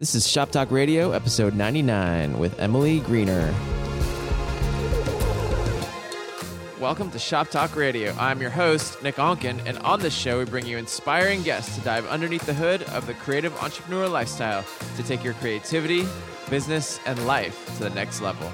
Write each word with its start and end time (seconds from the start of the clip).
This 0.00 0.16
is 0.16 0.26
Shop 0.26 0.50
Talk 0.50 0.72
Radio, 0.72 1.12
episode 1.12 1.54
99, 1.54 2.36
with 2.36 2.58
Emily 2.58 2.98
Greener. 2.98 3.54
Welcome 6.80 7.12
to 7.12 7.18
Shop 7.20 7.48
Talk 7.48 7.76
Radio. 7.76 8.12
I'm 8.18 8.40
your 8.40 8.50
host, 8.50 9.00
Nick 9.04 9.14
Onken, 9.14 9.64
and 9.64 9.78
on 9.78 10.00
this 10.00 10.12
show, 10.12 10.40
we 10.40 10.46
bring 10.46 10.66
you 10.66 10.78
inspiring 10.78 11.44
guests 11.44 11.76
to 11.76 11.80
dive 11.82 12.08
underneath 12.08 12.44
the 12.44 12.54
hood 12.54 12.82
of 12.88 13.06
the 13.06 13.14
creative 13.14 13.56
entrepreneur 13.62 14.08
lifestyle 14.08 14.64
to 14.96 15.02
take 15.04 15.22
your 15.22 15.34
creativity, 15.34 16.02
business, 16.50 16.98
and 17.06 17.24
life 17.24 17.64
to 17.76 17.84
the 17.84 17.90
next 17.90 18.20
level. 18.20 18.52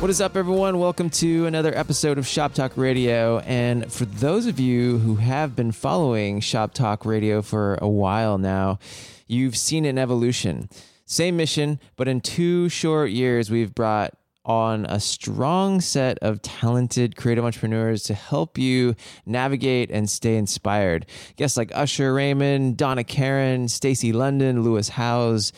What 0.00 0.08
is 0.08 0.22
up, 0.22 0.34
everyone? 0.34 0.78
Welcome 0.78 1.10
to 1.10 1.44
another 1.44 1.76
episode 1.76 2.16
of 2.16 2.26
Shop 2.26 2.54
Talk 2.54 2.74
Radio. 2.78 3.40
And 3.40 3.92
for 3.92 4.06
those 4.06 4.46
of 4.46 4.58
you 4.58 4.96
who 4.96 5.16
have 5.16 5.54
been 5.54 5.72
following 5.72 6.40
Shop 6.40 6.72
Talk 6.72 7.04
Radio 7.04 7.42
for 7.42 7.74
a 7.82 7.86
while 7.86 8.38
now, 8.38 8.78
you've 9.26 9.58
seen 9.58 9.84
an 9.84 9.98
evolution. 9.98 10.70
Same 11.04 11.36
mission, 11.36 11.78
but 11.96 12.08
in 12.08 12.22
two 12.22 12.70
short 12.70 13.10
years, 13.10 13.50
we've 13.50 13.74
brought 13.74 14.14
on 14.42 14.86
a 14.86 14.98
strong 14.98 15.82
set 15.82 16.18
of 16.20 16.40
talented 16.40 17.14
creative 17.14 17.44
entrepreneurs 17.44 18.02
to 18.04 18.14
help 18.14 18.56
you 18.56 18.94
navigate 19.26 19.90
and 19.90 20.08
stay 20.08 20.36
inspired. 20.36 21.04
Guests 21.36 21.58
like 21.58 21.72
Usher 21.74 22.14
Raymond, 22.14 22.78
Donna 22.78 23.04
Karan, 23.04 23.68
Stacy 23.68 24.14
London, 24.14 24.62
Lewis 24.62 24.88
Howes, 24.88 25.52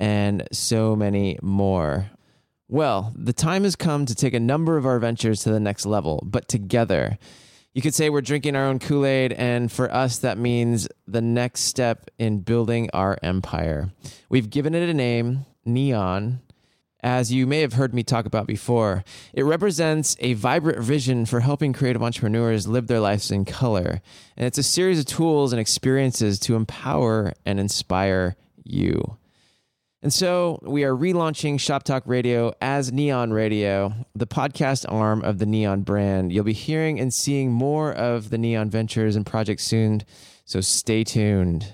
and 0.00 0.48
so 0.50 0.96
many 0.96 1.38
more. 1.42 2.10
Well, 2.74 3.12
the 3.14 3.32
time 3.32 3.62
has 3.62 3.76
come 3.76 4.04
to 4.04 4.16
take 4.16 4.34
a 4.34 4.40
number 4.40 4.76
of 4.76 4.84
our 4.84 4.98
ventures 4.98 5.44
to 5.44 5.52
the 5.52 5.60
next 5.60 5.86
level, 5.86 6.20
but 6.26 6.48
together. 6.48 7.18
You 7.72 7.80
could 7.80 7.94
say 7.94 8.10
we're 8.10 8.20
drinking 8.20 8.56
our 8.56 8.64
own 8.64 8.80
Kool 8.80 9.06
Aid, 9.06 9.32
and 9.32 9.70
for 9.70 9.94
us, 9.94 10.18
that 10.18 10.38
means 10.38 10.88
the 11.06 11.20
next 11.20 11.60
step 11.60 12.10
in 12.18 12.40
building 12.40 12.90
our 12.92 13.16
empire. 13.22 13.92
We've 14.28 14.50
given 14.50 14.74
it 14.74 14.88
a 14.88 14.92
name, 14.92 15.46
Nion. 15.64 16.40
As 17.00 17.32
you 17.32 17.46
may 17.46 17.60
have 17.60 17.74
heard 17.74 17.94
me 17.94 18.02
talk 18.02 18.26
about 18.26 18.48
before, 18.48 19.04
it 19.32 19.44
represents 19.44 20.16
a 20.18 20.32
vibrant 20.32 20.82
vision 20.82 21.26
for 21.26 21.38
helping 21.38 21.72
creative 21.72 22.02
entrepreneurs 22.02 22.66
live 22.66 22.88
their 22.88 22.98
lives 22.98 23.30
in 23.30 23.44
color. 23.44 24.00
And 24.36 24.48
it's 24.48 24.58
a 24.58 24.64
series 24.64 24.98
of 24.98 25.06
tools 25.06 25.52
and 25.52 25.60
experiences 25.60 26.40
to 26.40 26.56
empower 26.56 27.34
and 27.46 27.60
inspire 27.60 28.34
you. 28.64 29.16
And 30.04 30.12
so 30.12 30.58
we 30.60 30.84
are 30.84 30.94
relaunching 30.94 31.58
Shop 31.58 31.82
Talk 31.82 32.02
Radio 32.04 32.52
as 32.60 32.92
Nion 32.92 33.32
Radio, 33.32 33.94
the 34.14 34.26
podcast 34.26 34.84
arm 34.86 35.24
of 35.24 35.38
the 35.38 35.46
Nion 35.46 35.82
brand. 35.82 36.30
You'll 36.30 36.44
be 36.44 36.52
hearing 36.52 37.00
and 37.00 37.12
seeing 37.12 37.50
more 37.50 37.90
of 37.90 38.28
the 38.28 38.36
Nion 38.36 38.68
ventures 38.68 39.16
and 39.16 39.24
projects 39.24 39.64
soon, 39.64 40.02
so 40.44 40.60
stay 40.60 41.04
tuned. 41.04 41.72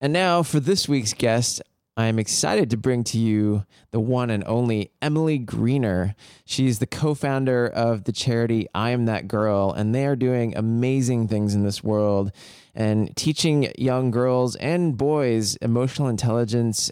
And 0.00 0.12
now 0.12 0.42
for 0.42 0.58
this 0.58 0.88
week's 0.88 1.12
guest, 1.12 1.62
I 1.96 2.06
am 2.06 2.18
excited 2.18 2.70
to 2.70 2.76
bring 2.76 3.04
to 3.04 3.18
you 3.18 3.66
the 3.92 4.00
one 4.00 4.28
and 4.28 4.42
only 4.48 4.90
Emily 5.00 5.38
Greener. 5.38 6.16
She's 6.44 6.80
the 6.80 6.88
co 6.88 7.14
founder 7.14 7.68
of 7.68 8.02
the 8.02 8.12
charity 8.12 8.66
I 8.74 8.90
Am 8.90 9.04
That 9.04 9.28
Girl, 9.28 9.70
and 9.70 9.94
they 9.94 10.06
are 10.06 10.16
doing 10.16 10.56
amazing 10.56 11.28
things 11.28 11.54
in 11.54 11.62
this 11.62 11.84
world 11.84 12.32
and 12.74 13.14
teaching 13.16 13.72
young 13.78 14.10
girls 14.10 14.56
and 14.56 14.96
boys 14.96 15.56
emotional 15.56 16.08
intelligence 16.08 16.90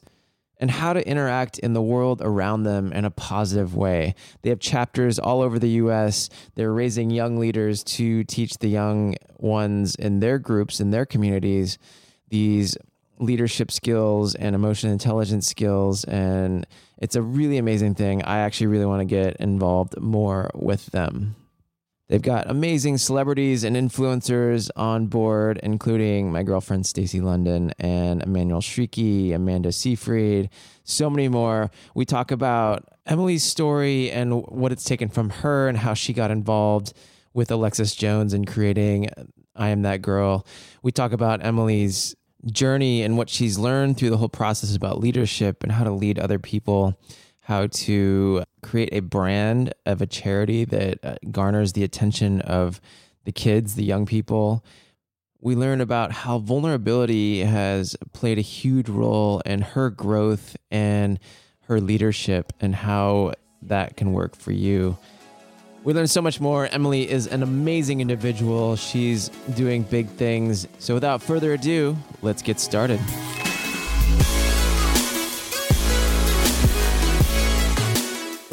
and 0.61 0.71
how 0.71 0.93
to 0.93 1.09
interact 1.09 1.59
in 1.59 1.73
the 1.73 1.83
world 1.83 2.21
around 2.23 2.65
them 2.65 2.93
in 2.93 3.05
a 3.05 3.11
positive 3.11 3.75
way. 3.75 4.15
They 4.43 4.51
have 4.51 4.59
chapters 4.59 5.19
all 5.19 5.41
over 5.41 5.59
the 5.59 5.71
US. 5.71 6.29
They're 6.55 6.73
raising 6.73 7.11
young 7.11 7.39
leaders 7.39 7.85
to 7.85 8.25
teach 8.25 8.59
the 8.59 8.69
young 8.69 9.15
ones 9.37 9.95
in 9.95 10.21
their 10.21 10.39
groups, 10.39 10.81
in 10.81 10.91
their 10.91 11.07
communities, 11.07 11.79
these 12.29 12.77
leadership 13.21 13.71
skills 13.71 14.35
and 14.35 14.55
emotional 14.55 14.93
intelligence 14.93 15.47
skills. 15.47 16.05
And 16.05 16.67
it's 16.99 17.17
a 17.17 17.23
really 17.23 17.59
amazing 17.59 17.95
thing. 17.95 18.23
I 18.23 18.39
actually 18.39 18.69
really 18.69 18.87
want 18.87 19.01
to 19.01 19.05
get 19.05 19.37
involved 19.37 20.01
more 20.01 20.51
with 20.55 20.87
them. 20.87 21.37
They've 22.09 22.23
got 22.23 22.51
amazing 22.51 22.97
celebrities 22.99 23.65
and 23.65 23.77
influencers 23.77 24.71
on 24.77 25.07
board, 25.09 25.61
including 25.63 26.33
my 26.33 26.43
girlfriend 26.43 26.87
Stacy 26.87 27.21
London 27.21 27.73
and 27.79 28.23
Emmanuelle 28.23 28.63
Chriqui, 28.63 29.35
Amanda 29.35 29.73
Seyfried, 29.73 30.49
so 30.85 31.11
many 31.11 31.29
more. 31.29 31.71
We 31.95 32.07
talk 32.07 32.31
about 32.31 32.89
Emily's 33.05 33.45
story 33.45 34.11
and 34.11 34.43
what 34.47 34.73
it's 34.73 34.85
taken 34.85 35.11
from 35.11 35.29
her 35.29 35.69
and 35.69 35.77
how 35.77 35.93
she 35.93 36.15
got 36.15 36.31
involved 36.31 36.95
with 37.35 37.51
Alexis 37.51 37.95
Jones 37.95 38.33
in 38.33 38.47
creating 38.47 39.11
I 39.55 39.69
Am 39.69 39.83
That 39.83 40.01
Girl. 40.01 40.47
We 40.83 40.93
talk 40.93 41.13
about 41.13 41.45
Emily's 41.45 42.17
journey 42.47 43.03
and 43.03 43.19
what 43.19 43.29
she's 43.29 43.59
learned 43.59 43.99
through 43.99 44.11
the 44.11 44.17
whole 44.17 44.29
process 44.31 44.75
about 44.75 44.99
leadership 44.99 45.63
and 45.63 45.73
how 45.73 45.85
to 45.85 45.91
lead 45.91 46.19
other 46.19 46.39
people 46.39 46.99
how 47.49 47.67
to 47.67 48.45
create 48.63 48.91
a 48.93 49.01
brand 49.01 49.73
of 49.87 50.03
a 50.03 50.07
charity 50.07 50.67
that 50.67 51.03
uh, 51.03 51.15
garners 51.31 51.73
the 51.73 51.83
attention 51.83 52.43
of 52.43 52.79
the 53.25 53.33
kids, 53.33 53.75
the 53.75 53.83
young 53.83 54.05
people. 54.05 54.63
We 55.41 55.57
learn 55.57 55.81
about 55.81 56.13
how 56.13 56.41
vulnerability 56.41 57.41
has 57.41 57.97
played 58.13 58.37
a 58.37 58.43
huge 58.43 58.91
role 58.91 59.41
in 59.47 59.63
her 59.63 59.89
growth 59.89 60.59
and 60.71 61.19
her 61.63 61.81
leadership 61.81 62.53
and 62.61 62.75
how 62.75 63.33
that 63.63 63.97
can 63.97 64.13
work 64.13 64.37
for 64.37 64.53
you. 64.53 64.99
We 65.85 65.95
learn 65.95 66.07
so 66.07 66.21
much 66.21 66.43
more. 66.43 66.67
Emily 66.67 67.09
is 67.09 67.27
an 67.29 67.43
amazing 67.43 68.03
individual. 68.03 68.77
She's 68.77 69.31
doing 69.55 69.85
big 69.85 70.11
things. 70.11 70.69
So 70.81 70.93
without 70.93 71.23
further 71.23 71.55
ado, 71.55 71.97
let's 72.21 72.43
get 72.43 72.61
started. 72.61 73.01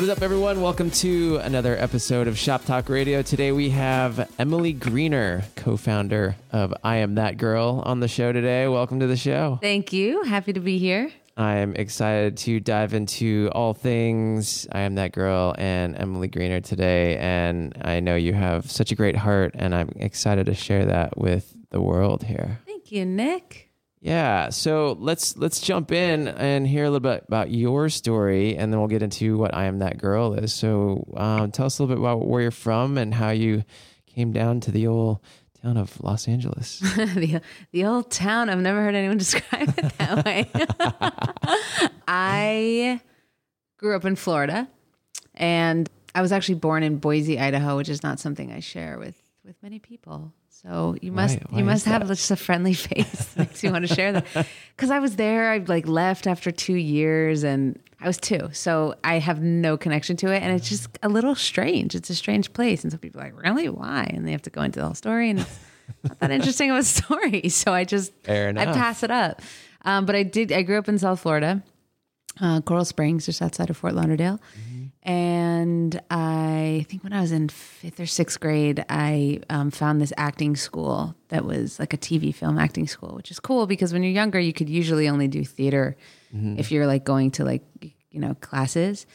Is 0.05 0.09
up, 0.11 0.21
everyone? 0.21 0.61
Welcome 0.61 0.91
to 0.91 1.37
another 1.37 1.75
episode 1.75 2.27
of 2.27 2.37
Shop 2.37 2.63
Talk 2.63 2.89
Radio. 2.89 3.23
Today 3.23 3.51
we 3.51 3.71
have 3.71 4.31
Emily 4.37 4.71
Greener, 4.71 5.43
co 5.55 5.77
founder 5.77 6.35
of 6.51 6.75
I 6.83 6.97
Am 6.97 7.15
That 7.15 7.37
Girl, 7.37 7.81
on 7.83 8.01
the 8.01 8.07
show 8.07 8.31
today. 8.31 8.67
Welcome 8.67 8.99
to 8.99 9.07
the 9.07 9.17
show. 9.17 9.57
Thank 9.63 9.93
you. 9.93 10.21
Happy 10.21 10.53
to 10.53 10.59
be 10.59 10.77
here. 10.77 11.11
I 11.37 11.55
am 11.55 11.75
excited 11.75 12.37
to 12.37 12.59
dive 12.59 12.93
into 12.93 13.49
all 13.53 13.73
things 13.73 14.67
I 14.71 14.81
Am 14.81 14.93
That 14.93 15.11
Girl 15.11 15.55
and 15.57 15.97
Emily 15.97 16.27
Greener 16.27 16.61
today. 16.61 17.17
And 17.17 17.75
I 17.81 17.99
know 17.99 18.15
you 18.15 18.33
have 18.33 18.69
such 18.69 18.91
a 18.91 18.95
great 18.95 19.15
heart, 19.15 19.55
and 19.55 19.73
I'm 19.73 19.89
excited 19.95 20.45
to 20.45 20.53
share 20.53 20.85
that 20.85 21.17
with 21.17 21.51
the 21.71 21.81
world 21.81 22.21
here. 22.21 22.59
Thank 22.67 22.91
you, 22.91 23.05
Nick. 23.05 23.64
Yeah, 24.05 24.49
so 24.51 24.95
let's 24.99 25.35
let's 25.35 25.59
jump 25.59 25.91
in 25.91 26.27
and 26.27 26.67
hear 26.67 26.83
a 26.83 26.91
little 26.91 26.99
bit 26.99 27.23
about 27.27 27.49
your 27.49 27.89
story, 27.89 28.55
and 28.55 28.71
then 28.71 28.79
we'll 28.79 28.87
get 28.87 29.01
into 29.01 29.35
what 29.35 29.55
I 29.55 29.65
am 29.65 29.79
that 29.79 29.97
girl 29.97 30.35
is. 30.35 30.53
So, 30.53 31.11
um, 31.17 31.51
tell 31.51 31.65
us 31.65 31.79
a 31.79 31.81
little 31.81 31.95
bit 31.95 31.99
about 31.99 32.27
where 32.27 32.43
you're 32.43 32.51
from 32.51 32.99
and 32.99 33.15
how 33.15 33.31
you 33.31 33.63
came 34.05 34.31
down 34.31 34.59
to 34.59 34.71
the 34.71 34.85
old 34.85 35.21
town 35.63 35.77
of 35.77 35.99
Los 36.03 36.27
Angeles. 36.27 36.79
the 36.95 37.41
the 37.71 37.85
old 37.85 38.11
town. 38.11 38.47
I've 38.51 38.59
never 38.59 38.79
heard 38.79 38.93
anyone 38.93 39.17
describe 39.25 39.73
it 39.75 39.97
that 39.97 40.23
way. 40.23 40.51
I 42.07 43.01
grew 43.79 43.95
up 43.95 44.05
in 44.05 44.15
Florida, 44.15 44.67
and 45.33 45.89
I 46.13 46.21
was 46.21 46.31
actually 46.31 46.59
born 46.59 46.83
in 46.83 46.97
Boise, 46.97 47.39
Idaho, 47.39 47.75
which 47.77 47.89
is 47.89 48.03
not 48.03 48.19
something 48.19 48.51
I 48.51 48.59
share 48.59 48.99
with 48.99 49.19
with 49.45 49.61
many 49.61 49.77
people. 49.77 50.33
So 50.49 50.95
you 51.01 51.11
must 51.11 51.37
you 51.51 51.63
must 51.63 51.85
have 51.85 52.07
that? 52.07 52.15
just 52.15 52.31
a 52.31 52.35
friendly 52.35 52.73
face 52.89 53.35
makes 53.37 53.63
you 53.63 53.71
want 53.71 53.87
to 53.87 53.93
share 53.93 54.11
that. 54.13 54.25
Because 54.75 54.91
I 54.91 54.99
was 54.99 55.15
there, 55.15 55.51
I 55.51 55.59
like 55.59 55.87
left 55.87 56.27
after 56.27 56.51
two 56.51 56.75
years, 56.75 57.45
and 57.45 57.79
I 58.01 58.07
was 58.07 58.17
two, 58.17 58.49
so 58.51 58.95
I 59.05 59.19
have 59.19 59.41
no 59.41 59.77
connection 59.77 60.17
to 60.17 60.33
it, 60.33 60.43
and 60.43 60.53
it's 60.53 60.67
just 60.67 60.89
a 61.01 61.07
little 61.07 61.33
strange. 61.33 61.95
It's 61.95 62.09
a 62.09 62.15
strange 62.15 62.51
place, 62.51 62.83
and 62.83 62.91
so 62.91 62.97
people 62.97 63.21
are 63.21 63.25
like, 63.25 63.41
"Really? 63.41 63.69
Why?" 63.69 64.11
And 64.13 64.27
they 64.27 64.31
have 64.33 64.41
to 64.41 64.49
go 64.49 64.63
into 64.63 64.79
the 64.79 64.85
whole 64.85 64.95
story, 64.95 65.29
and 65.29 65.39
it's 65.39 65.59
not 66.03 66.19
that 66.19 66.31
interesting 66.31 66.71
of 66.71 66.77
a 66.77 66.83
story. 66.97 67.47
So 67.47 67.73
I 67.73 67.85
just 67.85 68.11
I 68.27 68.65
pass 68.73 69.03
it 69.03 69.11
up. 69.11 69.41
Um, 69.83 70.05
but 70.05 70.15
I 70.15 70.23
did. 70.23 70.51
I 70.51 70.63
grew 70.63 70.77
up 70.77 70.89
in 70.89 70.97
South 70.97 71.21
Florida, 71.21 71.63
uh, 72.41 72.59
Coral 72.61 72.83
Springs, 72.85 73.25
just 73.27 73.41
outside 73.41 73.69
of 73.69 73.77
Fort 73.77 73.93
Lauderdale. 73.95 74.41
And 75.05 76.01
I 76.09 76.87
think 76.89 77.03
when 77.03 77.13
I 77.13 77.21
was 77.21 77.31
in 77.31 77.47
fifth 77.47 77.99
or 77.99 78.07
sixth 78.07 78.39
grade, 78.39 78.83
I 78.89 79.39
um, 79.51 79.69
found 79.69 80.01
this 80.01 80.11
acting 80.17 80.55
school 80.55 81.15
that 81.29 81.45
was 81.45 81.77
like 81.77 81.93
a 81.93 81.97
TV 81.97 82.33
film 82.33 82.57
acting 82.57 82.87
school, 82.87 83.15
which 83.15 83.29
is 83.29 83.39
cool 83.39 83.67
because 83.67 83.93
when 83.93 84.01
you're 84.01 84.11
younger, 84.11 84.39
you 84.39 84.51
could 84.51 84.67
usually 84.67 85.07
only 85.07 85.27
do 85.27 85.45
theater 85.45 85.95
if 86.57 86.71
you're 86.71 86.87
like 86.87 87.03
going 87.05 87.31
to 87.31 87.45
like, 87.45 87.63
you 88.09 88.19
know, 88.19 88.33
classes. 88.41 89.05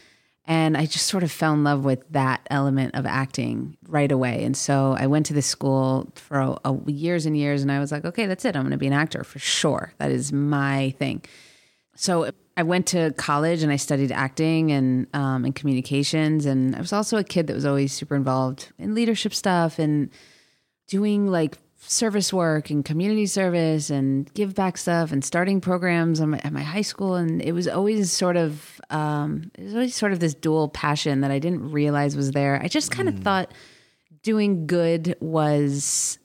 And 0.47 0.77
I 0.77 0.87
just 0.87 1.09
sort 1.09 1.23
of 1.23 1.31
fell 1.31 1.53
in 1.55 1.65
love 1.65 1.85
with 1.85 2.03
that 2.11 2.47
element 2.51 2.95
of 2.95 3.05
acting 3.05 3.77
right 3.89 4.11
away. 4.11 4.45
And 4.45 4.57
so 4.57 4.97
I 4.99 5.07
went 5.07 5.27
to 5.27 5.35
this 5.35 5.47
school 5.47 6.11
for 6.15 6.39
a, 6.39 6.57
a 6.65 6.91
years 6.91 7.27
and 7.27 7.37
years, 7.37 7.63
and 7.63 7.71
I 7.71 7.79
was 7.79 7.93
like, 7.93 8.05
okay, 8.05 8.27
that's 8.27 8.45
it. 8.45 8.57
I'm 8.57 8.63
going 8.63 8.71
to 8.71 8.79
be 8.79 8.87
an 8.87 8.93
actor 8.93 9.23
for 9.23 9.39
sure. 9.39 9.93
That 9.99 10.11
is 10.11 10.33
my 10.33 10.95
thing. 10.99 11.25
So 11.95 12.31
I 12.61 12.63
went 12.63 12.89
to 12.89 13.13
college 13.13 13.63
and 13.63 13.73
I 13.73 13.77
studied 13.77 14.13
acting 14.13 14.71
and 14.71 15.07
um, 15.15 15.47
and 15.47 15.55
communications, 15.55 16.45
and 16.45 16.77
I 16.77 16.79
was 16.79 16.93
also 16.93 17.17
a 17.17 17.25
kid 17.25 17.47
that 17.47 17.55
was 17.55 17.65
always 17.65 17.91
super 17.91 18.15
involved 18.15 18.71
in 18.79 18.95
leadership 18.95 19.33
stuff 19.33 19.79
and 19.79 20.11
doing 20.87 21.27
like 21.27 21.57
service 21.79 22.35
work 22.35 22.69
and 22.69 22.85
community 22.85 23.25
service 23.25 23.89
and 23.89 24.31
give 24.35 24.55
back 24.55 24.77
stuff 24.77 25.11
and 25.11 25.25
starting 25.25 25.59
programs 25.59 26.21
my, 26.21 26.39
at 26.45 26.53
my 26.53 26.63
high 26.63 26.83
school 26.83 27.15
and 27.15 27.41
it 27.41 27.53
was 27.53 27.67
always 27.67 28.13
sort 28.13 28.37
of 28.37 28.79
um, 28.91 29.51
it 29.57 29.65
was 29.65 29.75
always 29.75 29.95
sort 29.95 30.13
of 30.13 30.21
this 30.21 30.35
dual 30.35 30.69
passion 30.69 31.23
that 31.23 31.31
I 31.31 31.39
didn't 31.39 31.71
realize 31.71 32.15
was 32.15 32.33
there. 32.33 32.61
I 32.63 32.69
just 32.69 32.91
kind 32.91 33.09
of 33.09 33.15
mm. 33.15 33.23
thought 33.23 33.55
doing 34.23 34.67
good 34.67 35.17
was 35.21 36.19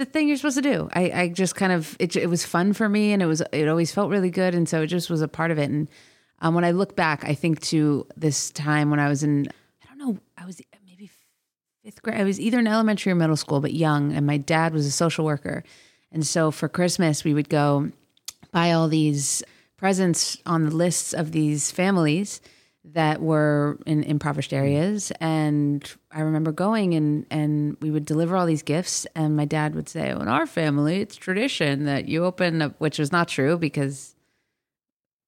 the 0.00 0.06
thing 0.06 0.28
you're 0.28 0.36
supposed 0.38 0.56
to 0.56 0.62
do. 0.62 0.88
I, 0.92 1.10
I 1.14 1.28
just 1.28 1.54
kind 1.54 1.72
of 1.72 1.94
it, 2.00 2.16
it 2.16 2.28
was 2.28 2.44
fun 2.44 2.72
for 2.72 2.88
me 2.88 3.12
and 3.12 3.22
it 3.22 3.26
was 3.26 3.42
it 3.52 3.68
always 3.68 3.92
felt 3.92 4.10
really 4.10 4.30
good 4.30 4.54
and 4.54 4.68
so 4.68 4.82
it 4.82 4.86
just 4.86 5.10
was 5.10 5.20
a 5.20 5.28
part 5.28 5.50
of 5.50 5.58
it. 5.58 5.70
And 5.70 5.88
um, 6.40 6.54
when 6.54 6.64
I 6.64 6.70
look 6.70 6.96
back, 6.96 7.24
I 7.24 7.34
think 7.34 7.60
to 7.64 8.06
this 8.16 8.50
time 8.50 8.90
when 8.90 8.98
I 8.98 9.08
was 9.08 9.22
in 9.22 9.48
I 9.82 9.86
don't 9.86 9.98
know 9.98 10.18
I 10.38 10.46
was 10.46 10.60
maybe 10.86 11.10
fifth 11.84 12.02
grade. 12.02 12.18
I 12.18 12.24
was 12.24 12.40
either 12.40 12.58
in 12.58 12.66
elementary 12.66 13.12
or 13.12 13.14
middle 13.14 13.36
school, 13.36 13.60
but 13.60 13.74
young. 13.74 14.12
And 14.12 14.26
my 14.26 14.38
dad 14.38 14.72
was 14.72 14.86
a 14.86 14.90
social 14.90 15.24
worker. 15.24 15.62
And 16.10 16.26
so 16.26 16.50
for 16.50 16.68
Christmas, 16.68 17.22
we 17.22 17.34
would 17.34 17.50
go 17.50 17.92
buy 18.52 18.72
all 18.72 18.88
these 18.88 19.44
presents 19.76 20.38
on 20.46 20.64
the 20.64 20.74
lists 20.74 21.12
of 21.12 21.32
these 21.32 21.70
families 21.70 22.40
that 22.92 23.20
were 23.20 23.78
in 23.86 24.02
impoverished 24.04 24.50
hmm. 24.50 24.56
areas. 24.56 25.12
And 25.20 25.90
I 26.10 26.20
remember 26.20 26.52
going 26.52 26.94
and, 26.94 27.26
and 27.30 27.76
we 27.80 27.90
would 27.90 28.04
deliver 28.04 28.36
all 28.36 28.46
these 28.46 28.62
gifts. 28.62 29.06
And 29.14 29.36
my 29.36 29.44
dad 29.44 29.74
would 29.74 29.88
say, 29.88 30.12
well, 30.12 30.22
in 30.22 30.28
our 30.28 30.46
family, 30.46 31.00
it's 31.00 31.16
tradition 31.16 31.84
that 31.84 32.08
you 32.08 32.24
open 32.24 32.62
up, 32.62 32.74
which 32.78 32.98
was 32.98 33.12
not 33.12 33.28
true 33.28 33.58
because 33.58 34.14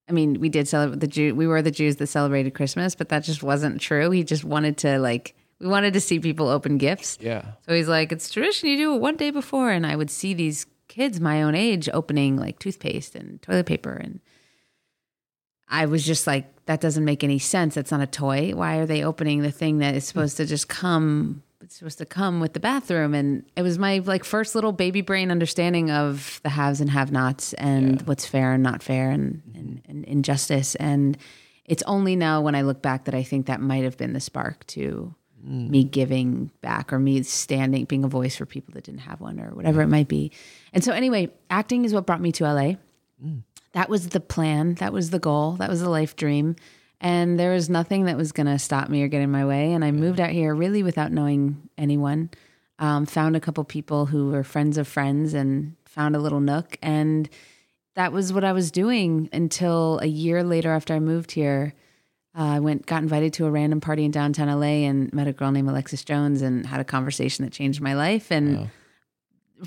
I 0.09 0.13
mean, 0.13 0.41
we 0.41 0.49
did 0.49 0.69
celebrate 0.69 1.01
the 1.01 1.07
Jew. 1.07 1.35
We 1.35 1.47
were 1.47 1.63
the 1.63 1.71
Jews 1.71 1.97
that 1.97 2.09
celebrated 2.09 2.55
Christmas, 2.55 2.95
but 2.95 3.09
that 3.11 3.25
just 3.25 3.43
wasn't 3.43 3.81
true. 3.81 4.11
He 4.11 4.25
just 4.25 4.45
wanted 4.45 4.77
to 4.79 4.99
like 4.99 5.35
we 5.61 5.69
wanted 5.69 5.95
to 5.95 6.01
see 6.01 6.19
people 6.19 6.49
open 6.49 6.77
gifts. 6.77 7.19
Yeah. 7.21 7.45
So 7.67 7.73
he's 7.73 7.89
like, 7.89 8.11
it's 8.11 8.29
tradition 8.29 8.69
you 8.69 8.77
do 8.77 8.95
it 8.95 9.01
one 9.01 9.17
day 9.17 9.31
before. 9.31 9.71
And 9.71 9.87
I 9.87 9.95
would 9.95 10.11
see 10.11 10.35
these 10.35 10.67
kids 10.89 11.21
my 11.21 11.43
own 11.43 11.55
age 11.55 11.89
opening 11.95 12.37
like 12.37 12.59
toothpaste 12.59 13.15
and 13.15 13.41
toilet 13.41 13.67
paper. 13.67 13.93
And 13.93 14.21
I 15.73 15.87
was 15.87 16.05
just 16.05 16.27
like, 16.27 16.47
that 16.67 16.81
doesn't 16.81 17.05
make 17.05 17.25
any 17.25 17.39
sense. 17.39 17.75
That's 17.75 17.91
not 17.91 18.03
a 18.03 18.07
toy. 18.07 18.53
Why 18.55 18.77
are 18.77 18.87
they 18.87 19.03
opening 19.03 19.41
the 19.41 19.51
thing 19.51 19.79
that 19.79 19.97
is 19.97 20.05
supposed 20.05 20.37
to 20.37 20.47
just 20.47 20.69
come? 20.69 21.43
It's 21.63 21.77
supposed 21.77 21.99
to 21.99 22.07
come 22.07 22.41
with 22.41 22.53
the 22.53 22.61
bathroom. 22.61 23.15
And 23.15 23.45
it 23.57 23.63
was 23.63 23.79
my 23.79 23.99
like 24.01 24.23
first 24.23 24.55
little 24.55 24.73
baby 24.73 25.01
brain 25.01 25.31
understanding 25.31 25.91
of 25.91 26.41
the 26.43 26.51
haves 26.51 26.81
and 26.81 26.91
have 26.91 27.11
nots 27.11 27.55
and 27.55 28.01
yeah. 28.01 28.03
what's 28.05 28.27
fair 28.27 28.53
and 28.53 28.63
not 28.63 28.83
fair 28.83 29.11
and, 29.11 29.43
and, 29.55 29.83
and 29.89 30.05
injustice. 30.05 30.75
And 30.75 31.17
it's 31.65 31.83
only 31.85 32.17
now 32.17 32.43
when 32.43 32.55
I 32.55 32.63
look 32.63 32.83
back 32.83 33.07
that 33.07 33.15
I 33.15 33.23
think 33.23 33.47
that 33.47 33.61
might 33.61 33.85
have 33.85 33.97
been 33.97 34.13
the 34.13 34.21
spark 34.21 34.67
to 34.69 35.15
mm. 35.43 35.71
me 35.71 35.85
giving 35.85 36.51
back 36.61 36.93
or 36.93 36.99
me 36.99 37.23
standing, 37.23 37.87
being 37.87 38.05
a 38.05 38.09
voice 38.09 38.37
for 38.37 38.45
people 38.45 38.75
that 38.75 38.85
didn't 38.85 39.01
have 39.01 39.23
one 39.23 39.41
or 39.41 39.55
whatever 39.55 39.81
yeah. 39.81 39.87
it 39.87 39.91
might 39.91 40.09
be. 40.09 40.33
And 40.75 40.85
so, 40.85 40.93
anyway, 40.93 41.31
acting 41.49 41.87
is 41.87 41.95
what 41.95 42.05
brought 42.05 42.21
me 42.21 42.31
to 42.33 42.45
LA. 42.45 42.75
Mm. 43.25 43.43
That 43.73 43.89
was 43.89 44.11
the 44.11 44.21
plan. 44.21 44.75
That 44.75 44.93
was 44.93 45.11
the 45.11 45.19
goal. 45.19 45.53
That 45.53 45.71
was 45.71 45.81
the 45.81 45.89
life 45.89 46.17
dream. 46.17 46.57
And 47.01 47.39
there 47.39 47.53
was 47.53 47.69
nothing 47.69 48.05
that 48.05 48.17
was 48.17 48.33
going 48.33 48.47
to 48.47 48.59
stop 48.59 48.89
me 48.89 49.03
or 49.03 49.09
get 49.09 49.23
in 49.23 49.31
my 49.31 49.45
way. 49.45 49.73
And 49.73 49.85
I 49.85 49.91
moved 49.91 50.21
out 50.21 50.31
here 50.31 50.55
really 50.55 50.83
without 50.83 51.11
knowing 51.11 51.69
anyone. 51.77 52.31
Um, 52.79 53.07
found 53.07 53.37
a 53.37 53.41
couple 53.41 53.65
people 53.65 54.07
who 54.07 54.31
were 54.31 54.43
friends 54.45 54.77
of 54.77 54.89
friends 54.89 55.35
and 55.35 55.77
found 55.85 56.17
a 56.17 56.19
little 56.19 56.41
nook. 56.41 56.79
And 56.83 57.29
that 57.95 58.13
was 58.13 58.33
what 58.33 58.45
I 58.45 58.53
was 58.53 58.71
doing 58.71 59.29
until 59.33 59.99
a 60.01 60.07
year 60.07 60.43
later 60.43 60.71
after 60.73 60.95
I 60.95 61.01
moved 61.01 61.33
here. 61.33 61.75
Uh, 62.37 62.45
I 62.45 62.61
went, 62.61 62.87
got 62.87 63.03
invited 63.03 63.35
to 63.35 63.47
a 63.47 63.51
random 63.51 63.81
party 63.81 64.05
in 64.05 64.11
downtown 64.11 64.49
LA 64.49 64.87
and 64.89 65.13
met 65.13 65.27
a 65.27 65.33
girl 65.33 65.53
named 65.53 65.69
Alexis 65.69 66.03
Jones 66.03 66.41
and 66.41 66.67
had 66.67 66.81
a 66.81 66.85
conversation 66.85 67.45
that 67.45 67.53
changed 67.53 67.81
my 67.81 67.95
life 67.95 68.31
and 68.31 68.59
wow. 68.59 68.69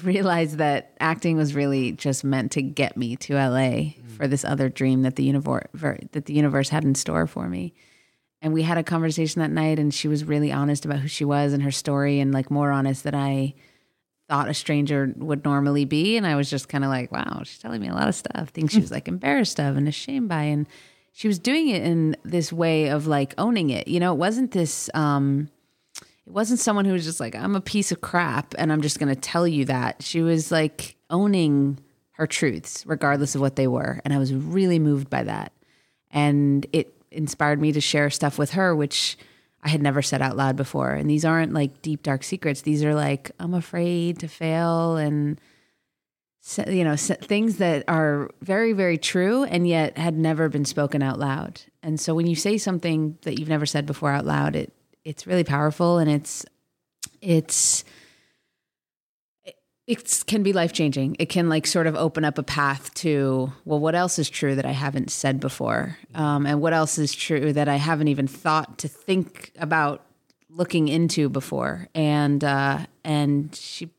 Realized 0.04 0.58
that 0.58 0.94
acting 1.00 1.38
was 1.38 1.56
really 1.56 1.92
just 1.94 2.24
meant 2.24 2.52
to 2.54 2.62
get 2.62 2.98
me 2.98 3.16
to 3.18 3.36
LA 3.36 3.60
mm. 3.60 4.12
for 4.18 4.28
this 4.28 4.44
other 4.44 4.70
dream 4.70 5.04
that 5.04 5.16
the 5.16 5.24
universe 5.24 5.68
that 5.74 6.26
the 6.26 6.34
universe 6.34 6.70
had 6.70 6.84
in 6.84 6.96
store 6.96 7.28
for 7.28 7.48
me. 7.48 7.74
And 8.42 8.54
we 8.54 8.64
had 8.64 8.78
a 8.78 8.84
conversation 8.84 9.42
that 9.42 9.52
night, 9.52 9.80
and 9.80 9.94
she 9.94 10.08
was 10.08 10.24
really 10.24 10.52
honest 10.52 10.86
about 10.86 11.00
who 11.00 11.08
she 11.08 11.26
was 11.26 11.54
and 11.54 11.64
her 11.64 11.72
story, 11.72 12.20
and 12.20 12.34
like 12.34 12.52
more 12.52 12.72
honest 12.72 13.04
than 13.04 13.16
I 13.16 13.56
thought 14.28 14.50
a 14.50 14.54
stranger 14.54 15.14
would 15.18 15.46
normally 15.46 15.86
be. 15.86 16.18
And 16.18 16.28
I 16.28 16.36
was 16.36 16.50
just 16.50 16.70
kind 16.70 16.84
of 16.84 16.90
like, 16.90 17.12
wow, 17.12 17.42
she's 17.44 17.60
telling 17.60 17.82
me 17.82 17.88
a 17.88 17.94
lot 17.94 18.08
of 18.08 18.16
stuff, 18.16 18.50
things 18.50 18.72
she 18.72 18.82
was 18.82 18.92
like 18.92 19.08
embarrassed 19.08 19.60
of 19.60 19.78
and 19.78 19.88
ashamed 19.88 20.30
by, 20.30 20.44
and 20.44 20.68
she 21.12 21.28
was 21.28 21.40
doing 21.40 21.70
it 21.70 21.82
in 21.84 22.18
this 22.24 22.52
way 22.52 22.90
of 22.90 23.08
like 23.08 23.34
owning 23.38 23.70
it. 23.70 23.88
You 23.88 24.00
know, 24.00 24.12
it 24.14 24.18
wasn't 24.18 24.52
this 24.52 24.90
um 24.94 25.50
it 26.26 26.32
wasn't 26.32 26.60
someone 26.60 26.86
who 26.86 26.94
was 26.94 27.06
just 27.06 27.20
like 27.20 27.36
I'm 27.36 27.56
a 27.56 27.62
piece 27.62 27.92
of 27.92 28.02
crap 28.02 28.54
and 28.58 28.72
I'm 28.72 28.82
just 28.82 29.00
going 29.00 29.14
to 29.14 29.20
tell 29.20 29.48
you 29.48 29.66
that. 29.66 30.04
She 30.04 30.22
was 30.22 30.52
like 30.52 30.96
owning 31.10 31.80
her 32.14 32.26
truths 32.28 32.84
regardless 32.86 33.36
of 33.36 33.42
what 33.42 33.56
they 33.56 33.68
were, 33.68 34.02
and 34.04 34.14
I 34.14 34.18
was 34.18 34.34
really 34.34 34.80
moved 34.80 35.10
by 35.10 35.24
that. 35.24 35.52
And 36.12 36.66
it 36.74 36.94
inspired 37.12 37.62
me 37.62 37.72
to 37.72 37.82
share 37.82 38.10
stuff 38.10 38.38
with 38.38 38.52
her 38.52 38.76
which 38.76 39.18
I 39.64 39.70
had 39.70 39.82
never 39.82 40.02
said 40.02 40.22
out 40.22 40.38
loud 40.38 40.56
before. 40.56 40.92
And 40.92 41.10
these 41.10 41.26
aren't 41.26 41.54
like 41.54 41.82
deep 41.82 42.04
dark 42.04 42.24
secrets. 42.24 42.62
These 42.62 42.84
are 42.84 42.94
like 42.94 43.32
I'm 43.40 43.54
afraid 43.54 44.20
to 44.20 44.28
fail 44.28 44.98
and 44.98 45.40
you 46.68 46.84
know 46.84 46.96
things 46.96 47.58
that 47.58 47.84
are 47.88 48.30
very 48.42 48.72
very 48.74 49.00
true 49.00 49.44
and 49.46 49.68
yet 49.68 49.98
had 49.98 50.16
never 50.16 50.48
been 50.48 50.64
spoken 50.64 51.02
out 51.02 51.18
loud 51.18 51.60
and 51.82 52.00
so 52.00 52.14
when 52.14 52.28
you 52.28 52.36
say 52.36 52.56
something 52.56 53.18
that 53.24 53.40
you've 53.40 53.50
never 53.50 53.66
said 53.66 53.88
before 53.88 54.12
out 54.12 54.26
loud 54.26 54.56
it 54.56 54.72
it's 55.06 55.26
really 55.26 55.44
powerful 55.44 56.00
and 56.00 56.10
it's 56.10 56.46
it's 57.22 57.86
it 59.88 60.24
can 60.26 60.42
be 60.42 60.52
life 60.52 60.74
changing. 60.74 61.16
It 61.20 61.30
can 61.30 61.48
like 61.48 61.68
sort 61.68 61.86
of 61.86 61.96
open 61.96 62.26
up 62.26 62.40
a 62.40 62.44
path 62.44 62.92
to 62.96 63.54
well, 63.66 63.80
what 63.80 63.94
else 63.94 64.18
is 64.18 64.30
true 64.30 64.56
that 64.56 64.66
I 64.66 64.72
haven't 64.72 65.12
said 65.12 65.40
before, 65.40 65.98
um, 66.16 66.48
and 66.48 66.60
what 66.60 66.74
else 66.74 66.98
is 66.98 67.14
true 67.14 67.54
that 67.54 67.70
I 67.70 67.76
haven't 67.76 68.08
even 68.08 68.28
thought 68.28 68.80
to 68.80 68.88
think 68.88 69.52
about 69.60 70.04
looking 70.50 70.88
into 70.88 71.30
before. 71.30 71.88
And 71.94 72.44
uh, 72.44 72.88
and 73.04 73.56
she 73.56 73.90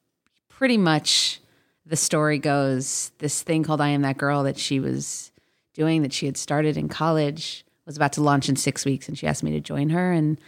pretty 0.48 0.76
much 0.76 1.40
the 1.84 1.96
story 1.96 2.40
goes, 2.40 3.12
this 3.18 3.42
thing 3.42 3.62
called 3.62 3.80
I 3.80 3.90
Am 3.90 4.02
That 4.02 4.18
Girl 4.18 4.42
that 4.42 4.58
she 4.58 4.80
was 4.80 5.30
doing 5.72 6.02
that 6.02 6.12
she 6.12 6.26
had 6.26 6.36
started 6.36 6.76
in 6.76 6.88
college 6.88 7.64
was 7.84 7.96
about 7.96 8.12
to 8.14 8.22
launch 8.22 8.48
in 8.48 8.56
six 8.56 8.84
weeks 8.84 9.08
and 9.08 9.16
she 9.16 9.26
asked 9.26 9.44
me 9.44 9.52
to 9.52 9.60
join 9.60 9.90
her 9.90 10.10
and 10.10 10.40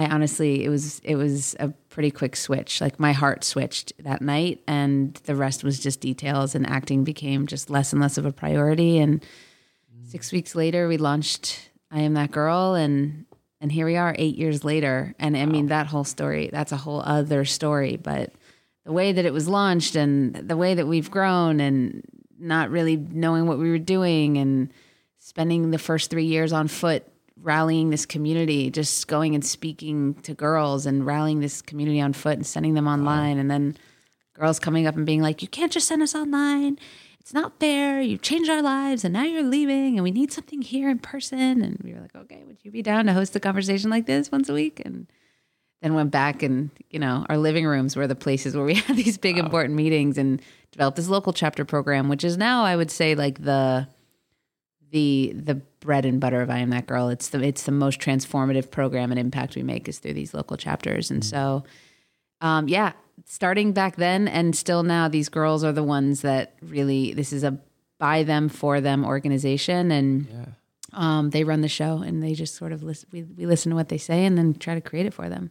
I 0.00 0.06
honestly 0.06 0.64
it 0.64 0.70
was 0.70 1.00
it 1.04 1.16
was 1.16 1.54
a 1.60 1.68
pretty 1.90 2.10
quick 2.10 2.34
switch. 2.34 2.80
Like 2.80 2.98
my 2.98 3.12
heart 3.12 3.44
switched 3.44 3.92
that 4.02 4.22
night 4.22 4.62
and 4.66 5.12
the 5.24 5.36
rest 5.36 5.62
was 5.62 5.78
just 5.78 6.00
details 6.00 6.54
and 6.54 6.66
acting 6.66 7.04
became 7.04 7.46
just 7.46 7.68
less 7.68 7.92
and 7.92 8.00
less 8.00 8.16
of 8.16 8.24
a 8.24 8.32
priority 8.32 8.98
and 8.98 9.22
six 10.08 10.32
weeks 10.32 10.54
later 10.54 10.88
we 10.88 10.96
launched 10.96 11.70
I 11.90 12.00
Am 12.00 12.14
That 12.14 12.30
Girl 12.30 12.74
and 12.74 13.26
and 13.60 13.70
here 13.70 13.84
we 13.84 13.96
are 13.96 14.16
eight 14.18 14.36
years 14.36 14.64
later. 14.64 15.14
And 15.18 15.36
I 15.36 15.44
mean 15.44 15.66
that 15.66 15.86
whole 15.86 16.04
story, 16.04 16.48
that's 16.50 16.72
a 16.72 16.78
whole 16.78 17.02
other 17.02 17.44
story. 17.44 17.98
But 17.98 18.32
the 18.86 18.92
way 18.92 19.12
that 19.12 19.26
it 19.26 19.34
was 19.34 19.48
launched 19.48 19.96
and 19.96 20.34
the 20.34 20.56
way 20.56 20.72
that 20.72 20.86
we've 20.86 21.10
grown 21.10 21.60
and 21.60 22.02
not 22.38 22.70
really 22.70 22.96
knowing 22.96 23.46
what 23.46 23.58
we 23.58 23.68
were 23.68 23.76
doing 23.76 24.38
and 24.38 24.72
spending 25.18 25.70
the 25.70 25.78
first 25.78 26.08
three 26.08 26.24
years 26.24 26.54
on 26.54 26.68
foot 26.68 27.06
rallying 27.42 27.90
this 27.90 28.06
community, 28.06 28.70
just 28.70 29.08
going 29.08 29.34
and 29.34 29.44
speaking 29.44 30.14
to 30.22 30.34
girls 30.34 30.86
and 30.86 31.06
rallying 31.06 31.40
this 31.40 31.62
community 31.62 32.00
on 32.00 32.12
foot 32.12 32.34
and 32.34 32.46
sending 32.46 32.74
them 32.74 32.86
online. 32.86 33.36
Wow. 33.36 33.40
And 33.40 33.50
then 33.50 33.76
girls 34.34 34.58
coming 34.58 34.86
up 34.86 34.96
and 34.96 35.06
being 35.06 35.22
like, 35.22 35.42
you 35.42 35.48
can't 35.48 35.72
just 35.72 35.88
send 35.88 36.02
us 36.02 36.14
online. 36.14 36.78
It's 37.18 37.34
not 37.34 37.60
fair. 37.60 38.00
You've 38.00 38.22
changed 38.22 38.50
our 38.50 38.62
lives 38.62 39.04
and 39.04 39.12
now 39.12 39.24
you're 39.24 39.42
leaving 39.42 39.96
and 39.96 40.02
we 40.02 40.10
need 40.10 40.32
something 40.32 40.62
here 40.62 40.88
in 40.88 40.98
person. 40.98 41.62
And 41.62 41.78
we 41.82 41.92
were 41.92 42.00
like, 42.00 42.16
okay, 42.16 42.42
would 42.46 42.58
you 42.62 42.70
be 42.70 42.82
down 42.82 43.06
to 43.06 43.12
host 43.12 43.36
a 43.36 43.40
conversation 43.40 43.90
like 43.90 44.06
this 44.06 44.32
once 44.32 44.48
a 44.48 44.54
week? 44.54 44.80
And 44.84 45.06
then 45.82 45.94
went 45.94 46.10
back 46.10 46.42
and 46.42 46.70
you 46.90 46.98
know 46.98 47.24
our 47.28 47.38
living 47.38 47.66
rooms 47.66 47.96
were 47.96 48.06
the 48.06 48.14
places 48.14 48.54
where 48.54 48.64
we 48.64 48.74
had 48.86 48.96
these 48.96 49.18
big 49.18 49.36
wow. 49.36 49.44
important 49.44 49.74
meetings 49.74 50.18
and 50.18 50.42
developed 50.72 50.96
this 50.96 51.08
local 51.08 51.32
chapter 51.32 51.64
program 51.64 52.08
which 52.08 52.24
is 52.24 52.36
now 52.36 52.64
i 52.64 52.76
would 52.76 52.90
say 52.90 53.14
like 53.14 53.42
the 53.42 53.86
the 54.90 55.32
the 55.34 55.54
bread 55.54 56.04
and 56.04 56.20
butter 56.20 56.40
of 56.40 56.50
i 56.50 56.58
am 56.58 56.70
that 56.70 56.86
girl 56.86 57.08
it's 57.08 57.28
the 57.28 57.42
it's 57.42 57.64
the 57.64 57.72
most 57.72 58.00
transformative 58.00 58.70
program 58.70 59.10
and 59.10 59.18
impact 59.18 59.56
we 59.56 59.62
make 59.62 59.88
is 59.88 59.98
through 59.98 60.12
these 60.12 60.34
local 60.34 60.56
chapters 60.56 61.10
and 61.10 61.22
mm-hmm. 61.22 61.30
so 61.30 61.64
um, 62.40 62.68
yeah 62.68 62.92
starting 63.26 63.72
back 63.72 63.96
then 63.96 64.28
and 64.28 64.56
still 64.56 64.82
now 64.82 65.08
these 65.08 65.28
girls 65.28 65.62
are 65.62 65.72
the 65.72 65.82
ones 65.82 66.22
that 66.22 66.54
really 66.62 67.12
this 67.12 67.32
is 67.32 67.44
a 67.44 67.58
by 67.98 68.22
them 68.22 68.48
for 68.48 68.80
them 68.80 69.04
organization 69.04 69.90
and 69.90 70.26
yeah. 70.30 70.44
um, 70.94 71.30
they 71.30 71.44
run 71.44 71.60
the 71.60 71.68
show 71.68 71.98
and 71.98 72.22
they 72.22 72.32
just 72.32 72.54
sort 72.54 72.72
of 72.72 72.82
listen 72.82 73.08
we, 73.12 73.22
we 73.22 73.46
listen 73.46 73.70
to 73.70 73.76
what 73.76 73.88
they 73.88 73.98
say 73.98 74.24
and 74.24 74.38
then 74.38 74.54
try 74.54 74.74
to 74.74 74.80
create 74.80 75.06
it 75.06 75.14
for 75.14 75.28
them 75.28 75.50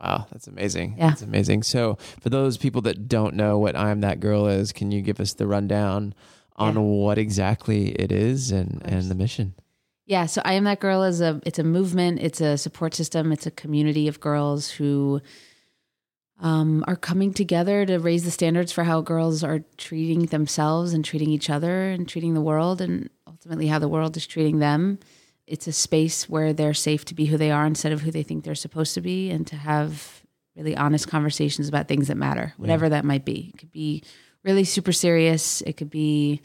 Wow, 0.00 0.26
that's 0.30 0.46
amazing. 0.46 0.96
Yeah. 0.98 1.08
That's 1.08 1.22
amazing. 1.22 1.62
So, 1.62 1.96
for 2.20 2.28
those 2.28 2.58
people 2.58 2.82
that 2.82 3.08
don't 3.08 3.34
know 3.34 3.58
what 3.58 3.74
I'm 3.74 4.02
That 4.02 4.20
Girl 4.20 4.46
is, 4.46 4.70
can 4.70 4.90
you 4.90 5.00
give 5.00 5.20
us 5.20 5.32
the 5.32 5.46
rundown 5.46 6.14
on 6.56 6.74
yeah. 6.74 6.80
what 6.80 7.18
exactly 7.18 7.90
it 7.90 8.10
is 8.10 8.50
and, 8.50 8.82
and 8.84 9.04
the 9.04 9.14
mission? 9.14 9.54
Yeah, 10.06 10.26
so 10.26 10.40
I 10.44 10.52
Am 10.54 10.64
That 10.64 10.80
Girl 10.80 11.02
is 11.02 11.20
a 11.20 11.40
it's 11.44 11.58
a 11.58 11.64
movement, 11.64 12.20
it's 12.20 12.40
a 12.40 12.56
support 12.56 12.94
system, 12.94 13.32
it's 13.32 13.46
a 13.46 13.50
community 13.50 14.06
of 14.06 14.20
girls 14.20 14.70
who 14.70 15.20
um, 16.38 16.84
are 16.86 16.96
coming 16.96 17.32
together 17.32 17.84
to 17.86 17.98
raise 17.98 18.24
the 18.24 18.30
standards 18.30 18.70
for 18.70 18.84
how 18.84 19.00
girls 19.00 19.42
are 19.42 19.60
treating 19.78 20.26
themselves 20.26 20.92
and 20.92 21.04
treating 21.04 21.30
each 21.30 21.50
other 21.50 21.90
and 21.90 22.08
treating 22.08 22.34
the 22.34 22.40
world 22.40 22.80
and 22.80 23.10
ultimately 23.26 23.66
how 23.66 23.78
the 23.78 23.88
world 23.88 24.16
is 24.16 24.26
treating 24.26 24.58
them. 24.58 24.98
It's 25.46 25.66
a 25.66 25.72
space 25.72 26.28
where 26.28 26.52
they're 26.52 26.74
safe 26.74 27.04
to 27.06 27.14
be 27.14 27.26
who 27.26 27.36
they 27.36 27.50
are 27.50 27.66
instead 27.66 27.92
of 27.92 28.02
who 28.02 28.10
they 28.10 28.22
think 28.22 28.44
they're 28.44 28.54
supposed 28.54 28.94
to 28.94 29.00
be 29.00 29.30
and 29.30 29.46
to 29.46 29.56
have 29.56 30.22
really 30.56 30.76
honest 30.76 31.08
conversations 31.08 31.68
about 31.68 31.88
things 31.88 32.08
that 32.08 32.16
matter, 32.16 32.54
whatever 32.56 32.88
that 32.88 33.04
might 33.04 33.24
be. 33.24 33.52
It 33.54 33.58
could 33.58 33.72
be 33.72 34.02
really 34.46 34.64
super 34.64 34.92
serious, 34.92 35.60
it 35.62 35.76
could 35.76 35.90
be 35.90 36.40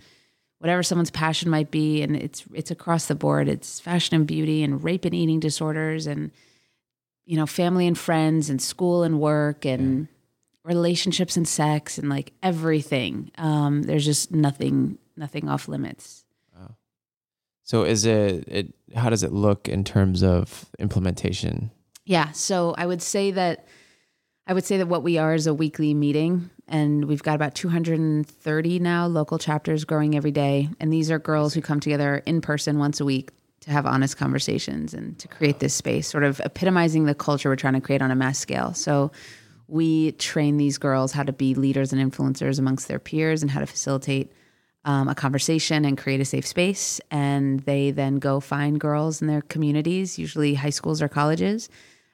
whatever 0.59 0.83
someone's 0.83 1.11
passion 1.11 1.49
might 1.49 1.71
be 1.71 2.01
and 2.01 2.15
it's 2.15 2.43
it's 2.53 2.71
across 2.71 3.05
the 3.05 3.15
board. 3.15 3.47
It's 3.47 3.79
fashion 3.79 4.15
and 4.15 4.27
beauty 4.27 4.63
and 4.63 4.83
rape 4.83 5.05
and 5.05 5.15
eating 5.15 5.39
disorders 5.39 6.07
and 6.07 6.31
you 7.25 7.37
know, 7.37 7.45
family 7.45 7.87
and 7.87 7.97
friends 7.97 8.49
and 8.49 8.61
school 8.61 9.03
and 9.03 9.19
work 9.19 9.63
and 9.63 10.07
relationships 10.65 11.37
and 11.37 11.47
sex 11.47 11.97
and 11.97 12.09
like 12.09 12.33
everything. 12.43 13.31
Um, 13.37 13.83
there's 13.83 14.03
just 14.03 14.31
nothing 14.31 14.97
nothing 15.15 15.47
off 15.47 15.67
limits. 15.67 16.25
So 17.71 17.83
is 17.83 18.05
it, 18.05 18.43
it 18.49 18.73
how 18.95 19.09
does 19.09 19.23
it 19.23 19.31
look 19.31 19.69
in 19.69 19.85
terms 19.85 20.23
of 20.23 20.65
implementation? 20.77 21.71
Yeah. 22.03 22.31
So 22.31 22.75
I 22.77 22.85
would 22.85 23.01
say 23.01 23.31
that 23.31 23.65
I 24.45 24.53
would 24.53 24.65
say 24.65 24.77
that 24.77 24.87
what 24.87 25.03
we 25.03 25.17
are 25.17 25.33
is 25.33 25.47
a 25.47 25.53
weekly 25.53 25.93
meeting, 25.93 26.49
and 26.71 27.05
we've 27.05 27.21
got 27.21 27.35
about 27.35 27.53
230 27.53 28.79
now 28.79 29.05
local 29.05 29.37
chapters 29.37 29.83
growing 29.83 30.15
every 30.15 30.31
day. 30.31 30.69
And 30.79 30.91
these 30.91 31.11
are 31.11 31.19
girls 31.19 31.53
who 31.53 31.61
come 31.61 31.81
together 31.81 32.23
in 32.25 32.39
person 32.39 32.79
once 32.79 33.01
a 33.01 33.05
week 33.05 33.31
to 33.59 33.71
have 33.71 33.85
honest 33.85 34.17
conversations 34.17 34.93
and 34.93 35.19
to 35.19 35.27
create 35.27 35.59
this 35.59 35.75
space, 35.75 36.07
sort 36.07 36.23
of 36.23 36.39
epitomizing 36.39 37.05
the 37.05 37.13
culture 37.13 37.49
we're 37.49 37.57
trying 37.57 37.73
to 37.73 37.81
create 37.81 38.01
on 38.01 38.09
a 38.09 38.15
mass 38.15 38.39
scale. 38.39 38.73
So 38.73 39.11
we 39.67 40.13
train 40.13 40.57
these 40.57 40.77
girls 40.77 41.11
how 41.11 41.23
to 41.23 41.33
be 41.33 41.55
leaders 41.55 41.93
and 41.93 42.11
influencers 42.11 42.57
amongst 42.57 42.87
their 42.87 42.99
peers 42.99 43.41
and 43.41 43.51
how 43.51 43.59
to 43.59 43.67
facilitate 43.67 44.31
um, 44.85 45.09
a 45.09 45.13
conversation 45.13 45.85
and 45.85 45.97
create 45.97 46.21
a 46.21 46.25
safe 46.25 46.47
space. 46.47 47.01
And 47.11 47.59
they 47.61 47.91
then 47.91 48.15
go 48.15 48.39
find 48.39 48.79
girls 48.79 49.21
in 49.21 49.27
their 49.27 49.41
communities, 49.41 50.17
usually 50.17 50.55
high 50.55 50.71
schools 50.71 51.01
or 51.01 51.09
colleges. 51.09 51.69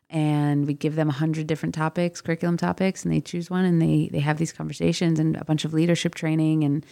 And 0.10 0.66
we 0.66 0.74
give 0.74 0.96
them 0.96 1.10
a 1.10 1.14
hundred 1.14 1.48
different 1.48 1.76
topics, 1.76 2.22
curriculum 2.22 2.56
topics, 2.56 3.04
and 3.04 3.14
they 3.14 3.20
choose 3.20 3.50
one 3.50 3.66
and 3.66 3.82
they 3.82 4.08
they 4.12 4.20
have 4.22 4.38
these 4.38 4.54
conversations 4.54 5.20
and 5.20 5.36
a 5.36 5.44
bunch 5.44 5.66
of 5.66 5.74
leadership 5.74 6.16
training 6.16 6.64
and 6.64 6.86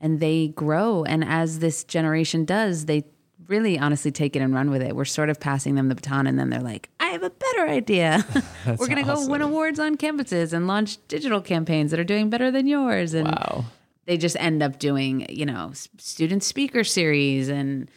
and 0.00 0.20
they 0.20 0.48
grow. 0.48 1.02
And 1.04 1.24
as 1.24 1.58
this 1.58 1.82
generation 1.84 2.44
does, 2.44 2.86
they 2.86 3.04
really 3.48 3.76
honestly 3.78 4.12
take 4.12 4.36
it 4.36 4.40
and 4.40 4.54
run 4.54 4.70
with 4.70 4.80
it. 4.82 4.94
We're 4.94 5.04
sort 5.04 5.28
of 5.28 5.40
passing 5.40 5.74
them 5.74 5.88
the 5.88 5.96
baton 5.96 6.28
and 6.28 6.38
then 6.38 6.50
they're 6.50 6.60
like, 6.60 6.88
I 7.00 7.06
have 7.06 7.24
a 7.24 7.30
better 7.30 7.68
idea. 7.68 8.24
We're 8.66 8.86
going 8.86 8.96
to 8.96 9.02
go 9.02 9.26
win 9.26 9.42
awards 9.42 9.80
on 9.80 9.96
campuses 9.96 10.52
and 10.52 10.68
launch 10.68 10.98
digital 11.08 11.40
campaigns 11.40 11.90
that 11.90 11.98
are 11.98 12.04
doing 12.04 12.30
better 12.30 12.52
than 12.52 12.68
yours. 12.68 13.12
And 13.14 13.26
Wow. 13.28 13.64
they 14.06 14.16
just 14.16 14.36
end 14.38 14.62
up 14.62 14.78
doing, 14.78 15.26
you 15.28 15.44
know, 15.44 15.72
student 15.98 16.44
speaker 16.44 16.84
series 16.84 17.48
and 17.48 17.90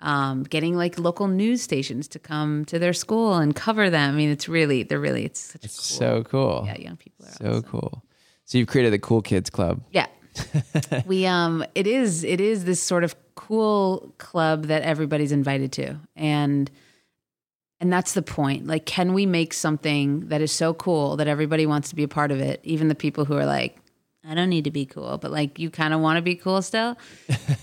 um, 0.00 0.44
getting 0.44 0.76
like 0.76 0.98
local 0.98 1.26
news 1.28 1.62
stations 1.62 2.06
to 2.08 2.18
come 2.18 2.64
to 2.66 2.78
their 2.78 2.92
school 2.92 3.34
and 3.34 3.54
cover 3.54 3.90
them. 3.90 4.14
I 4.14 4.16
mean, 4.16 4.30
it's 4.30 4.48
really, 4.48 4.82
they're 4.84 5.00
really, 5.00 5.24
it's 5.24 5.40
such 5.40 5.64
a 5.64 5.68
cool, 5.68 5.70
So 5.70 6.22
cool. 6.24 6.62
yeah, 6.66 6.78
young 6.78 6.96
people 6.96 7.26
are 7.26 7.30
So 7.32 7.48
awesome. 7.50 7.62
cool. 7.64 8.04
So 8.44 8.58
you've 8.58 8.68
created 8.68 8.92
the 8.92 8.98
Cool 8.98 9.22
Kids 9.22 9.50
Club. 9.50 9.82
Yeah. 9.90 10.06
we 11.06 11.26
um 11.26 11.64
it 11.74 11.86
is 11.88 12.22
it 12.22 12.40
is 12.40 12.64
this 12.64 12.80
sort 12.80 13.02
of 13.02 13.16
cool 13.34 14.14
club 14.18 14.66
that 14.66 14.82
everybody's 14.82 15.32
invited 15.32 15.72
to. 15.72 15.96
And 16.14 16.70
and 17.80 17.92
that's 17.92 18.12
the 18.14 18.22
point. 18.22 18.66
Like 18.66 18.86
can 18.86 19.14
we 19.14 19.26
make 19.26 19.52
something 19.52 20.28
that 20.28 20.40
is 20.40 20.52
so 20.52 20.74
cool 20.74 21.16
that 21.16 21.26
everybody 21.26 21.66
wants 21.66 21.88
to 21.90 21.96
be 21.96 22.04
a 22.04 22.08
part 22.08 22.30
of 22.30 22.38
it, 22.40 22.60
even 22.62 22.86
the 22.88 22.94
people 22.94 23.24
who 23.24 23.36
are 23.36 23.46
like 23.46 23.78
I 24.26 24.34
don't 24.34 24.48
need 24.48 24.64
to 24.64 24.70
be 24.70 24.84
cool, 24.84 25.16
but 25.18 25.30
like 25.30 25.58
you 25.58 25.70
kind 25.70 25.94
of 25.94 26.00
want 26.00 26.16
to 26.16 26.22
be 26.22 26.34
cool 26.34 26.60
still. 26.60 26.98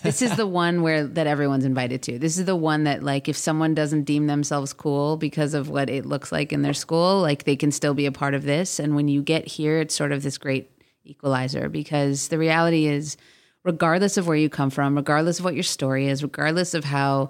this 0.04 0.22
is 0.22 0.36
the 0.36 0.48
one 0.48 0.82
where 0.82 1.06
that 1.06 1.28
everyone's 1.28 1.66
invited 1.66 2.02
to. 2.04 2.18
This 2.18 2.38
is 2.38 2.46
the 2.46 2.56
one 2.56 2.86
that 2.86 3.04
like 3.04 3.28
if 3.28 3.38
someone 3.38 3.76
doesn't 3.76 4.04
deem 4.04 4.28
themselves 4.28 4.74
cool 4.74 5.18
because 5.18 5.54
of 5.54 5.70
what 5.70 5.90
it 5.90 6.06
looks 6.06 6.32
like 6.32 6.54
in 6.54 6.62
their 6.62 6.74
school, 6.74 7.22
like 7.22 7.44
they 7.44 7.56
can 7.56 7.72
still 7.72 7.94
be 7.94 8.06
a 8.06 8.12
part 8.12 8.34
of 8.34 8.44
this. 8.44 8.80
And 8.80 8.96
when 8.96 9.08
you 9.08 9.22
get 9.22 9.48
here, 9.48 9.80
it's 9.80 9.94
sort 9.94 10.12
of 10.12 10.24
this 10.24 10.38
great 10.38 10.72
equalizer 11.04 11.70
because 11.70 12.30
the 12.30 12.38
reality 12.38 12.88
is 12.88 13.18
regardless 13.64 14.16
of 14.16 14.28
where 14.28 14.38
you 14.38 14.50
come 14.50 14.70
from, 14.70 14.96
regardless 14.96 15.40
of 15.40 15.46
what 15.46 15.56
your 15.56 15.64
story 15.64 16.08
is, 16.08 16.24
regardless 16.24 16.74
of 16.74 16.86
how 16.86 17.30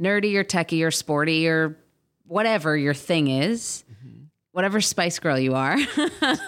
nerdy 0.00 0.36
or 0.36 0.44
techie 0.44 0.84
or 0.84 0.90
sporty 0.90 1.46
or 1.46 1.76
whatever 2.26 2.76
your 2.76 2.94
thing 2.94 3.28
is, 3.28 3.84
mm-hmm. 3.92 4.24
whatever 4.52 4.80
Spice 4.80 5.18
Girl 5.18 5.38
you 5.38 5.54
are, 5.54 5.76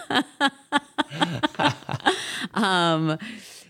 um, 2.53 3.17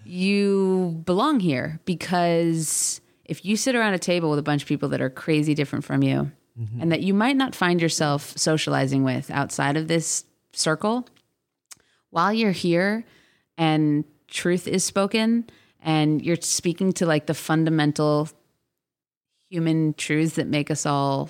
you 0.05 1.01
belong 1.05 1.39
here 1.39 1.79
because 1.85 3.01
if 3.25 3.43
you 3.45 3.57
sit 3.57 3.75
around 3.75 3.93
a 3.93 3.99
table 3.99 4.29
with 4.29 4.39
a 4.39 4.43
bunch 4.43 4.61
of 4.63 4.67
people 4.67 4.89
that 4.89 5.01
are 5.01 5.09
crazy 5.09 5.53
different 5.53 5.85
from 5.85 6.01
you 6.03 6.31
and 6.79 6.91
that 6.91 7.01
you 7.01 7.13
might 7.13 7.35
not 7.35 7.53
find 7.53 7.79
yourself 7.79 8.35
socializing 8.35 9.03
with 9.03 9.29
outside 9.29 9.77
of 9.77 9.87
this 9.87 10.23
circle, 10.53 11.07
while 12.09 12.33
you're 12.33 12.51
here 12.51 13.05
and 13.59 14.05
truth 14.27 14.67
is 14.67 14.83
spoken 14.83 15.45
and 15.81 16.21
you're 16.23 16.35
speaking 16.41 16.93
to 16.93 17.05
like 17.05 17.27
the 17.27 17.35
fundamental 17.35 18.27
human 19.49 19.93
truths 19.93 20.35
that 20.35 20.47
make 20.47 20.71
us 20.71 20.85
all 20.85 21.29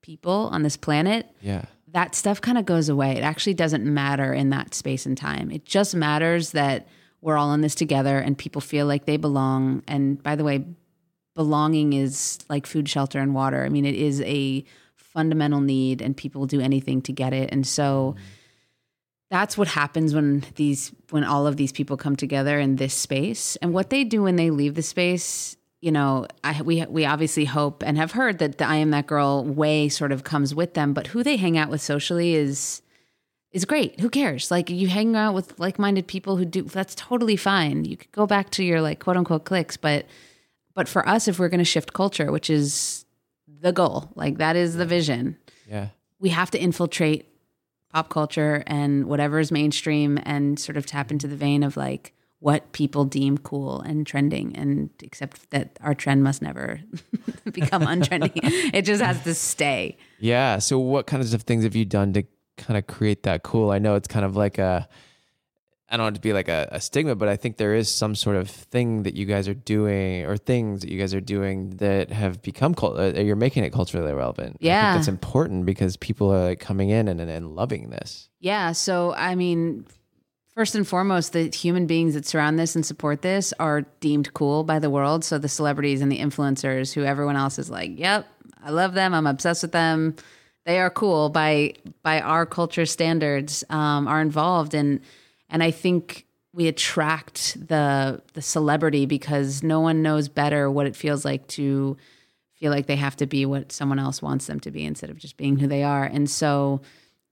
people 0.00 0.48
on 0.52 0.62
this 0.62 0.76
planet, 0.76 1.28
Yeah. 1.40 1.64
That 1.92 2.14
stuff 2.14 2.40
kind 2.40 2.58
of 2.58 2.66
goes 2.66 2.88
away. 2.88 3.12
It 3.12 3.22
actually 3.22 3.54
doesn't 3.54 3.84
matter 3.84 4.32
in 4.32 4.50
that 4.50 4.74
space 4.74 5.06
and 5.06 5.16
time. 5.16 5.50
It 5.50 5.64
just 5.64 5.94
matters 5.94 6.52
that 6.52 6.88
we're 7.20 7.36
all 7.36 7.52
in 7.52 7.60
this 7.60 7.74
together 7.74 8.18
and 8.18 8.36
people 8.36 8.60
feel 8.60 8.86
like 8.86 9.06
they 9.06 9.16
belong. 9.16 9.82
And 9.88 10.22
by 10.22 10.36
the 10.36 10.44
way, 10.44 10.64
belonging 11.34 11.92
is 11.92 12.38
like 12.48 12.66
food, 12.66 12.88
shelter, 12.88 13.20
and 13.20 13.34
water. 13.34 13.64
I 13.64 13.68
mean, 13.68 13.84
it 13.84 13.94
is 13.94 14.20
a 14.22 14.64
fundamental 14.94 15.60
need 15.60 16.02
and 16.02 16.16
people 16.16 16.46
do 16.46 16.60
anything 16.60 17.02
to 17.02 17.12
get 17.12 17.32
it. 17.32 17.50
And 17.52 17.66
so 17.66 18.16
that's 19.30 19.58
what 19.58 19.68
happens 19.68 20.14
when 20.14 20.44
these 20.54 20.92
when 21.10 21.24
all 21.24 21.46
of 21.46 21.56
these 21.56 21.72
people 21.72 21.96
come 21.96 22.16
together 22.16 22.58
in 22.58 22.76
this 22.76 22.94
space. 22.94 23.56
And 23.56 23.74
what 23.74 23.90
they 23.90 24.04
do 24.04 24.22
when 24.22 24.36
they 24.36 24.50
leave 24.50 24.74
the 24.74 24.82
space 24.82 25.56
you 25.80 25.92
know, 25.92 26.26
I, 26.42 26.60
we 26.62 26.84
we 26.86 27.04
obviously 27.04 27.44
hope 27.44 27.82
and 27.86 27.96
have 27.96 28.12
heard 28.12 28.38
that 28.38 28.58
the 28.58 28.66
I 28.66 28.76
am 28.76 28.90
that 28.90 29.06
girl 29.06 29.44
way 29.44 29.88
sort 29.88 30.10
of 30.12 30.24
comes 30.24 30.54
with 30.54 30.74
them, 30.74 30.92
but 30.92 31.08
who 31.08 31.22
they 31.22 31.36
hang 31.36 31.56
out 31.56 31.70
with 31.70 31.80
socially 31.80 32.34
is 32.34 32.82
is 33.52 33.64
great. 33.64 34.00
Who 34.00 34.10
cares? 34.10 34.50
Like 34.50 34.68
you 34.70 34.88
hang 34.88 35.14
out 35.16 35.34
with 35.34 35.58
like-minded 35.58 36.06
people 36.06 36.36
who 36.36 36.44
do 36.44 36.62
that's 36.62 36.94
totally 36.94 37.36
fine. 37.36 37.84
You 37.84 37.96
could 37.96 38.12
go 38.12 38.26
back 38.26 38.50
to 38.50 38.64
your 38.64 38.80
like 38.80 38.98
quote 39.00 39.16
unquote 39.16 39.44
clicks, 39.44 39.76
but 39.76 40.06
but 40.74 40.88
for 40.88 41.08
us 41.08 41.28
if 41.28 41.38
we're 41.38 41.48
going 41.48 41.58
to 41.58 41.64
shift 41.64 41.92
culture, 41.92 42.30
which 42.32 42.50
is 42.50 43.04
the 43.60 43.72
goal, 43.72 44.10
like 44.16 44.38
that 44.38 44.54
is 44.56 44.76
the 44.76 44.86
vision, 44.86 45.36
Yeah. 45.68 45.88
we 46.20 46.28
have 46.28 46.50
to 46.52 46.58
infiltrate 46.58 47.26
pop 47.92 48.08
culture 48.10 48.62
and 48.66 49.06
whatever 49.06 49.38
is 49.38 49.50
mainstream 49.50 50.18
and 50.24 50.58
sort 50.58 50.76
of 50.76 50.84
tap 50.86 51.10
into 51.10 51.26
the 51.26 51.34
vein 51.36 51.62
of 51.62 51.76
like 51.76 52.12
what 52.40 52.70
people 52.72 53.04
deem 53.04 53.36
cool 53.38 53.80
and 53.80 54.06
trending 54.06 54.54
and 54.54 54.90
except 55.02 55.50
that 55.50 55.76
our 55.80 55.94
trend 55.94 56.22
must 56.22 56.40
never 56.40 56.80
become 57.52 57.82
untrending 57.82 58.30
it 58.72 58.82
just 58.82 59.02
has 59.02 59.22
to 59.24 59.34
stay 59.34 59.96
Yeah. 60.20 60.58
So 60.58 60.78
what 60.78 61.06
kinds 61.06 61.34
of 61.34 61.42
things 61.42 61.64
have 61.64 61.74
you 61.76 61.84
done 61.84 62.12
to 62.12 62.22
kind 62.56 62.76
of 62.78 62.86
create 62.86 63.22
that 63.24 63.42
cool? 63.42 63.70
I 63.70 63.78
know 63.78 63.94
it's 63.96 64.08
kind 64.08 64.24
of 64.24 64.36
like 64.36 64.58
a 64.58 64.88
I 65.90 65.96
don't 65.96 66.04
want 66.04 66.16
it 66.16 66.18
to 66.18 66.22
be 66.22 66.34
like 66.34 66.48
a, 66.48 66.68
a 66.70 66.80
stigma, 66.82 67.14
but 67.14 67.28
I 67.28 67.36
think 67.36 67.56
there 67.56 67.74
is 67.74 67.90
some 67.90 68.14
sort 68.14 68.36
of 68.36 68.50
thing 68.50 69.04
that 69.04 69.14
you 69.14 69.24
guys 69.24 69.48
are 69.48 69.54
doing 69.54 70.26
or 70.26 70.36
things 70.36 70.82
that 70.82 70.90
you 70.90 70.98
guys 70.98 71.14
are 71.14 71.20
doing 71.22 71.70
that 71.78 72.10
have 72.10 72.42
become 72.42 72.74
cult. 72.74 72.98
Uh, 72.98 73.18
you're 73.20 73.36
making 73.36 73.64
it 73.64 73.72
culturally 73.72 74.12
relevant. 74.12 74.56
I 74.56 74.66
Yeah. 74.66 74.92
think 74.92 74.98
that's 74.98 75.08
important 75.08 75.64
because 75.64 75.96
people 75.96 76.30
are 76.30 76.44
like 76.50 76.60
coming 76.60 76.90
in 76.90 77.08
and, 77.08 77.18
and 77.22 77.54
loving 77.56 77.88
this. 77.90 78.28
yeah 78.38 78.70
so 78.72 79.12
i 79.14 79.34
mean 79.34 79.86
first 80.58 80.74
and 80.74 80.88
foremost 80.88 81.34
the 81.34 81.48
human 81.50 81.86
beings 81.86 82.14
that 82.14 82.26
surround 82.26 82.58
this 82.58 82.74
and 82.74 82.84
support 82.84 83.22
this 83.22 83.54
are 83.60 83.82
deemed 84.00 84.34
cool 84.34 84.64
by 84.64 84.80
the 84.80 84.90
world. 84.90 85.24
So 85.24 85.38
the 85.38 85.48
celebrities 85.48 86.00
and 86.00 86.10
the 86.10 86.18
influencers 86.18 86.92
who 86.92 87.04
everyone 87.04 87.36
else 87.36 87.60
is 87.60 87.70
like 87.70 87.96
yep 87.96 88.26
i 88.64 88.70
love 88.70 88.94
them. 88.94 89.14
I'm 89.14 89.28
obsessed 89.28 89.62
with 89.62 89.70
them. 89.70 90.16
They 90.66 90.80
are 90.80 90.90
cool 90.90 91.28
by 91.28 91.74
by 92.02 92.20
our 92.20 92.44
culture 92.44 92.86
standards 92.86 93.62
um, 93.70 94.08
are 94.08 94.20
involved. 94.20 94.74
And 94.74 95.00
and 95.48 95.62
i 95.62 95.70
think 95.70 96.26
we 96.52 96.66
attract 96.66 97.56
the 97.68 98.20
the 98.32 98.42
celebrity 98.42 99.06
because 99.06 99.62
no 99.62 99.78
one 99.78 100.02
knows 100.02 100.28
better 100.28 100.68
what 100.68 100.88
it 100.88 100.96
feels 100.96 101.24
like 101.24 101.46
to 101.58 101.96
feel 102.56 102.72
like 102.72 102.86
they 102.86 102.96
have 102.96 103.14
to 103.18 103.26
be 103.26 103.46
what 103.46 103.70
someone 103.70 104.00
else 104.00 104.20
wants 104.20 104.48
them 104.48 104.58
to 104.58 104.72
be 104.72 104.84
instead 104.84 105.08
of 105.10 105.18
just 105.18 105.36
being 105.36 105.56
who 105.56 105.68
they 105.68 105.84
are. 105.84 106.02
And 106.02 106.28
so 106.28 106.80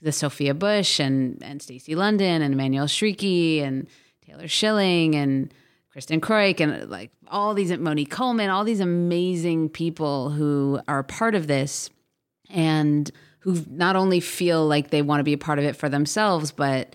the 0.00 0.12
Sophia 0.12 0.54
Bush 0.54 1.00
and 1.00 1.42
and 1.42 1.62
Stacy 1.62 1.94
London 1.94 2.42
and 2.42 2.54
Emmanuelle 2.54 2.86
Chriqui 2.86 3.62
and 3.62 3.86
Taylor 4.24 4.48
Schilling 4.48 5.14
and 5.14 5.52
Kristin 5.94 6.20
Kreuk 6.20 6.60
and 6.60 6.90
like 6.90 7.10
all 7.28 7.54
these 7.54 7.76
Moni 7.78 8.04
Coleman, 8.04 8.50
all 8.50 8.64
these 8.64 8.80
amazing 8.80 9.68
people 9.68 10.30
who 10.30 10.80
are 10.86 11.00
a 11.00 11.04
part 11.04 11.34
of 11.34 11.46
this 11.46 11.90
and 12.50 13.10
who 13.40 13.64
not 13.70 13.96
only 13.96 14.20
feel 14.20 14.66
like 14.66 14.90
they 14.90 15.02
want 15.02 15.20
to 15.20 15.24
be 15.24 15.32
a 15.32 15.38
part 15.38 15.58
of 15.58 15.64
it 15.64 15.76
for 15.76 15.88
themselves, 15.88 16.50
but 16.50 16.94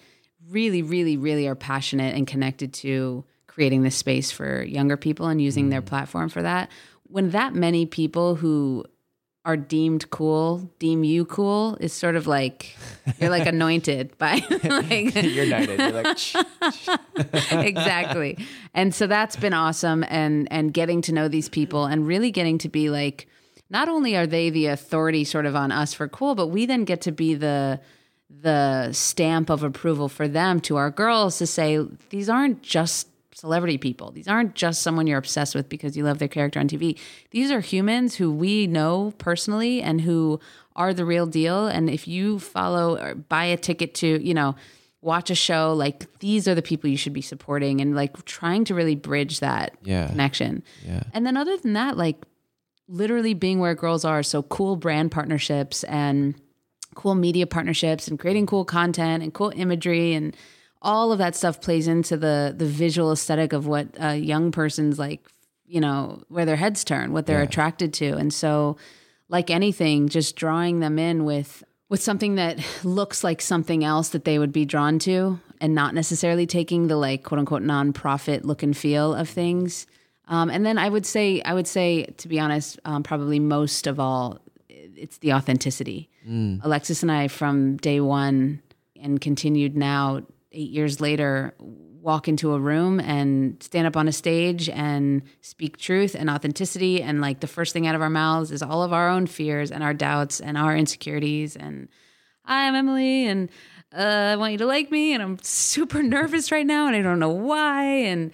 really, 0.50 0.82
really, 0.82 1.18
really 1.18 1.48
are 1.48 1.56
passionate 1.56 2.16
and 2.16 2.28
connected 2.28 2.74
to 2.74 3.24
creating 3.48 3.84
this 3.84 3.96
space 3.96 4.32
for 4.32 4.64
younger 4.64 4.98
people 4.98 5.28
and 5.28 5.42
using 5.42 5.70
their 5.70 5.82
mm. 5.82 5.86
platform 5.86 6.30
for 6.30 6.42
that. 6.42 6.70
When 7.04 7.32
that 7.32 7.54
many 7.54 7.86
people 7.86 8.36
who 8.36 8.86
are 9.44 9.58
deemed 9.58 10.08
cool 10.12 10.70
deem 10.78 11.04
you 11.04 11.26
cool 11.26 11.76
is 11.80 11.92
sort 11.92 12.16
of 12.16 12.28
like 12.28 12.76
you're 13.20 13.32
like 13.32 13.48
anointed 13.48 14.16
by 14.18 14.36
like 14.64 15.16
You're 15.16 15.48
knighted. 15.48 15.80
You're 15.80 15.92
like, 15.92 16.18
exactly. 17.52 18.38
And 18.74 18.94
so 18.94 19.08
that's 19.08 19.36
been 19.36 19.54
awesome 19.54 20.06
and 20.08 20.48
and 20.52 20.74
getting 20.74 21.02
to 21.04 21.12
know 21.12 21.28
these 21.28 21.50
people 21.50 21.86
and 21.86 22.06
really 22.06 22.30
getting 22.30 22.60
to 22.60 22.70
be 22.70 22.90
like 22.90 23.28
not 23.72 23.90
only 23.90 24.16
are 24.16 24.28
they 24.28 24.50
the 24.50 24.68
authority 24.68 25.24
sort 25.24 25.46
of 25.46 25.56
on 25.56 25.72
us 25.72 25.94
for 25.94 26.08
cool, 26.08 26.36
but 26.36 26.48
we 26.48 26.66
then 26.66 26.86
get 26.86 27.02
to 27.02 27.12
be 27.12 27.34
the 27.34 27.80
the 28.30 28.92
stamp 28.94 29.50
of 29.50 29.64
approval 29.64 30.08
for 30.08 30.28
them 30.28 30.60
to 30.62 30.78
our 30.78 30.90
girls 30.90 31.38
to 31.40 31.48
say 31.48 31.86
these 32.10 32.30
aren't 32.30 32.62
just 32.62 33.08
celebrity 33.42 33.80
people. 33.80 34.12
These 34.12 34.28
aren't 34.28 34.54
just 34.54 34.84
someone 34.84 35.08
you're 35.08 35.18
obsessed 35.18 35.56
with 35.56 35.68
because 35.68 35.98
you 35.98 36.04
love 36.04 36.20
their 36.20 36.28
character 36.28 36.60
on 36.60 36.68
TV. 36.68 36.96
These 37.32 37.50
are 37.50 37.60
humans 37.60 38.16
who 38.16 38.32
we 38.32 38.68
know 38.68 39.14
personally 39.18 39.82
and 39.82 40.00
who 40.02 40.40
are 40.76 40.94
the 40.94 41.06
real 41.06 41.26
deal. 41.26 41.66
And 41.66 41.90
if 41.90 42.08
you 42.08 42.38
follow 42.38 42.98
or 43.02 43.16
buy 43.16 43.46
a 43.46 43.58
ticket 43.58 43.96
to, 43.96 44.24
you 44.24 44.36
know, 44.36 44.56
watch 45.02 45.32
a 45.32 45.36
show, 45.36 45.74
like 45.74 46.06
these 46.20 46.48
are 46.48 46.54
the 46.54 46.62
people 46.62 46.88
you 46.88 46.98
should 46.98 47.14
be 47.14 47.22
supporting 47.24 47.82
and 47.82 47.96
like 47.96 48.24
trying 48.26 48.64
to 48.66 48.76
really 48.76 48.94
bridge 48.96 49.40
that 49.40 49.76
Yeah. 49.84 50.08
connection. 50.08 50.62
Yeah. 50.86 51.02
And 51.12 51.26
then 51.26 51.36
other 51.36 51.58
than 51.58 51.74
that, 51.74 51.98
like 51.98 52.18
literally 52.88 53.34
being 53.34 53.58
where 53.60 53.74
girls 53.74 54.06
are. 54.06 54.22
So 54.22 54.44
cool 54.44 54.76
brand 54.76 55.10
partnerships 55.12 55.84
and 55.86 56.36
cool 56.94 57.16
media 57.16 57.48
partnerships 57.48 58.08
and 58.08 58.20
creating 58.20 58.46
cool 58.46 58.66
content 58.66 59.24
and 59.24 59.34
cool 59.34 59.52
imagery 59.56 60.14
and 60.14 60.36
all 60.82 61.12
of 61.12 61.18
that 61.20 61.36
stuff 61.36 61.62
plays 61.62 61.88
into 61.88 62.18
the 62.18 62.54
the 62.58 62.66
visual 62.66 63.12
aesthetic 63.12 63.54
of 63.54 63.68
what 63.68 63.88
a 64.00 64.16
young 64.18 64.52
person's 64.52 64.98
like, 64.98 65.22
you 65.66 65.80
know, 65.80 66.22
where 66.30 66.46
their 66.46 66.56
heads 66.56 66.84
turn, 66.84 67.14
what 67.14 67.26
they're 67.26 67.38
Yeah. 67.40 67.44
attracted 67.46 67.94
to. 67.96 68.14
And 68.18 68.34
so 68.34 68.78
like 69.30 69.50
anything, 69.50 70.10
just 70.10 70.36
drawing 70.36 70.80
them 70.80 70.98
in 71.00 71.24
with 71.26 71.64
with 71.90 72.02
something 72.02 72.36
that 72.36 72.60
looks 72.84 73.24
like 73.24 73.42
something 73.42 73.84
else 73.84 74.10
that 74.10 74.26
they 74.26 74.40
would 74.40 74.52
be 74.54 74.66
drawn 74.66 74.98
to 75.00 75.40
and 75.60 75.76
not 75.76 75.94
necessarily 75.94 76.46
taking 76.48 76.88
the 76.88 76.96
like 76.96 77.24
quote 77.24 77.40
unquote 77.40 77.62
nonprofit 77.64 78.44
look 78.44 78.64
and 78.64 78.76
feel 78.76 79.14
of 79.14 79.30
things. 79.30 79.86
Um, 80.28 80.50
and 80.50 80.66
then 80.66 80.78
I 80.78 80.88
would 80.88 81.06
say, 81.06 81.42
I 81.44 81.54
would 81.54 81.68
say, 81.68 82.04
to 82.06 82.28
be 82.30 82.40
honest, 82.40 82.80
um, 82.86 83.04
probably 83.04 83.38
most 83.40 83.86
of 83.86 84.00
all, 84.00 84.40
it's 84.70 85.18
the 85.18 85.34
authenticity. 85.34 86.10
Alexis 86.64 87.02
and 87.02 87.12
I, 87.12 87.28
from 87.28 87.76
day 87.78 88.00
one 88.00 88.62
and 89.02 89.20
continued 89.20 89.76
now, 89.76 90.22
eight 90.52 90.70
years 90.70 91.00
later, 91.00 91.54
walk 91.60 92.28
into 92.28 92.54
a 92.54 92.60
room 92.60 93.00
and 93.00 93.62
stand 93.62 93.86
up 93.88 93.96
on 93.96 94.08
a 94.08 94.12
stage 94.12 94.70
and 94.70 95.22
speak 95.42 95.78
truth 95.78 96.16
and 96.16 96.30
authenticity. 96.30 97.02
And 97.02 97.22
like 97.22 97.40
the 97.40 97.48
first 97.48 97.74
thing 97.74 97.88
out 97.88 97.96
of 97.96 98.02
our 98.02 98.10
mouths 98.10 98.52
is 98.52 98.62
all 98.62 98.84
of 98.84 98.92
our 98.92 99.10
own 99.10 99.28
fears 99.28 99.72
and 99.72 99.84
our 99.84 99.94
doubts 99.94 100.40
and 100.40 100.58
our 100.58 100.76
insecurities. 100.76 101.56
And 101.56 101.88
I'm 102.46 102.76
Emily, 102.76 103.28
and 103.28 103.50
uh, 103.96 104.02
I 104.32 104.36
want 104.36 104.54
you 104.54 104.58
to 104.60 104.66
like 104.66 104.92
me, 104.92 105.14
and 105.14 105.22
I'm 105.22 105.38
super 105.42 106.02
nervous 106.04 106.52
right 106.52 106.66
now, 106.66 106.88
and 106.88 106.96
I 106.96 107.02
don't 107.02 107.20
know 107.20 107.30
why. 107.30 107.84
And 107.84 108.32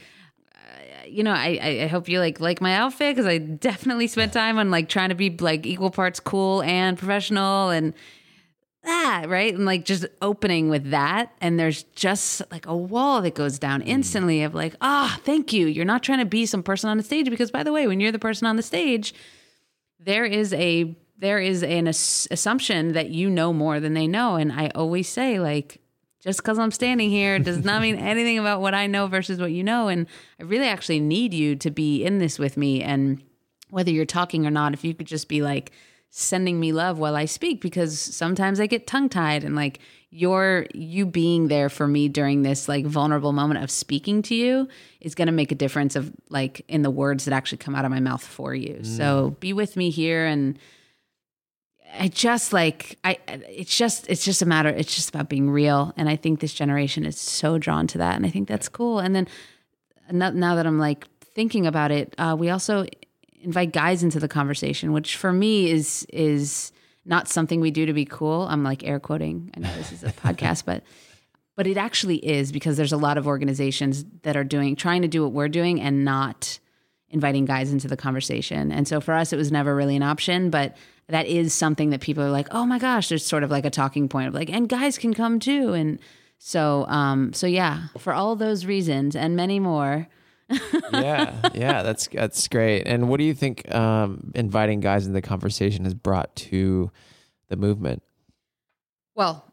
you 1.10 1.24
know, 1.24 1.32
I, 1.32 1.60
I 1.62 1.84
I 1.84 1.88
hope 1.88 2.10
you 2.10 2.20
like 2.20 2.40
like 2.40 2.62
my 2.62 2.74
outfit 2.74 3.16
because 3.16 3.26
I 3.26 3.38
definitely 3.38 4.08
spent 4.08 4.34
time 4.34 4.58
on 4.58 4.72
like 4.72 4.90
trying 4.90 5.10
to 5.10 5.16
be 5.16 5.30
like 5.30 5.66
equal 5.66 5.90
parts 5.90 6.20
cool 6.20 6.62
and 6.64 6.98
professional 6.98 7.70
and 7.70 7.94
that 8.88 9.26
right? 9.28 9.54
And 9.54 9.66
like 9.66 9.86
just 9.86 10.06
opening 10.22 10.70
with 10.70 10.92
that. 10.92 11.34
And 11.40 11.60
there's 11.60 11.84
just 11.96 12.42
like 12.52 12.66
a 12.66 12.76
wall 12.76 13.22
that 13.22 13.36
goes 13.36 13.60
down 13.60 13.82
instantly 13.84 14.44
of 14.44 14.56
like 14.56 14.76
ah 14.82 15.20
thank 15.24 15.54
you. 15.54 15.68
You're 15.68 15.86
not 15.86 16.04
trying 16.04 16.20
to 16.20 16.26
be 16.26 16.46
some 16.46 16.64
person 16.64 16.90
on 16.90 16.98
the 16.98 17.04
stage. 17.04 17.30
Because 17.30 17.52
by 17.52 17.64
the 17.64 17.72
way 17.72 17.88
when 17.88 18.00
you're 18.00 18.12
the 18.12 18.20
person 18.20 18.48
on 18.48 18.56
the 18.56 18.64
stage 18.64 19.14
there 20.00 20.26
is 20.26 20.54
a 20.54 20.96
there 21.18 21.40
is 21.40 21.64
an 21.64 21.88
ass- 21.88 22.28
assumption 22.30 22.94
that 22.94 23.10
you 23.10 23.30
know 23.30 23.54
more 23.54 23.80
than 23.80 23.94
they 23.94 24.08
know. 24.08 24.36
And 24.36 24.52
i 24.52 24.72
always 24.76 25.08
say 25.08 25.40
like 25.40 25.80
just 26.20 26.40
because 26.40 26.60
i'm 26.60 26.72
standing 26.72 27.10
here 27.10 27.40
does 27.40 27.64
not 27.64 27.82
mean 27.82 27.96
anything 28.14 28.40
about 28.40 28.60
what 28.62 28.74
i 28.74 28.88
know 28.88 29.08
versus 29.08 29.40
what 29.40 29.52
you 29.52 29.64
know. 29.64 29.88
And 29.88 30.08
i 30.40 30.44
really 30.44 30.68
actually 30.68 31.00
need 31.00 31.34
you 31.34 31.56
to 31.58 31.72
be 31.72 32.04
in 32.04 32.20
this 32.20 32.40
with 32.40 32.58
me. 32.58 32.82
And 32.82 33.22
whether 33.70 33.92
you're 33.92 34.06
talking 34.06 34.46
or 34.46 34.52
not 34.52 34.74
if 34.74 34.84
you 34.84 34.94
could 34.94 35.08
just 35.08 35.28
be 35.28 35.42
like 35.42 35.72
sending 36.10 36.60
me 36.60 36.72
love 36.72 36.98
while 36.98 37.16
i 37.16 37.26
speak 37.26 37.62
because 37.62 38.00
sometimes 38.00 38.60
i 38.60 38.66
get 38.66 38.88
tongue 38.88 39.10
tied 39.10 39.44
and 39.44 39.56
like 39.56 39.80
your 40.10 40.66
you 40.74 41.06
being 41.06 41.50
there 41.50 41.70
for 41.70 41.88
me 41.88 42.08
during 42.08 42.42
this 42.42 42.70
like 42.70 42.86
vulnerable 42.86 43.34
moment 43.34 43.62
of 43.62 43.70
speaking 43.70 44.22
to 44.22 44.36
you 44.36 44.68
is 45.02 45.16
going 45.16 45.26
to 45.26 45.34
make 45.34 45.52
a 45.52 45.56
difference 45.56 45.96
of 45.96 46.14
like 46.30 46.64
in 46.70 46.82
the 46.82 46.90
words 46.90 47.26
that 47.26 47.34
actually 47.34 47.58
come 47.58 47.76
out 47.76 47.84
of 47.84 47.92
my 47.92 48.00
mouth 48.00 48.26
for 48.26 48.56
you. 48.56 48.84
So 48.84 49.36
be 49.40 49.52
with 49.52 49.76
me 49.76 49.90
here 49.90 50.26
and 50.26 50.58
I 52.00 52.08
just 52.08 52.54
like 52.54 52.98
I 53.04 53.18
it's 53.50 53.76
just 53.76 54.10
it's 54.10 54.24
just 54.24 54.42
a 54.42 54.46
matter 54.46 54.70
it's 54.70 54.96
just 54.96 55.10
about 55.10 55.28
being 55.28 55.50
real. 55.50 55.94
And 55.98 56.08
I 56.08 56.16
think 56.16 56.40
this 56.40 56.54
generation 56.54 57.06
is 57.06 57.20
so 57.20 57.58
drawn 57.58 57.86
to 57.88 57.98
that 57.98 58.16
and 58.16 58.26
I 58.26 58.30
think 58.30 58.48
that's 58.48 58.70
cool. 58.70 59.00
And 59.00 59.14
then 59.14 59.28
now 60.10 60.30
now 60.30 60.56
that 60.56 60.66
I'm 60.66 60.80
like 60.80 61.06
thinking 61.22 61.68
about 61.68 61.92
it 61.92 62.16
uh, 62.18 62.36
we 62.40 62.50
also 62.50 62.86
invite 63.48 63.72
guys 63.72 64.04
into 64.04 64.20
the 64.20 64.28
conversation 64.28 64.92
which 64.92 65.16
for 65.16 65.34
me 65.34 65.72
is 65.72 66.06
is 66.14 66.72
not 67.06 67.28
something 67.28 67.62
we 67.62 67.72
do 67.72 67.86
to 67.86 67.94
be 67.94 68.06
cool 68.06 68.42
I'm 68.44 68.64
like 68.64 68.84
air 68.84 69.00
quoting 69.00 69.50
I 69.56 69.62
know 69.62 69.74
this 69.76 69.92
is 69.92 70.04
a 70.04 70.12
podcast 70.26 70.66
but 70.66 70.84
but 71.56 71.66
it 71.66 71.78
actually 71.78 72.18
is 72.18 72.52
because 72.52 72.78
there's 72.78 72.94
a 72.94 72.98
lot 72.98 73.18
of 73.18 73.26
organizations 73.26 74.06
that 74.22 74.38
are 74.38 74.44
doing 74.44 74.76
trying 74.76 75.02
to 75.02 75.08
do 75.08 75.24
what 75.24 75.32
we're 75.32 75.50
doing 75.50 75.82
and 75.82 76.06
not 76.06 76.60
inviting 77.10 77.46
guys 77.46 77.72
into 77.72 77.88
the 77.88 77.98
conversation. 77.98 78.72
And 78.72 78.88
so 78.88 79.00
for 79.00 79.14
us, 79.14 79.32
it 79.32 79.38
was 79.38 79.52
never 79.52 79.76
really 79.76 79.96
an 79.96 80.04
option, 80.04 80.50
but 80.50 80.76
that 81.08 81.26
is 81.26 81.54
something 81.54 81.92
that 81.92 82.02
people 82.02 82.24
are 82.24 82.30
like, 82.30 82.48
oh 82.52 82.66
my 82.66 82.80
gosh, 82.80 83.10
there's 83.10 83.26
sort 83.26 83.44
of 83.44 83.52
like 83.52 83.66
a 83.66 83.70
talking 83.70 84.10
point 84.10 84.28
of 84.28 84.34
like, 84.34 84.50
and 84.50 84.68
guys 84.68 84.98
can 84.98 85.14
come 85.14 85.40
too. 85.40 85.74
And 85.74 86.00
so, 86.38 86.86
um, 86.88 87.32
so 87.34 87.48
yeah, 87.48 87.88
for 87.98 88.14
all 88.14 88.36
those 88.36 88.66
reasons 88.66 89.16
and 89.16 89.36
many 89.36 89.60
more, 89.60 90.08
yeah, 90.50 91.50
yeah, 91.54 91.84
that's 91.84 92.08
that's 92.08 92.48
great. 92.48 92.84
And 92.88 93.10
what 93.10 93.18
do 93.18 93.24
you 93.24 93.34
think 93.34 93.74
um, 93.74 94.32
inviting 94.36 94.80
guys 94.80 95.06
into 95.06 95.14
the 95.14 95.22
conversation 95.22 95.84
has 95.84 95.94
brought 95.94 96.36
to 96.38 96.92
the 97.50 97.56
movement? 97.56 98.04
well, 99.18 99.44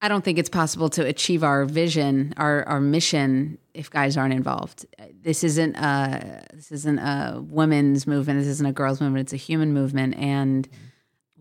I 0.00 0.08
don't 0.08 0.24
think 0.24 0.38
it's 0.38 0.48
possible 0.48 0.88
to 0.90 1.04
achieve 1.04 1.44
our 1.44 1.64
vision, 1.64 2.34
our 2.36 2.66
our 2.66 2.80
mission, 2.80 3.58
if 3.74 3.90
guys 3.90 4.16
aren't 4.16 4.32
involved. 4.32 4.86
This 5.20 5.44
isn't 5.44 5.76
a 5.76 6.42
this 6.52 6.72
isn't 6.72 6.98
a 6.98 7.40
women's 7.46 8.06
movement. 8.06 8.40
This 8.40 8.48
isn't 8.48 8.66
a 8.66 8.72
girls' 8.72 9.00
movement. 9.00 9.26
It's 9.26 9.32
a 9.32 9.36
human 9.36 9.72
movement, 9.72 10.16
and 10.16 10.68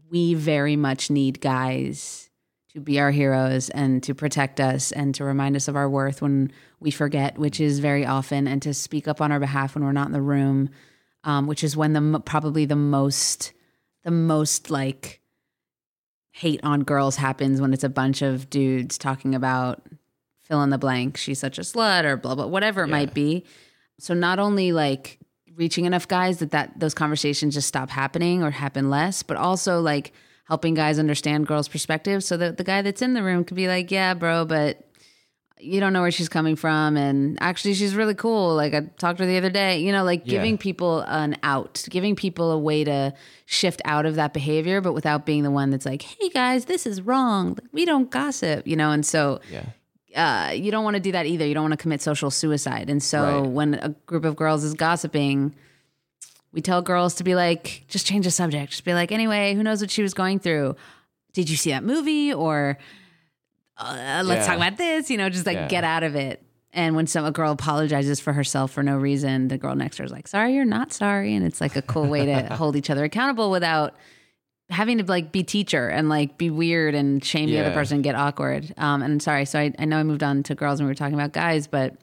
we 0.09 0.33
very 0.33 0.75
much 0.75 1.09
need 1.09 1.39
guys 1.39 2.26
to 2.77 2.81
be 2.81 2.99
our 2.99 3.09
heroes 3.09 3.69
and 3.71 4.03
to 4.03 4.13
protect 4.13 4.59
us 4.59 4.91
and 4.91 5.15
to 5.15 5.23
remind 5.23 5.55
us 5.55 5.67
of 5.67 5.75
our 5.75 5.89
worth 5.89 6.21
when 6.21 6.51
we 6.79 6.91
forget, 6.91 7.35
which 7.39 7.59
is 7.59 7.79
very 7.79 8.05
often, 8.05 8.47
and 8.47 8.61
to 8.61 8.71
speak 8.71 9.07
up 9.07 9.19
on 9.19 9.31
our 9.31 9.39
behalf 9.39 9.73
when 9.73 9.83
we're 9.83 9.91
not 9.91 10.05
in 10.05 10.13
the 10.13 10.21
room, 10.21 10.69
um, 11.23 11.47
which 11.47 11.63
is 11.63 11.75
when 11.75 11.93
the 11.93 12.19
probably 12.19 12.65
the 12.65 12.75
most 12.75 13.51
the 14.03 14.11
most 14.11 14.69
like 14.69 15.21
hate 16.29 16.59
on 16.61 16.83
girls 16.83 17.15
happens 17.15 17.59
when 17.59 17.73
it's 17.73 17.83
a 17.83 17.89
bunch 17.89 18.21
of 18.21 18.47
dudes 18.51 18.99
talking 18.99 19.33
about 19.33 19.81
fill 20.43 20.61
in 20.61 20.69
the 20.69 20.77
blank 20.77 21.17
she's 21.17 21.39
such 21.39 21.57
a 21.57 21.61
slut 21.61 22.05
or 22.05 22.15
blah 22.15 22.35
blah 22.35 22.45
whatever 22.45 22.83
it 22.83 22.87
Yeah. 22.87 22.91
might 22.95 23.13
be 23.15 23.43
so 23.99 24.13
not 24.13 24.37
only 24.37 24.71
like 24.71 25.17
reaching 25.55 25.85
enough 25.85 26.07
guys 26.07 26.37
that 26.37 26.51
that 26.51 26.79
those 26.79 26.93
conversations 26.93 27.55
just 27.55 27.67
stop 27.67 27.89
happening 27.89 28.43
or 28.43 28.51
happen 28.51 28.89
less 28.91 29.23
but 29.23 29.35
also 29.35 29.81
like 29.81 30.13
helping 30.47 30.73
guys 30.73 30.97
understand 30.99 31.45
girls 31.47 31.67
perspectives 31.67 32.25
so 32.25 32.37
that 32.37 32.57
the 32.57 32.63
guy 32.63 32.81
that's 32.81 33.01
in 33.01 33.13
the 33.13 33.23
room 33.23 33.43
could 33.43 33.57
be 33.57 33.67
like 33.67 33.91
yeah 33.91 34.13
bro 34.13 34.45
but 34.45 34.83
you 35.59 35.79
don't 35.79 35.91
know 35.91 36.01
where 36.01 36.11
she's 36.11 36.29
coming 36.29 36.55
from. 36.55 36.95
And 36.97 37.35
actually 37.41 37.73
she's 37.73 37.95
really 37.95 38.13
cool. 38.13 38.53
Like 38.55 38.75
i 38.75 38.81
talked 38.99 39.17
to 39.17 39.23
her 39.23 39.27
the 39.27 39.37
other 39.37 39.49
day 39.49 39.79
you 39.79 39.91
know 39.91 40.03
like 40.03 40.21
Yeah. 40.23 40.33
giving 40.33 40.55
people 40.57 40.99
an 41.01 41.35
out 41.41 41.83
giving 41.89 42.15
people 42.15 42.51
a 42.51 42.59
way 42.59 42.83
to 42.83 43.11
shift 43.47 43.81
out 43.83 44.05
of 44.05 44.15
that 44.15 44.33
behavior 44.33 44.81
but 44.81 44.93
without 44.93 45.25
being 45.25 45.41
the 45.41 45.49
one 45.49 45.71
that's 45.71 45.85
like 45.85 46.03
hey 46.03 46.29
guys 46.29 46.65
this 46.65 46.85
is 46.85 47.01
wrong. 47.01 47.57
We 47.71 47.85
don't 47.85 48.09
gossip 48.11 48.67
you 48.67 48.75
know? 48.75 48.91
And 48.91 49.03
so 49.05 49.39
Yeah, 49.51 49.65
uh, 50.15 50.51
you 50.51 50.69
don't 50.69 50.83
want 50.83 50.93
to 50.95 50.99
do 51.01 51.11
that 51.13 51.25
either. 51.25 51.45
You 51.47 51.55
don't 51.55 51.63
want 51.63 51.73
to 51.73 51.77
commit 51.77 52.01
social 52.03 52.29
suicide. 52.29 52.87
And 52.89 53.01
so 53.01 53.41
Right. 53.41 53.49
when 53.51 53.73
a 53.75 53.89
group 54.05 54.25
of 54.25 54.35
girls 54.35 54.63
is 54.63 54.75
gossiping 54.75 55.55
we 56.57 56.61
tell 56.61 56.81
girls 56.81 57.13
to 57.13 57.23
be 57.23 57.35
like 57.35 57.83
just 57.87 58.07
change 58.07 58.25
the 58.25 58.31
subject 58.31 58.71
just 58.71 58.83
be 58.83 58.95
like 58.95 59.11
anyway 59.11 59.53
who 59.53 59.61
knows 59.61 59.79
what 59.79 59.91
she 59.91 60.01
was 60.01 60.15
going 60.15 60.39
through 60.39 60.75
did 61.33 61.47
you 61.51 61.55
see 61.55 61.69
that 61.69 61.83
movie 61.83 62.33
or 62.33 62.79
uh, 63.77 64.23
let's 64.25 64.39
Yeah. 64.41 64.47
talk 64.47 64.55
about 64.57 64.77
this 64.77 65.11
you 65.11 65.17
know 65.17 65.29
just 65.29 65.45
like 65.45 65.55
Yeah. 65.55 65.67
get 65.67 65.83
out 65.83 66.01
of 66.01 66.15
it 66.15 66.41
and 66.73 66.95
when 66.95 67.05
some 67.05 67.25
a 67.25 67.31
girl 67.31 67.51
apologizes 67.51 68.19
for 68.19 68.33
herself 68.33 68.71
for 68.71 68.81
no 68.81 68.97
reason 68.97 69.49
the 69.49 69.57
girl 69.59 69.75
next 69.75 69.97
to 69.97 70.01
her 70.01 70.05
is 70.07 70.11
like 70.11 70.27
sorry 70.27 70.55
you're 70.55 70.65
not 70.65 70.91
sorry 70.91 71.35
and 71.35 71.45
it's 71.45 71.61
like 71.61 71.75
a 71.75 71.81
cool 71.83 72.07
way 72.07 72.25
to 72.25 72.41
hold 72.55 72.75
each 72.75 72.89
other 72.89 73.03
accountable 73.03 73.51
without 73.51 73.93
having 74.71 74.97
to 74.97 75.05
like 75.05 75.31
be 75.31 75.43
teacher 75.43 75.87
and 75.89 76.09
like 76.09 76.39
be 76.39 76.49
weird 76.49 76.95
and 76.95 77.23
shame 77.23 77.51
the 77.51 77.59
other 77.59 77.71
person 77.71 77.95
and 77.97 78.03
get 78.03 78.15
awkward. 78.15 78.73
Um, 78.77 79.01
and 79.01 79.21
sorry, 79.23 79.45
so 79.45 79.59
I, 79.59 79.71
I 79.79 79.85
know 79.85 79.97
I 79.97 80.03
moved 80.03 80.23
on 80.23 80.43
to 80.43 80.55
girls 80.55 80.81
and 80.81 80.87
we 80.87 80.91
were 80.91 80.95
talking 80.95 81.13
about 81.13 81.31
guys, 81.31 81.67
but 81.67 81.95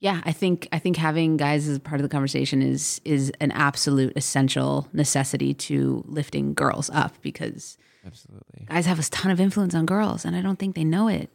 yeah, 0.00 0.20
I 0.24 0.32
think 0.32 0.68
I 0.72 0.78
think 0.78 0.96
having 0.96 1.36
guys 1.36 1.66
as 1.68 1.78
part 1.78 2.00
of 2.00 2.02
the 2.02 2.08
conversation 2.08 2.62
is 2.62 3.00
is 3.04 3.32
an 3.40 3.50
absolute 3.52 4.12
essential 4.16 4.88
necessity 4.92 5.54
to 5.54 6.04
lifting 6.06 6.54
girls 6.54 6.88
up 6.90 7.20
because 7.22 7.76
Absolutely. 8.06 8.66
guys 8.68 8.86
have 8.86 8.98
a 8.98 9.02
ton 9.02 9.32
of 9.32 9.40
influence 9.40 9.74
on 9.74 9.86
girls 9.86 10.24
and 10.24 10.36
I 10.36 10.40
don't 10.40 10.58
think 10.58 10.74
they 10.76 10.84
know 10.84 11.08
it. 11.08 11.30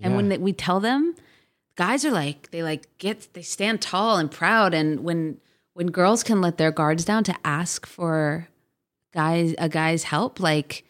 And 0.00 0.14
when 0.14 0.28
they, 0.28 0.38
we 0.38 0.52
tell 0.52 0.78
them, 0.80 1.14
guys 1.76 2.04
are 2.04 2.10
like 2.12 2.50
they 2.50 2.62
like 2.62 2.86
get 2.98 3.28
they 3.34 3.42
stand 3.42 3.80
tall 3.80 4.16
and 4.16 4.30
proud 4.30 4.74
and 4.74 5.00
when 5.04 5.38
when 5.74 5.86
girls 5.88 6.22
can 6.24 6.40
let 6.40 6.56
their 6.58 6.72
guards 6.72 7.04
down 7.04 7.22
to 7.24 7.34
ask 7.44 7.86
for 7.86 8.48
guys 9.14 9.54
a 9.58 9.68
guy's 9.68 10.04
help 10.04 10.40
like 10.40 10.84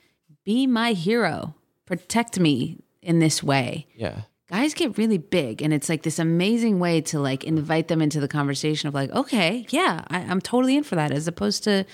be 0.44 0.66
my 0.66 0.92
hero 0.92 1.54
protect 1.84 2.40
me 2.40 2.78
in 3.02 3.18
this 3.18 3.42
way 3.42 3.86
Yeah. 3.94 4.22
Guys 4.48 4.74
get 4.74 4.96
really 4.98 5.18
big 5.18 5.62
and 5.62 5.72
it's 5.74 5.88
like 5.88 6.02
this 6.02 6.18
amazing 6.18 6.78
way 6.78 7.00
to 7.00 7.20
like 7.20 7.44
invite 7.44 7.88
them 7.88 8.00
into 8.00 8.20
the 8.20 8.28
conversation 8.28 8.88
of 8.88 8.94
like 8.94 9.10
okay 9.12 9.66
yeah 9.70 10.04
I, 10.08 10.20
i'm 10.20 10.40
totally 10.40 10.76
in 10.76 10.84
for 10.84 10.96
that 10.96 11.12
as 11.12 11.28
opposed 11.28 11.64
to 11.64 11.84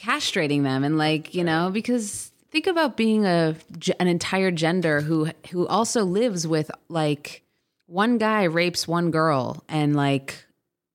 castrating 0.00 0.62
them 0.62 0.84
and 0.84 0.96
like 0.96 1.34
you 1.34 1.44
know 1.44 1.70
because 1.72 2.32
think 2.50 2.66
about 2.66 2.96
being 2.96 3.26
a 3.26 3.56
an 4.00 4.08
entire 4.08 4.50
gender 4.50 5.00
who 5.00 5.30
who 5.50 5.66
also 5.66 6.04
lives 6.04 6.46
with 6.46 6.70
like 6.88 7.42
one 7.86 8.18
guy 8.18 8.44
rapes 8.44 8.88
one 8.88 9.10
girl 9.10 9.64
and 9.68 9.94
like 9.96 10.46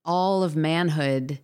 all 0.05 0.43
of 0.43 0.55
manhood 0.55 1.39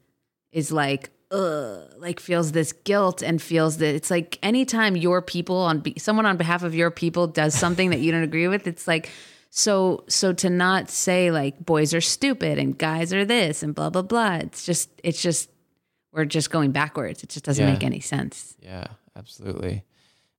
is 0.51 0.71
like 0.71 1.11
ugh, 1.31 1.91
like 1.97 2.19
feels 2.19 2.51
this 2.53 2.71
guilt 2.71 3.21
and 3.21 3.41
feels 3.41 3.77
that 3.77 3.93
it's 3.95 4.09
like 4.09 4.39
anytime 4.41 4.95
your 4.95 5.21
people 5.21 5.57
on 5.57 5.79
be- 5.79 5.93
someone 5.97 6.25
on 6.25 6.37
behalf 6.37 6.63
of 6.63 6.73
your 6.73 6.89
people 6.91 7.27
does 7.27 7.53
something 7.53 7.91
that 7.91 7.99
you 7.99 8.11
don't 8.11 8.23
agree 8.23 8.47
with 8.47 8.65
it's 8.67 8.87
like 8.87 9.09
so 9.51 10.03
so 10.07 10.33
to 10.33 10.49
not 10.49 10.89
say 10.89 11.31
like 11.31 11.63
boys 11.63 11.93
are 11.93 12.01
stupid 12.01 12.57
and 12.57 12.77
guys 12.77 13.13
are 13.13 13.25
this 13.25 13.61
and 13.63 13.75
blah 13.75 13.89
blah 13.89 14.01
blah 14.01 14.35
it's 14.35 14.65
just 14.65 14.89
it's 15.03 15.21
just 15.21 15.49
we're 16.11 16.25
just 16.25 16.49
going 16.49 16.71
backwards 16.71 17.21
it 17.23 17.29
just 17.29 17.45
doesn't 17.45 17.65
Yeah. 17.65 17.73
make 17.73 17.83
any 17.83 17.99
sense 17.99 18.55
Yeah, 18.61 18.87
absolutely. 19.15 19.83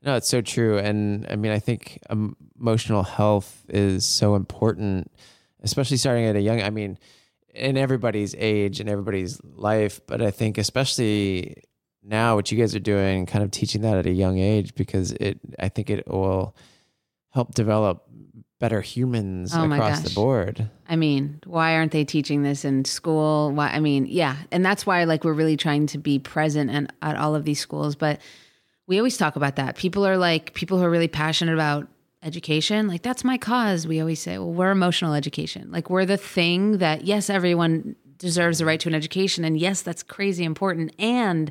No, 0.03 0.17
it's 0.17 0.29
so 0.29 0.41
true. 0.41 0.79
And 0.79 1.27
I 1.29 1.37
mean, 1.37 1.53
I 1.53 1.59
think 1.59 1.99
emotional 2.11 3.03
health 3.03 3.67
is 3.69 4.07
so 4.07 4.35
important, 4.35 5.11
especially 5.63 5.99
starting 5.99 6.25
at 6.25 6.37
a 6.37 6.41
young, 6.41 6.63
I 6.63 6.71
mean, 6.71 6.99
in 7.55 7.77
everybody's 7.77 8.35
age 8.37 8.81
and 8.81 8.89
everybody's 8.89 9.41
life. 9.45 10.01
But 10.07 10.23
I 10.23 10.31
think, 10.31 10.59
especially 10.59 11.65
now, 12.03 12.37
what 12.37 12.51
you 12.51 12.59
guys 12.59 12.75
are 12.75 12.81
doing, 12.81 13.27
kind 13.27 13.45
of 13.45 13.51
teaching 13.51 13.83
that 13.83 13.99
at 13.99 14.07
a 14.07 14.13
young 14.13 14.39
age, 14.39 14.75
because 14.75 15.13
it, 15.13 15.39
I 15.59 15.69
think 15.69 15.91
it 15.91 16.09
will 16.09 16.57
help 17.31 17.55
develop 17.55 18.07
better 18.59 18.81
humans 18.81 19.53
Oh 19.55 19.71
across 19.71 20.01
the 20.03 20.11
board. 20.11 20.69
I 20.89 20.97
mean, 20.97 21.41
why 21.47 21.75
aren't 21.75 21.93
they 21.93 22.05
teaching 22.05 22.43
this 22.43 22.65
in 22.65 22.85
school? 22.85 23.51
Why? 23.53 23.71
I 23.71 23.81
mean, 23.81 24.07
yeah, 24.07 24.37
and 24.53 24.65
that's 24.65 24.87
why 24.87 25.05
like 25.05 25.25
we're 25.25 25.33
really 25.33 25.57
trying 25.57 25.87
to 25.89 25.99
be 25.99 26.19
present 26.19 26.71
and 26.71 26.93
at 27.03 27.17
all 27.17 27.35
of 27.35 27.45
these 27.45 27.59
schools. 27.59 27.97
But 27.97 28.21
we 28.87 28.99
always 28.99 29.17
talk 29.17 29.37
about 29.37 29.57
that. 29.57 29.77
People 29.77 30.07
are 30.07 30.17
like 30.17 30.53
people 30.55 30.79
who 30.79 30.85
are 30.85 30.91
really 30.91 31.09
passionate 31.09 31.55
about 31.55 31.89
education. 32.23 32.89
Like 32.89 33.03
that's 33.03 33.25
my 33.25 33.39
cause. 33.39 33.87
We 33.87 34.01
always 34.01 34.21
say, 34.21 34.39
well, 34.39 34.53
we're 34.53 34.71
emotional 34.71 35.15
education. 35.15 35.71
Like 35.71 35.91
we're 35.91 36.07
the 36.07 36.17
thing 36.17 36.79
that 36.79 37.05
yes, 37.05 37.31
everyone 37.31 37.97
deserves 38.19 38.59
the 38.59 38.67
right 38.67 38.81
to 38.81 38.89
an 38.89 38.95
education, 38.95 39.45
and 39.45 39.59
yes, 39.59 39.83
that's 39.83 40.03
crazy 40.03 40.45
important. 40.45 40.95
And 40.99 41.51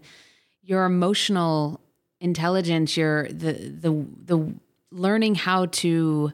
your 0.62 0.86
emotional 0.86 1.82
intelligence, 2.20 2.96
your 2.96 3.28
the 3.30 3.54
the 3.54 4.06
the 4.26 4.54
learning 4.92 5.36
how 5.36 5.68
to 5.68 6.32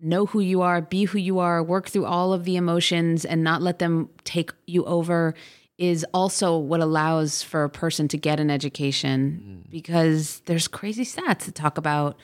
know 0.00 0.26
who 0.26 0.40
you 0.40 0.60
are, 0.60 0.82
be 0.82 1.04
who 1.04 1.18
you 1.18 1.38
are, 1.38 1.62
work 1.62 1.88
through 1.88 2.04
all 2.04 2.32
of 2.32 2.44
the 2.44 2.56
emotions 2.56 3.24
and 3.24 3.42
not 3.42 3.62
let 3.62 3.78
them 3.78 4.10
take 4.24 4.52
you 4.66 4.84
over 4.84 5.34
is 5.78 6.04
also 6.14 6.56
what 6.56 6.80
allows 6.80 7.42
for 7.42 7.64
a 7.64 7.70
person 7.70 8.06
to 8.06 8.16
get 8.16 8.38
an 8.38 8.50
education 8.50 9.64
mm. 9.66 9.70
because 9.70 10.40
there's 10.46 10.68
crazy 10.68 11.04
stats 11.04 11.46
that 11.46 11.54
talk 11.54 11.78
about 11.78 12.16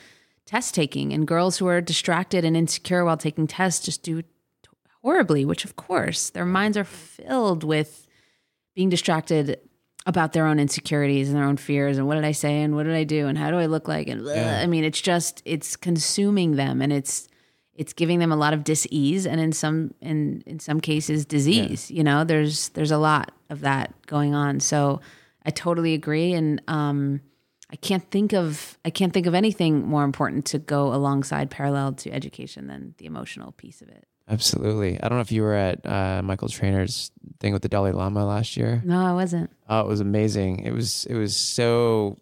test 0.45 0.75
taking 0.75 1.13
and 1.13 1.27
girls 1.27 1.57
who 1.57 1.67
are 1.67 1.81
distracted 1.81 2.43
and 2.43 2.57
insecure 2.57 3.05
while 3.05 3.17
taking 3.17 3.47
tests 3.47 3.85
just 3.85 4.03
do 4.03 4.23
horribly, 5.01 5.45
which 5.45 5.65
of 5.65 5.75
course 5.75 6.29
their 6.29 6.45
minds 6.45 6.77
are 6.77 6.83
filled 6.83 7.63
with 7.63 8.07
being 8.75 8.89
distracted 8.89 9.59
about 10.05 10.33
their 10.33 10.47
own 10.47 10.59
insecurities 10.59 11.29
and 11.29 11.37
their 11.37 11.45
own 11.45 11.57
fears 11.57 11.97
and 11.97 12.07
what 12.07 12.15
did 12.15 12.25
I 12.25 12.31
say 12.31 12.61
and 12.61 12.75
what 12.75 12.83
did 12.83 12.95
I 12.95 13.03
do 13.03 13.27
and 13.27 13.37
how 13.37 13.51
do 13.51 13.57
I 13.57 13.67
look 13.67 13.87
like? 13.87 14.07
And 14.07 14.21
blah. 14.23 14.33
I 14.33 14.67
mean 14.67 14.83
it's 14.83 15.01
just 15.01 15.41
it's 15.45 15.75
consuming 15.75 16.55
them 16.55 16.81
and 16.81 16.91
it's 16.91 17.27
it's 17.75 17.93
giving 17.93 18.19
them 18.19 18.31
a 18.31 18.35
lot 18.35 18.53
of 18.53 18.63
dis-ease 18.63 19.25
and 19.25 19.39
in 19.39 19.51
some 19.51 19.93
in 20.01 20.43
in 20.45 20.59
some 20.59 20.81
cases 20.81 21.25
disease 21.25 21.89
you 21.91 22.03
know? 22.03 22.23
There's 22.23 22.69
there's 22.69 22.91
a 22.91 22.97
lot 22.97 23.31
of 23.49 23.61
that 23.61 23.93
going 24.07 24.33
on. 24.33 24.59
So 24.59 25.01
I 25.45 25.51
totally 25.51 25.93
agree 25.93 26.33
and 26.33 26.61
um 26.67 27.21
I 27.71 27.75
can't 27.77 28.09
think 28.11 28.33
of 28.33 28.77
I 28.83 28.89
can't 28.89 29.13
think 29.13 29.27
of 29.27 29.33
anything 29.33 29.87
more 29.87 30.03
important 30.03 30.45
to 30.47 30.59
go 30.59 30.93
alongside 30.93 31.49
parallel 31.49 31.93
to 31.93 32.11
education 32.11 32.67
than 32.67 32.95
the 32.97 33.05
emotional 33.05 33.53
piece 33.53 33.81
of 33.81 33.89
it. 33.89 34.07
Absolutely. 34.29 35.01
I 35.01 35.07
don't 35.07 35.17
know 35.17 35.21
if 35.21 35.31
you 35.31 35.41
were 35.41 35.53
at 35.53 35.85
uh, 35.85 36.21
Michael 36.23 36.47
Trainer's 36.47 37.11
thing 37.39 37.53
with 37.53 37.61
the 37.61 37.69
Dalai 37.69 37.91
Lama 37.91 38.25
last 38.25 38.55
year. 38.55 38.81
No, 38.85 39.03
I 39.03 39.13
wasn't. 39.13 39.49
Oh, 39.67 39.81
it 39.81 39.87
was 39.87 39.99
amazing. 39.99 40.59
It 40.59 40.71
was 40.71 41.05
it 41.05 41.15
was 41.15 41.35
so 41.35 42.17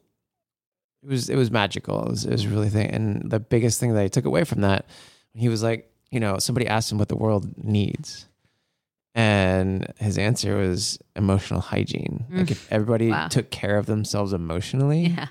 it 1.03 1.09
was 1.09 1.29
it 1.29 1.35
was 1.35 1.51
magical. 1.51 2.03
It 2.03 2.09
was 2.09 2.25
it 2.25 2.31
was 2.31 2.47
really 2.47 2.69
thing. 2.69 2.89
And 2.89 3.29
the 3.29 3.39
biggest 3.39 3.79
thing 3.79 3.93
that 3.93 4.01
I 4.01 4.07
took 4.07 4.25
away 4.25 4.43
from 4.43 4.61
that, 4.61 4.85
he 5.33 5.49
was 5.49 5.63
like, 5.63 5.91
you 6.11 6.19
know, 6.19 6.37
somebody 6.37 6.67
asked 6.67 6.91
him 6.91 6.97
what 6.97 7.09
the 7.09 7.17
world 7.17 7.47
needs. 7.63 8.27
And 9.19 9.93
his 9.97 10.17
answer 10.17 10.55
was 10.55 10.97
emotional 11.17 11.59
hygiene. 11.59 12.25
Like 12.31 12.51
if 12.51 12.69
mm. 12.69 12.71
everybody 12.71 13.09
Wow. 13.09 13.27
took 13.27 13.49
care 13.49 13.77
of 13.77 13.85
themselves 13.85 14.31
emotionally, 14.31 15.07
Yeah. 15.07 15.27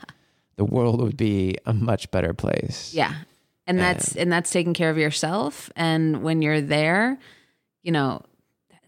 the 0.56 0.66
world 0.66 1.00
would 1.00 1.16
be 1.16 1.56
a 1.64 1.72
much 1.72 2.10
better 2.10 2.34
place. 2.34 2.92
Yeah. 2.92 3.14
And 3.66 3.78
that's 3.78 4.14
and 4.14 4.30
that's 4.30 4.50
taking 4.50 4.74
care 4.74 4.90
of 4.90 4.98
yourself 4.98 5.70
and 5.74 6.22
when 6.22 6.42
you're 6.42 6.60
there, 6.60 7.18
you 7.82 7.92
know, 7.92 8.20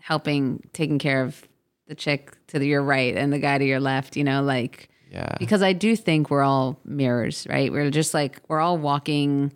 helping 0.00 0.68
taking 0.74 0.98
care 0.98 1.22
of 1.22 1.48
the 1.86 1.94
chick 1.94 2.36
to 2.48 2.62
your 2.62 2.82
right 2.82 3.16
and 3.16 3.32
the 3.32 3.38
guy 3.38 3.56
to 3.56 3.64
your 3.64 3.80
left, 3.80 4.16
you 4.18 4.24
know, 4.24 4.42
like 4.42 4.90
Yeah. 5.10 5.34
because 5.38 5.62
I 5.62 5.72
do 5.72 5.96
think 5.96 6.28
we're 6.30 6.42
all 6.42 6.78
mirrors, 6.84 7.46
right? 7.48 7.72
We're 7.72 7.90
just 7.90 8.12
like 8.12 8.38
we're 8.48 8.60
all 8.60 8.76
walking 8.76 9.52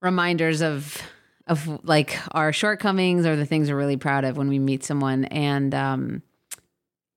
reminders 0.00 0.62
of 0.62 1.02
of 1.48 1.84
like 1.84 2.18
our 2.32 2.52
shortcomings 2.52 3.26
or 3.26 3.36
the 3.36 3.46
things 3.46 3.70
we're 3.70 3.76
really 3.76 3.96
proud 3.96 4.24
of 4.24 4.36
when 4.36 4.48
we 4.48 4.58
meet 4.58 4.84
someone 4.84 5.24
and 5.26 5.74
um 5.74 6.22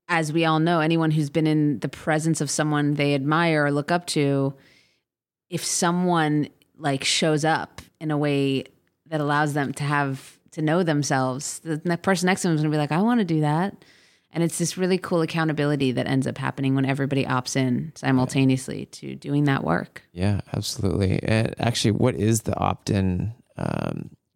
as 0.07 0.33
we 0.33 0.43
all 0.43 0.59
know 0.59 0.79
anyone 0.79 1.11
who's 1.11 1.29
been 1.29 1.47
in 1.47 1.79
the 1.79 1.89
presence 1.89 2.41
of 2.41 2.49
someone 2.49 2.95
they 2.95 3.13
admire 3.13 3.65
or 3.65 3.71
look 3.71 3.91
up 3.91 4.05
to 4.07 4.53
if 5.49 5.63
someone 5.63 6.47
like 6.77 7.03
shows 7.03 7.45
up 7.45 7.81
in 7.99 8.11
a 8.11 8.17
way 8.17 8.63
that 9.07 9.21
allows 9.21 9.53
them 9.53 9.73
to 9.73 9.83
have 9.83 10.39
to 10.51 10.61
know 10.61 10.83
themselves 10.83 11.59
the 11.59 11.97
person 12.01 12.27
next 12.27 12.41
to 12.41 12.47
them 12.47 12.55
is 12.55 12.63
to 12.63 12.69
be 12.69 12.77
like 12.77 12.91
I 12.91 13.01
want 13.01 13.19
to 13.19 13.25
do 13.25 13.41
that 13.41 13.75
and 14.33 14.43
it's 14.43 14.57
this 14.57 14.77
really 14.77 14.97
cool 14.97 15.21
accountability 15.21 15.91
that 15.93 16.07
ends 16.07 16.25
up 16.25 16.37
happening 16.37 16.75
when 16.75 16.85
everybody 16.85 17.25
opts 17.25 17.55
in 17.55 17.91
simultaneously 17.95 18.85
to 18.85 19.15
doing 19.15 19.43
that 19.45 19.63
work. 19.63 20.03
Yeah, 20.13 20.39
absolutely. 20.53 21.21
And 21.21 21.53
actually, 21.59 21.91
what 21.91 22.15
is 22.15 22.43
the 22.43 22.57
opt-in? 22.57 23.33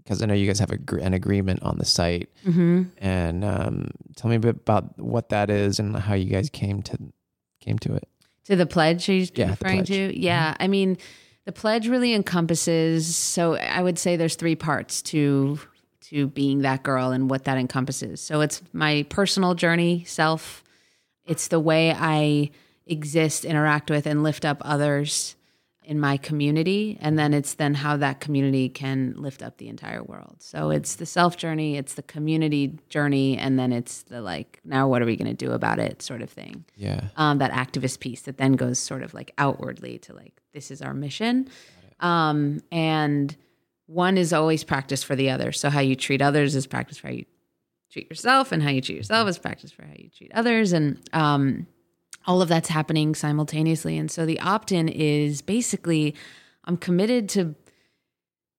Because 0.05 0.21
I 0.21 0.27
know 0.27 0.33
you 0.35 0.45
guys 0.47 0.59
have 0.59 0.71
a, 0.71 0.77
an 1.01 1.13
agreement 1.15 1.63
on 1.63 1.77
the 1.79 1.85
site, 1.85 2.29
Mm-hmm. 2.45 2.83
and 2.99 3.43
um, 3.43 3.89
tell 4.15 4.29
me 4.29 4.35
a 4.37 4.39
bit 4.39 4.55
about 4.55 4.97
what 4.99 5.29
that 5.29 5.49
is 5.49 5.79
and 5.79 5.95
how 5.97 6.13
you 6.13 6.29
guys 6.29 6.49
came 6.49 6.81
to 6.83 6.97
came 7.59 7.79
to 7.79 7.95
it. 7.95 8.07
To 8.45 8.55
the 8.55 8.67
pledge 8.67 9.09
you're 9.09 9.25
Yeah, 9.33 9.49
referring. 9.51 9.79
Mm-hmm. 9.83 10.09
to? 10.11 10.19
Yeah. 10.19 10.55
I 10.59 10.67
mean, 10.67 10.97
the 11.45 11.51
pledge 11.51 11.87
really 11.87 12.13
encompasses 12.13 13.15
so 13.15 13.55
I 13.55 13.81
would 13.81 13.97
say 13.97 14.15
there's 14.15 14.35
three 14.35 14.55
parts 14.55 15.01
to 15.03 15.59
to 16.11 16.27
being 16.27 16.59
that 16.59 16.83
girl 16.83 17.09
and 17.09 17.27
what 17.31 17.45
that 17.45 17.57
encompasses. 17.57 18.21
So 18.21 18.41
it's 18.41 18.61
my 18.73 19.07
personal 19.09 19.55
journey, 19.55 20.03
self. 20.03 20.63
It's 21.25 21.47
the 21.47 21.59
way 21.59 21.91
I 21.97 22.51
exist, 22.85 23.43
interact 23.43 23.89
with 23.89 24.05
and 24.05 24.21
lift 24.21 24.45
up 24.45 24.59
others 24.61 25.35
in 25.85 25.99
my 25.99 26.17
community 26.17 26.97
and 27.01 27.17
then 27.17 27.33
it's 27.33 27.53
then 27.53 27.73
how 27.73 27.97
that 27.97 28.19
community 28.19 28.69
can 28.69 29.13
lift 29.17 29.41
up 29.41 29.57
the 29.57 29.67
entire 29.67 30.03
world. 30.03 30.37
So 30.39 30.69
it's 30.69 30.95
the 30.95 31.05
self 31.05 31.37
journey, 31.37 31.77
it's 31.77 31.93
the 31.93 32.03
community 32.03 32.77
journey 32.89 33.37
and 33.37 33.57
then 33.57 33.71
it's 33.71 34.03
the 34.03 34.21
like 34.21 34.59
now 34.65 34.87
what 34.87 35.01
are 35.01 35.05
we 35.05 35.15
going 35.15 35.35
to 35.35 35.45
do 35.45 35.51
about 35.51 35.79
it 35.79 36.01
sort 36.01 36.21
of 36.21 36.29
thing. 36.29 36.65
Yeah, 36.75 37.05
um, 37.17 37.37
that 37.37 37.51
activist 37.51 37.99
piece 37.99 38.21
that 38.23 38.37
then 38.37 38.53
goes 38.53 38.79
sort 38.79 39.03
of 39.03 39.13
like 39.13 39.33
outwardly 39.37 39.99
to 39.99 40.13
like 40.13 40.41
this 40.53 40.71
is 40.71 40.81
our 40.81 40.93
mission. 40.93 41.49
Um, 41.99 42.61
and 42.71 43.35
one 43.87 44.17
is 44.17 44.33
always 44.33 44.63
practice 44.63 45.03
for 45.03 45.15
the 45.15 45.29
other. 45.29 45.51
So 45.51 45.69
how 45.69 45.79
you 45.79 45.95
treat 45.95 46.21
others 46.21 46.55
is 46.55 46.67
practice 46.67 46.97
for 46.97 47.07
how 47.07 47.13
you 47.13 47.25
treat 47.91 48.09
yourself 48.09 48.51
and 48.51 48.61
how 48.61 48.69
you 48.69 48.81
treat 48.81 48.95
yourself 48.95 49.29
is 49.29 49.37
practice 49.37 49.71
for 49.71 49.83
how 49.83 49.93
you 49.95 50.09
treat 50.09 50.31
others. 50.33 50.73
And 50.73 50.99
um, 51.13 51.67
all 52.27 52.41
of 52.41 52.49
that's 52.49 52.69
happening 52.69 53.15
simultaneously. 53.15 53.97
And 53.97 54.09
so 54.09 54.25
the 54.25 54.39
opt 54.39 54.71
in 54.71 54.89
is 54.89 55.41
basically 55.41 56.15
I'm 56.65 56.77
committed 56.77 57.29
to 57.29 57.55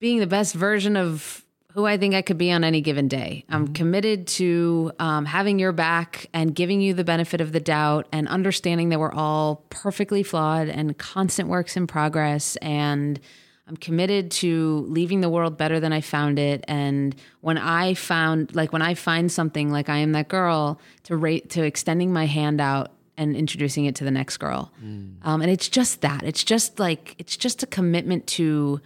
being 0.01 0.21
the 0.21 0.27
best 0.27 0.55
version 0.55 0.97
of 0.97 1.45
who 1.73 1.85
I 1.85 1.99
think 1.99 2.15
I 2.15 2.23
could 2.23 2.39
be 2.39 2.51
on 2.51 2.65
any 2.65 2.81
given 2.81 3.07
day. 3.07 3.45
I'm 3.51 3.67
mm-hmm. 3.67 3.75
committed 3.75 4.27
to 4.29 4.93
um, 4.99 5.27
having 5.27 5.59
your 5.59 5.73
back 5.73 6.27
and 6.33 6.55
giving 6.55 6.81
you 6.81 6.95
the 6.95 7.05
benefit 7.05 7.43
of 7.43 7.53
the 7.53 7.61
doubt 7.61 8.07
and 8.13 8.27
understanding 8.29 8.89
that 8.89 8.99
we're 8.99 9.13
all 9.13 9.67
perfectly 9.69 10.23
flawed 10.23 10.69
and 10.69 10.97
constant 10.97 11.51
works 11.51 11.77
in 11.77 11.87
progress. 11.87 12.57
And 12.57 13.21
I'm 13.69 13.77
committed 13.77 14.31
to 14.33 14.87
leaving 14.89 15.21
the 15.21 15.29
world 15.29 15.59
better 15.59 15.79
than 15.79 15.93
I 15.93 16.01
found 16.01 16.39
it. 16.39 16.65
And 16.67 17.15
when 17.43 17.59
I 17.59 17.93
found, 17.93 18.55
like, 18.55 18.73
when 18.73 18.81
I 18.81 18.95
find 18.95 19.31
something 19.31 19.71
like 19.71 19.91
I 19.91 19.99
am 19.99 20.13
that 20.13 20.29
girl, 20.29 20.81
to 21.03 21.17
rate, 21.17 21.51
to 21.51 21.63
extending 21.63 22.11
my 22.11 22.25
hand 22.25 22.59
out 22.59 22.93
and 23.17 23.37
introducing 23.37 23.87
it 23.87 23.95
to 23.97 24.05
the 24.05 24.11
next 24.11 24.37
girl. 24.37 24.73
Mm. 24.85 25.17
Um, 25.23 25.43
and 25.43 25.51
it's 25.51 25.69
just 25.69 26.01
that. 26.03 26.23
It's 26.23 26.45
just 26.45 26.79
like, 26.79 27.15
it's 27.19 27.37
just 27.37 27.63
a 27.63 27.67
commitment 27.67 28.27
to 28.29 28.81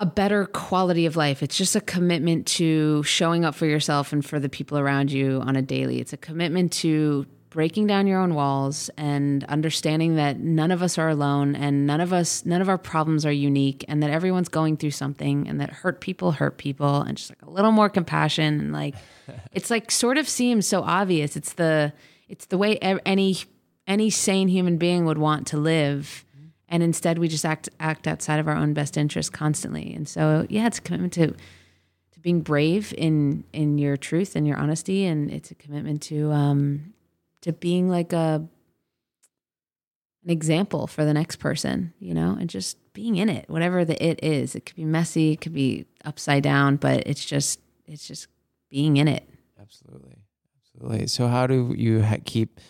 a 0.00 0.06
better 0.06 0.46
quality 0.46 1.06
of 1.06 1.16
life. 1.16 1.42
It's 1.42 1.56
just 1.56 1.74
a 1.74 1.80
commitment 1.80 2.46
to 2.46 3.02
showing 3.02 3.44
up 3.44 3.54
for 3.54 3.66
yourself 3.66 4.12
and 4.12 4.24
for 4.24 4.38
the 4.38 4.48
people 4.48 4.78
around 4.78 5.10
you 5.10 5.40
on 5.40 5.56
a 5.56 5.62
daily. 5.62 6.00
It's 6.00 6.12
a 6.12 6.16
commitment 6.16 6.72
to 6.74 7.26
breaking 7.50 7.86
down 7.86 8.06
your 8.06 8.20
own 8.20 8.34
walls 8.34 8.90
and 8.96 9.44
understanding 9.44 10.16
that 10.16 10.38
none 10.38 10.70
of 10.70 10.82
us 10.82 10.98
are 10.98 11.08
alone 11.08 11.56
and 11.56 11.86
none 11.86 12.00
of 12.00 12.12
us 12.12 12.44
none 12.44 12.60
of 12.60 12.68
our 12.68 12.76
problems 12.76 13.24
are 13.24 13.32
unique 13.32 13.84
and 13.88 14.02
that 14.02 14.10
everyone's 14.10 14.48
going 14.48 14.76
through 14.76 14.90
something 14.90 15.48
and 15.48 15.60
that 15.60 15.70
hurt 15.70 16.00
people 16.00 16.32
hurt 16.32 16.58
people 16.58 17.00
and 17.02 17.16
just 17.16 17.30
like 17.30 17.42
a 17.42 17.50
little 17.50 17.72
more 17.72 17.88
compassion 17.88 18.60
and 18.60 18.72
like 18.72 18.94
it's 19.52 19.70
like 19.70 19.90
sort 19.90 20.18
of 20.18 20.28
seems 20.28 20.66
so 20.66 20.82
obvious. 20.82 21.36
It's 21.36 21.54
the 21.54 21.92
it's 22.28 22.46
the 22.46 22.58
way 22.58 22.76
any 22.76 23.36
any 23.86 24.10
sane 24.10 24.48
human 24.48 24.76
being 24.76 25.06
would 25.06 25.18
want 25.18 25.46
to 25.48 25.56
live. 25.56 26.24
And 26.68 26.82
instead 26.82 27.18
we 27.18 27.28
just 27.28 27.46
act 27.46 27.70
act 27.80 28.06
outside 28.06 28.40
of 28.40 28.48
our 28.48 28.56
own 28.56 28.74
best 28.74 28.98
interest 28.98 29.32
constantly. 29.32 29.94
And 29.94 30.06
so 30.06 30.46
yeah 30.50 30.66
it's 30.66 30.78
a 30.78 30.82
commitment 30.82 31.14
to 31.14 31.28
to 31.28 32.20
being 32.20 32.42
brave 32.42 32.92
in 32.98 33.44
in 33.54 33.78
your 33.78 33.96
truth 33.96 34.36
and 34.36 34.46
your 34.46 34.58
honesty. 34.58 35.06
And 35.06 35.30
it's 35.30 35.50
a 35.50 35.54
commitment 35.54 36.02
to 36.02 36.30
um 36.30 36.92
to 37.42 37.52
being 37.52 37.88
like 37.88 38.12
a 38.12 38.46
an 40.24 40.30
example 40.30 40.86
for 40.86 41.04
the 41.04 41.14
next 41.14 41.36
person, 41.36 41.94
you 42.00 42.12
know, 42.12 42.36
and 42.38 42.50
just 42.50 42.76
being 42.92 43.16
in 43.16 43.28
it, 43.28 43.48
whatever 43.48 43.84
the 43.84 44.02
it 44.04 44.20
is. 44.22 44.54
It 44.54 44.66
could 44.66 44.76
be 44.76 44.84
messy, 44.84 45.32
it 45.32 45.40
could 45.40 45.54
be 45.54 45.86
upside 46.04 46.42
down, 46.42 46.76
but 46.76 47.06
it's 47.06 47.24
just 47.24 47.60
it's 47.86 48.06
just 48.06 48.28
being 48.70 48.96
in 48.96 49.08
it. 49.08 49.28
Absolutely, 49.60 50.16
absolutely. 50.60 51.06
So 51.06 51.28
how 51.28 51.46
do 51.46 51.74
you 51.76 52.02
ha- 52.02 52.18
keep? 52.24 52.60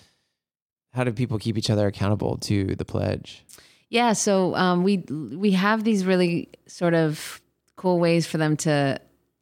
How 0.92 1.04
do 1.04 1.12
people 1.12 1.38
keep 1.38 1.58
each 1.58 1.70
other 1.70 1.86
accountable 1.86 2.38
to 2.38 2.74
the 2.76 2.84
pledge? 2.84 3.44
Yeah, 3.88 4.12
so 4.12 4.54
um, 4.54 4.82
we 4.82 4.98
we 4.98 5.52
have 5.52 5.84
these 5.84 6.04
really 6.04 6.48
sort 6.66 6.94
of 6.94 7.40
cool 7.76 7.98
ways 7.98 8.26
for 8.26 8.38
them 8.38 8.56
to 8.58 9.00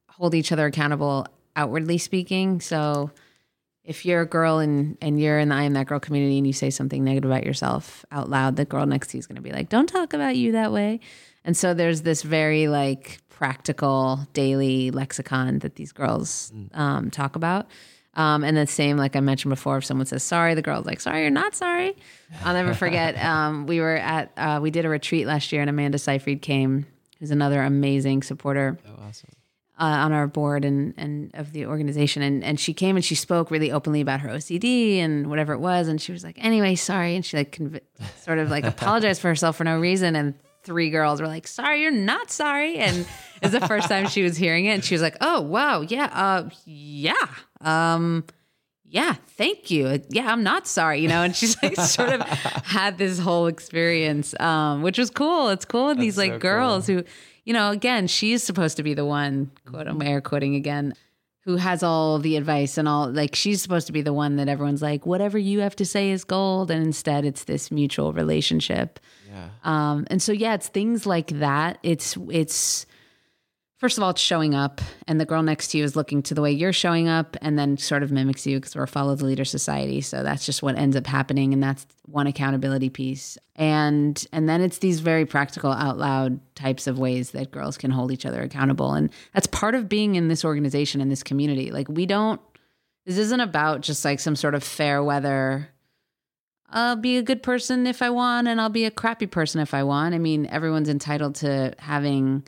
hold 0.09 0.33
each 0.33 0.51
other 0.51 0.65
accountable 0.65 1.27
outwardly 1.55 1.97
speaking. 1.97 2.61
So 2.61 3.11
if 3.87 4.05
you're 4.05 4.21
a 4.21 4.25
girl 4.25 4.59
and 4.59 4.97
and 5.01 5.19
you're 5.19 5.39
in 5.39 5.49
the 5.49 5.55
I 5.55 5.63
am 5.63 5.73
that 5.73 5.87
girl 5.87 5.99
community 5.99 6.37
and 6.37 6.45
you 6.45 6.53
say 6.53 6.69
something 6.69 7.03
negative 7.03 7.31
about 7.31 7.45
yourself 7.45 8.05
out 8.11 8.29
loud, 8.29 8.57
the 8.57 8.65
girl 8.65 8.85
next 8.85 9.07
to 9.07 9.17
you 9.17 9.19
is 9.19 9.27
going 9.27 9.37
to 9.37 9.41
be 9.41 9.51
like, 9.51 9.69
"Don't 9.69 9.87
talk 9.87 10.13
about 10.13 10.35
you 10.35 10.51
that 10.51 10.71
way." 10.71 10.99
And 11.45 11.55
so 11.55 11.73
there's 11.73 12.01
this 12.01 12.21
very 12.21 12.67
like 12.67 13.19
practical 13.29 14.27
daily 14.33 14.91
lexicon 14.91 15.59
that 15.59 15.75
these 15.75 15.93
girls 15.93 16.51
mm. 16.53 16.77
um, 16.77 17.09
talk 17.09 17.35
about. 17.35 17.67
Um, 18.15 18.43
and 18.43 18.57
the 18.57 18.65
same, 18.65 18.97
like 18.97 19.15
I 19.15 19.19
mentioned 19.19 19.51
before, 19.51 19.77
if 19.77 19.85
someone 19.85 20.07
says 20.07 20.23
sorry, 20.23 20.55
the 20.55 20.63
girl's 20.63 20.85
like, 20.85 20.99
sorry, 20.99 21.21
you're 21.21 21.29
not 21.29 21.55
sorry. 21.55 21.95
I'll 22.43 22.53
never 22.53 22.73
forget. 22.73 23.15
Um, 23.23 23.67
we 23.67 23.79
were 23.79 23.95
at, 23.95 24.31
uh, 24.37 24.59
we 24.61 24.71
did 24.71 24.85
a 24.85 24.89
retreat 24.89 25.27
last 25.27 25.51
year 25.51 25.61
and 25.61 25.69
Amanda 25.69 25.99
Seyfried 25.99 26.41
came, 26.41 26.87
who's 27.19 27.29
another 27.29 27.61
amazing 27.61 28.23
supporter. 28.23 28.79
Oh, 28.87 29.03
awesome 29.07 29.36
uh, 29.79 29.83
on 29.83 30.11
our 30.11 30.27
board 30.27 30.65
and 30.65 30.93
and 30.97 31.31
of 31.33 31.53
the 31.53 31.65
organization 31.65 32.21
and 32.21 32.43
and 32.43 32.59
she 32.59 32.73
came 32.73 32.95
and 32.95 33.05
she 33.05 33.15
spoke 33.15 33.51
really 33.51 33.71
openly 33.71 34.01
about 34.01 34.21
her 34.21 34.29
OCD 34.29 34.97
and 34.97 35.29
whatever 35.29 35.53
it 35.53 35.59
was 35.59 35.87
and 35.87 36.01
she 36.01 36.11
was 36.11 36.23
like 36.23 36.37
anyway 36.43 36.75
sorry 36.75 37.15
and 37.15 37.25
she 37.25 37.37
like 37.37 37.51
conv- 37.51 37.81
sort 38.21 38.39
of 38.39 38.49
like 38.49 38.63
apologized 38.65 39.21
for 39.21 39.27
herself 39.27 39.57
for 39.57 39.63
no 39.63 39.79
reason 39.79 40.15
and 40.15 40.33
three 40.63 40.89
girls 40.89 41.21
were 41.21 41.27
like 41.27 41.47
sorry 41.47 41.81
you're 41.81 41.91
not 41.91 42.29
sorry 42.29 42.77
and 42.77 43.07
it's 43.41 43.53
the 43.53 43.67
first 43.67 43.87
time 43.87 44.07
she 44.07 44.23
was 44.23 44.35
hearing 44.35 44.65
it 44.65 44.71
and 44.71 44.83
she 44.83 44.95
was 44.95 45.01
like 45.01 45.15
oh 45.21 45.41
wow 45.41 45.81
yeah 45.81 46.09
uh 46.11 46.49
yeah 46.65 47.13
um 47.61 48.23
yeah, 48.89 49.15
thank 49.37 49.69
you. 49.69 50.01
Yeah, 50.09 50.31
I'm 50.31 50.43
not 50.43 50.65
sorry, 50.65 51.01
you 51.01 51.09
know. 51.09 51.21
And 51.21 51.35
she's 51.35 51.61
like 51.61 51.75
sort 51.75 52.09
of 52.09 52.21
had 52.21 52.97
this 52.97 53.19
whole 53.19 53.47
experience, 53.47 54.33
um, 54.39 54.81
which 54.81 54.97
was 54.97 55.09
cool. 55.09 55.49
It's 55.49 55.65
cool. 55.65 55.89
And 55.89 56.01
these 56.01 56.17
like 56.17 56.33
so 56.33 56.39
girls 56.39 56.87
cool. 56.87 56.97
who, 56.97 57.03
you 57.47 57.53
know, 57.53 57.71
again, 57.71 58.07
she's 58.07 58.43
supposed 58.43 58.75
to 58.75 58.83
be 58.83 58.93
the 58.93 59.05
one, 59.05 59.51
quote, 59.65 59.87
I'm 59.87 60.01
air 60.01 60.19
quoting 60.19 60.55
again, 60.55 60.93
who 61.45 61.55
has 61.55 61.81
all 61.81 62.19
the 62.19 62.35
advice 62.35 62.77
and 62.77 62.89
all, 62.89 63.09
like, 63.09 63.35
she's 63.35 63.61
supposed 63.61 63.87
to 63.87 63.93
be 63.93 64.01
the 64.01 64.11
one 64.11 64.35
that 64.35 64.49
everyone's 64.49 64.81
like, 64.81 65.05
whatever 65.05 65.37
you 65.37 65.61
have 65.61 65.73
to 65.77 65.85
say 65.85 66.11
is 66.11 66.25
gold. 66.25 66.69
And 66.69 66.83
instead, 66.83 67.23
it's 67.23 67.45
this 67.45 67.71
mutual 67.71 68.11
relationship. 68.11 68.99
Yeah. 69.29 69.47
Um, 69.63 70.05
and 70.09 70.21
so, 70.21 70.33
yeah, 70.33 70.55
it's 70.55 70.67
things 70.67 71.05
like 71.05 71.39
that. 71.39 71.77
It's, 71.83 72.17
it's, 72.29 72.85
first 73.77 73.97
of 73.97 74.03
all, 74.03 74.09
it's 74.09 74.21
showing 74.21 74.55
up, 74.55 74.81
and 75.07 75.19
the 75.19 75.25
girl 75.25 75.43
next 75.43 75.69
to 75.69 75.77
you 75.77 75.83
is 75.83 75.95
looking 75.95 76.21
to 76.23 76.33
the 76.33 76.41
way 76.41 76.51
you're 76.51 76.73
showing 76.73 77.07
up, 77.07 77.37
and 77.41 77.57
then 77.57 77.77
sort 77.77 78.03
of 78.03 78.11
mimics 78.11 78.45
you 78.45 78.57
because 78.57 78.75
we're 78.75 78.83
a 78.83 78.87
follow 78.87 79.15
the 79.15 79.25
leader 79.25 79.45
society. 79.45 80.01
So 80.01 80.23
that's 80.23 80.45
just 80.45 80.61
what 80.61 80.77
ends 80.77 80.95
up 80.95 81.07
happening, 81.07 81.53
and 81.53 81.61
that's 81.61 81.85
one 82.05 82.27
accountability 82.27 82.89
piece. 82.89 83.37
And 83.55 84.23
and 84.33 84.49
then 84.49 84.61
it's 84.61 84.79
these 84.79 84.99
very 84.99 85.25
practical, 85.25 85.71
out 85.71 85.97
loud 85.97 86.39
types 86.55 86.87
of 86.87 86.99
ways 86.99 87.31
that 87.31 87.51
girls 87.51 87.77
can 87.77 87.91
hold 87.91 88.11
each 88.11 88.25
other 88.25 88.41
accountable, 88.41 88.93
and 88.93 89.11
that's 89.33 89.47
part 89.47 89.75
of 89.75 89.87
being 89.87 90.15
in 90.15 90.27
this 90.27 90.43
organization 90.43 91.01
in 91.01 91.09
this 91.09 91.23
community. 91.23 91.71
Like 91.71 91.87
we 91.87 92.05
don't. 92.05 92.41
This 93.05 93.17
isn't 93.17 93.39
about 93.39 93.81
just 93.81 94.03
like 94.03 94.19
some 94.19 94.35
sort 94.35 94.55
of 94.55 94.63
fair 94.63 95.01
weather. 95.01 95.69
I'll 96.69 96.97
be 96.97 97.15
a 97.15 97.23
good 97.23 97.41
person 97.41 97.87
if 97.87 98.01
I 98.01 98.09
want, 98.09 98.49
and 98.49 98.59
I'll 98.59 98.67
be 98.67 98.83
a 98.83 98.91
crappy 98.91 99.27
person 99.27 99.61
if 99.61 99.73
I 99.73 99.83
want. 99.83 100.13
I 100.13 100.17
mean, 100.17 100.45
everyone's 100.47 100.89
entitled 100.89 101.35
to 101.35 101.73
having 101.79 102.43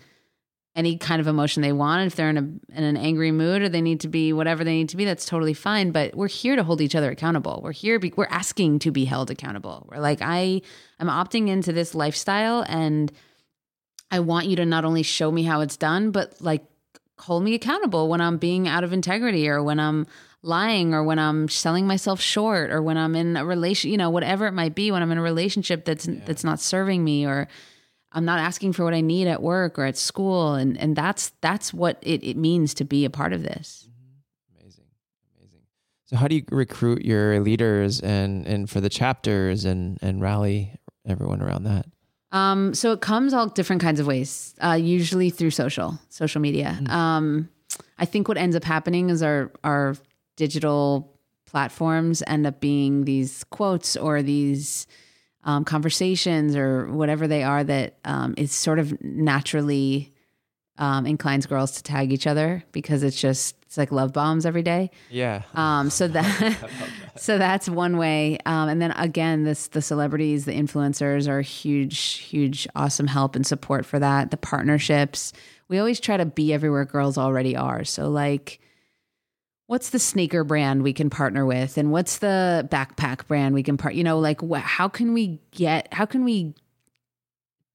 any 0.80 0.98
kind 0.98 1.20
of 1.20 1.28
emotion 1.28 1.62
they 1.62 1.74
want. 1.74 2.08
If 2.08 2.16
they're 2.16 2.30
in, 2.30 2.38
a, 2.38 2.78
in 2.78 2.84
an 2.86 2.96
angry 2.96 3.32
mood 3.32 3.62
or 3.62 3.68
they 3.68 3.82
need 3.82 4.00
to 4.00 4.08
be 4.08 4.32
whatever 4.32 4.64
they 4.64 4.72
need 4.72 4.88
to 4.90 4.98
be, 4.98 5.04
that's 5.04 5.26
totally 5.26 5.54
fine. 5.54 5.92
But 5.92 6.16
we're 6.16 6.30
here 6.30 6.56
to 6.56 6.64
hold 6.64 6.80
each 6.80 6.96
other 6.96 7.12
accountable. 7.12 7.60
We're 7.62 7.74
here, 7.74 8.00
be, 8.00 8.14
we're 8.16 8.28
asking 8.30 8.80
to 8.80 8.92
be 8.92 9.04
held 9.04 9.30
accountable. 9.30 9.86
We're 9.92 10.00
like, 10.00 10.20
I, 10.22 10.62
I'm 10.98 11.10
opting 11.10 11.50
into 11.50 11.74
this 11.74 11.94
lifestyle 11.94 12.66
and 12.70 13.12
I 14.10 14.22
want 14.22 14.48
you 14.48 14.56
to 14.56 14.66
not 14.66 14.86
only 14.86 15.04
show 15.04 15.30
me 15.30 15.44
how 15.44 15.60
it's 15.60 15.76
done, 15.76 16.12
but 16.12 16.42
like 16.42 16.64
hold 17.20 17.44
me 17.44 17.56
accountable 17.56 18.08
when 18.08 18.22
I'm 18.22 18.38
being 18.38 18.66
out 18.66 18.86
of 18.86 18.94
integrity 18.94 19.50
or 19.50 19.62
when 19.62 19.82
I'm 19.82 20.08
lying 20.42 20.94
or 20.94 21.04
when 21.04 21.20
I'm 21.20 21.50
selling 21.50 21.88
myself 21.88 22.22
short 22.22 22.72
or 22.72 22.82
when 22.82 22.98
I'm 22.98 23.18
in 23.18 23.36
a 23.36 23.46
relation, 23.46 23.92
you 23.92 23.98
know, 23.98 24.10
whatever 24.10 24.48
it 24.48 24.54
might 24.54 24.76
be, 24.76 24.92
when 24.92 25.02
I'm 25.02 25.12
in 25.12 25.18
a 25.18 25.22
relationship 25.22 25.84
that's, 25.84 26.08
yeah. 26.08 26.22
that's 26.26 26.46
not 26.46 26.62
serving 26.62 27.04
me 27.04 27.26
or, 27.26 27.50
I'm 28.12 28.26
not 28.26 28.40
asking 28.40 28.74
for 28.74 28.84
what 28.84 28.94
I 28.94 29.02
need 29.02 29.28
at 29.28 29.42
work 29.42 29.78
or 29.78 29.86
at 29.86 29.98
school, 29.98 30.56
and 30.56 30.78
and 30.78 30.96
that's 30.96 31.32
that's 31.42 31.74
what 31.74 31.98
it, 32.02 32.24
it 32.24 32.38
means 32.38 32.74
to 32.76 32.84
be 32.84 33.06
a 33.06 33.10
part 33.10 33.34
of 33.34 33.44
this. 33.44 33.88
Mm-hmm. 33.88 34.62
Amazing, 34.62 34.86
amazing. 35.38 35.62
So, 36.06 36.16
how 36.16 36.28
do 36.28 36.36
you 36.36 36.44
recruit 36.52 37.06
your 37.06 37.40
leaders 37.40 38.00
and 38.00 38.48
and 38.48 38.70
for 38.70 38.82
the 38.82 38.90
chapters 38.90 39.66
and 39.66 40.00
and 40.02 40.22
rally 40.22 40.74
everyone 41.08 41.42
around 41.42 41.64
that? 41.64 41.86
Um, 42.32 42.76
so 42.76 42.92
it 42.92 43.02
comes 43.02 43.34
all 43.34 43.48
different 43.48 43.82
kinds 43.82 44.00
of 44.00 44.06
ways. 44.06 44.54
Uh, 44.64 44.78
usually 44.80 45.30
through 45.30 45.52
social 45.52 46.00
social 46.10 46.42
media. 46.42 46.78
Mm-hmm. 46.80 46.92
Um, 46.92 47.50
I 47.98 48.06
think 48.06 48.28
what 48.28 48.38
ends 48.38 48.56
up 48.56 48.64
happening 48.64 49.10
is 49.10 49.22
our 49.22 49.52
our 49.64 49.96
digital 50.36 51.16
platforms 51.46 52.24
end 52.28 52.46
up 52.46 52.60
being 52.60 53.06
these 53.06 53.44
quotes 53.46 53.98
or 53.98 54.22
these 54.22 54.88
um, 55.44 55.64
conversations 55.66 56.56
or 56.56 56.88
whatever 56.92 57.28
they 57.28 57.44
are 57.44 57.64
that 57.64 57.98
um, 58.06 58.34
is 58.38 58.52
sort 58.52 58.80
of 58.80 59.02
naturally 59.04 60.14
um, 60.78 61.06
inclines 61.06 61.46
girls 61.46 61.74
to 61.74 61.84
tag 61.84 62.12
each 62.12 62.26
other 62.26 62.64
because 62.72 63.04
it's 63.04 63.20
just 63.20 63.56
it's 63.64 63.78
like 63.78 63.92
love 63.92 64.14
bombs 64.14 64.46
every 64.46 64.64
day. 64.64 64.90
Yeah. 65.10 65.44
Um. 65.54 65.90
So 65.90 66.08
that, 66.10 66.40
that. 66.40 67.22
so 67.22 67.38
that's 67.38 67.70
one 67.70 67.98
way. 67.98 68.40
Um. 68.46 68.70
And 68.70 68.82
then 68.82 68.92
again, 68.92 69.44
this 69.44 69.68
the 69.68 69.82
celebrities, 69.82 70.46
the 70.46 70.54
influencers 70.54 71.28
are 71.28 71.42
huge, 71.42 72.00
huge, 72.00 72.68
awesome 72.76 73.08
help 73.08 73.36
and 73.36 73.46
support 73.46 73.86
for 73.86 74.00
that. 74.00 74.32
The 74.32 74.38
partnerships. 74.38 75.34
We 75.68 75.78
always 75.78 76.00
try 76.00 76.18
to 76.18 76.26
be 76.26 76.52
everywhere 76.52 76.86
girls 76.86 77.18
already 77.18 77.56
are. 77.56 77.84
So 77.84 78.10
like 78.10 78.60
what's 79.70 79.92
the 79.92 80.00
sneaker 80.00 80.44
brand 80.44 80.82
we 80.82 80.94
can 80.94 81.12
partner 81.12 81.46
with 81.46 81.78
and 81.78 81.92
what's 81.92 82.18
the 82.18 82.68
backpack 82.72 83.28
brand 83.28 83.54
we 83.54 83.62
can 83.62 83.78
part 83.78 83.94
you 83.94 84.04
know 84.04 84.18
like 84.18 84.42
how 84.56 84.88
can 84.88 85.14
we 85.14 85.40
get 85.52 85.88
how 85.94 86.08
can 86.08 86.24
we 86.24 86.56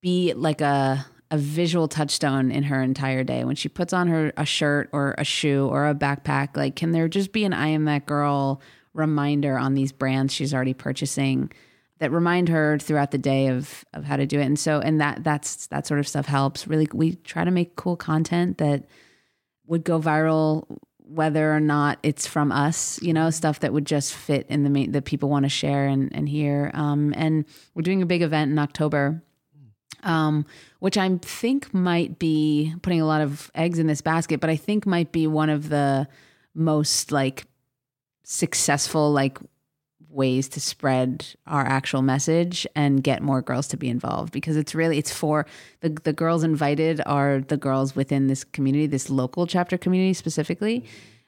be 0.03 0.35
like 0.35 0.61
a 0.61 1.07
a 1.31 1.39
visual 1.39 1.87
touchstone 1.87 2.51
in 2.51 2.65
her 2.65 2.83
entire 2.83 3.23
day 3.23 3.45
when 3.45 3.55
she 3.55 3.69
puts 3.69 3.93
on 3.93 4.09
her 4.09 4.33
a 4.37 4.45
shirt 4.45 4.91
or 4.93 5.15
a 5.19 5.25
shoe 5.25 5.69
or 5.69 5.89
a 5.89 5.95
backpack 5.95 6.57
like 6.57 6.75
can 6.75 6.91
there 6.91 7.07
just 7.07 7.33
be 7.33 7.45
an 7.45 7.53
i 7.53 7.69
am 7.69 7.85
that 7.85 8.07
girl 8.07 8.61
reminder 8.93 9.57
on 9.57 9.75
these 9.75 9.93
brands 9.93 10.33
she's 10.33 10.53
already 10.53 10.75
purchasing 10.75 11.49
that 11.99 12.11
remind 12.11 12.49
her 12.49 12.77
throughout 12.81 13.13
the 13.13 13.19
day 13.19 13.47
of 13.47 13.85
of 13.95 14.05
how 14.05 14.17
to 14.17 14.27
do 14.27 14.41
it. 14.41 14.45
And 14.45 14.59
so 14.59 14.81
and 14.81 15.01
that 15.01 15.23
that's 15.23 15.69
that 15.69 15.87
sort 15.87 16.01
of 16.01 16.09
stuff 16.09 16.27
helps. 16.27 16.67
Really 16.67 16.89
we 16.93 17.15
try 17.15 17.45
to 17.45 17.53
make 17.53 17.77
cool 17.77 17.97
content 17.97 18.59
that 18.59 18.85
would 19.67 19.85
go 19.85 20.01
viral 20.01 20.67
whether 21.05 21.55
or 21.55 21.61
not 21.61 21.99
it's 22.03 22.27
from 22.27 22.51
us, 22.51 23.01
you 23.03 23.13
know, 23.13 23.31
stuff 23.31 23.61
that 23.61 23.73
would 23.73 23.85
just 23.85 24.15
fit 24.15 24.47
in 24.49 24.65
the 24.65 24.71
main 24.71 24.93
that 24.93 25.05
people 25.05 25.29
want 25.29 25.45
to 25.45 25.49
share 25.49 25.87
and, 25.87 26.15
and 26.15 26.29
hear. 26.29 26.71
Um, 26.75 27.13
and 27.17 27.45
we're 27.75 27.83
doing 27.83 28.03
a 28.03 28.07
big 28.07 28.23
event 28.23 28.51
in 28.51 28.59
October, 28.59 29.23
um, 30.03 30.47
which 30.81 30.97
I 30.97 31.19
think 31.19 31.75
might 31.75 32.19
be 32.19 32.75
putting 32.83 33.01
a 33.01 33.07
lot 33.07 33.21
of 33.21 33.51
eggs 33.55 33.79
in 33.79 33.87
this 33.87 34.01
basket, 34.01 34.41
but 34.41 34.51
I 34.51 34.57
think 34.57 34.87
might 34.87 35.13
be 35.13 35.27
one 35.27 35.51
of 35.51 35.69
the 35.69 36.09
most 36.55 37.13
like 37.13 37.45
successful 38.23 39.13
like 39.13 39.39
ways 40.15 40.49
to 40.49 40.61
spread 40.61 41.27
our 41.47 41.67
actual 41.67 42.03
message 42.03 42.67
and 42.75 43.03
get 43.03 43.23
more 43.23 43.43
girls 43.43 43.67
to 43.69 43.77
be 43.77 43.89
involved 43.89 44.33
because 44.33 44.57
it's 44.57 44.75
really 44.75 44.97
it's 44.99 45.13
for 45.13 45.47
the 45.81 45.91
the 46.05 46.13
girls 46.13 46.45
invited 46.45 47.01
are 47.05 47.41
the 47.41 47.57
girls 47.57 47.97
within 47.97 48.29
this 48.29 48.45
community 48.45 48.87
this 48.87 49.11
local 49.11 49.47
chapter 49.47 49.77
community 49.77 50.15
specifically. 50.15 50.85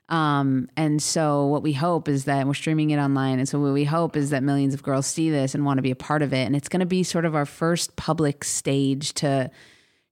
Um, 0.08 0.68
and 0.76 1.02
so 1.02 1.46
what 1.46 1.64
we 1.64 1.72
hope 1.72 2.08
is 2.08 2.26
that 2.26 2.46
we're 2.46 2.54
streaming 2.54 2.90
it 2.90 2.98
online 2.98 3.40
and 3.40 3.48
so 3.48 3.58
what 3.58 3.72
we 3.72 3.82
hope 3.82 4.16
is 4.16 4.30
that 4.30 4.44
millions 4.44 4.72
of 4.72 4.84
girls 4.84 5.06
see 5.06 5.30
this 5.30 5.52
and 5.52 5.64
want 5.64 5.78
to 5.78 5.82
be 5.82 5.90
a 5.90 5.96
part 5.96 6.22
of 6.22 6.32
it. 6.32 6.46
And 6.46 6.54
it's 6.54 6.68
going 6.68 6.80
to 6.80 6.86
be 6.86 7.02
sort 7.02 7.24
of 7.24 7.34
our 7.34 7.46
first 7.46 7.96
public 7.96 8.44
stage 8.44 9.14
to 9.14 9.50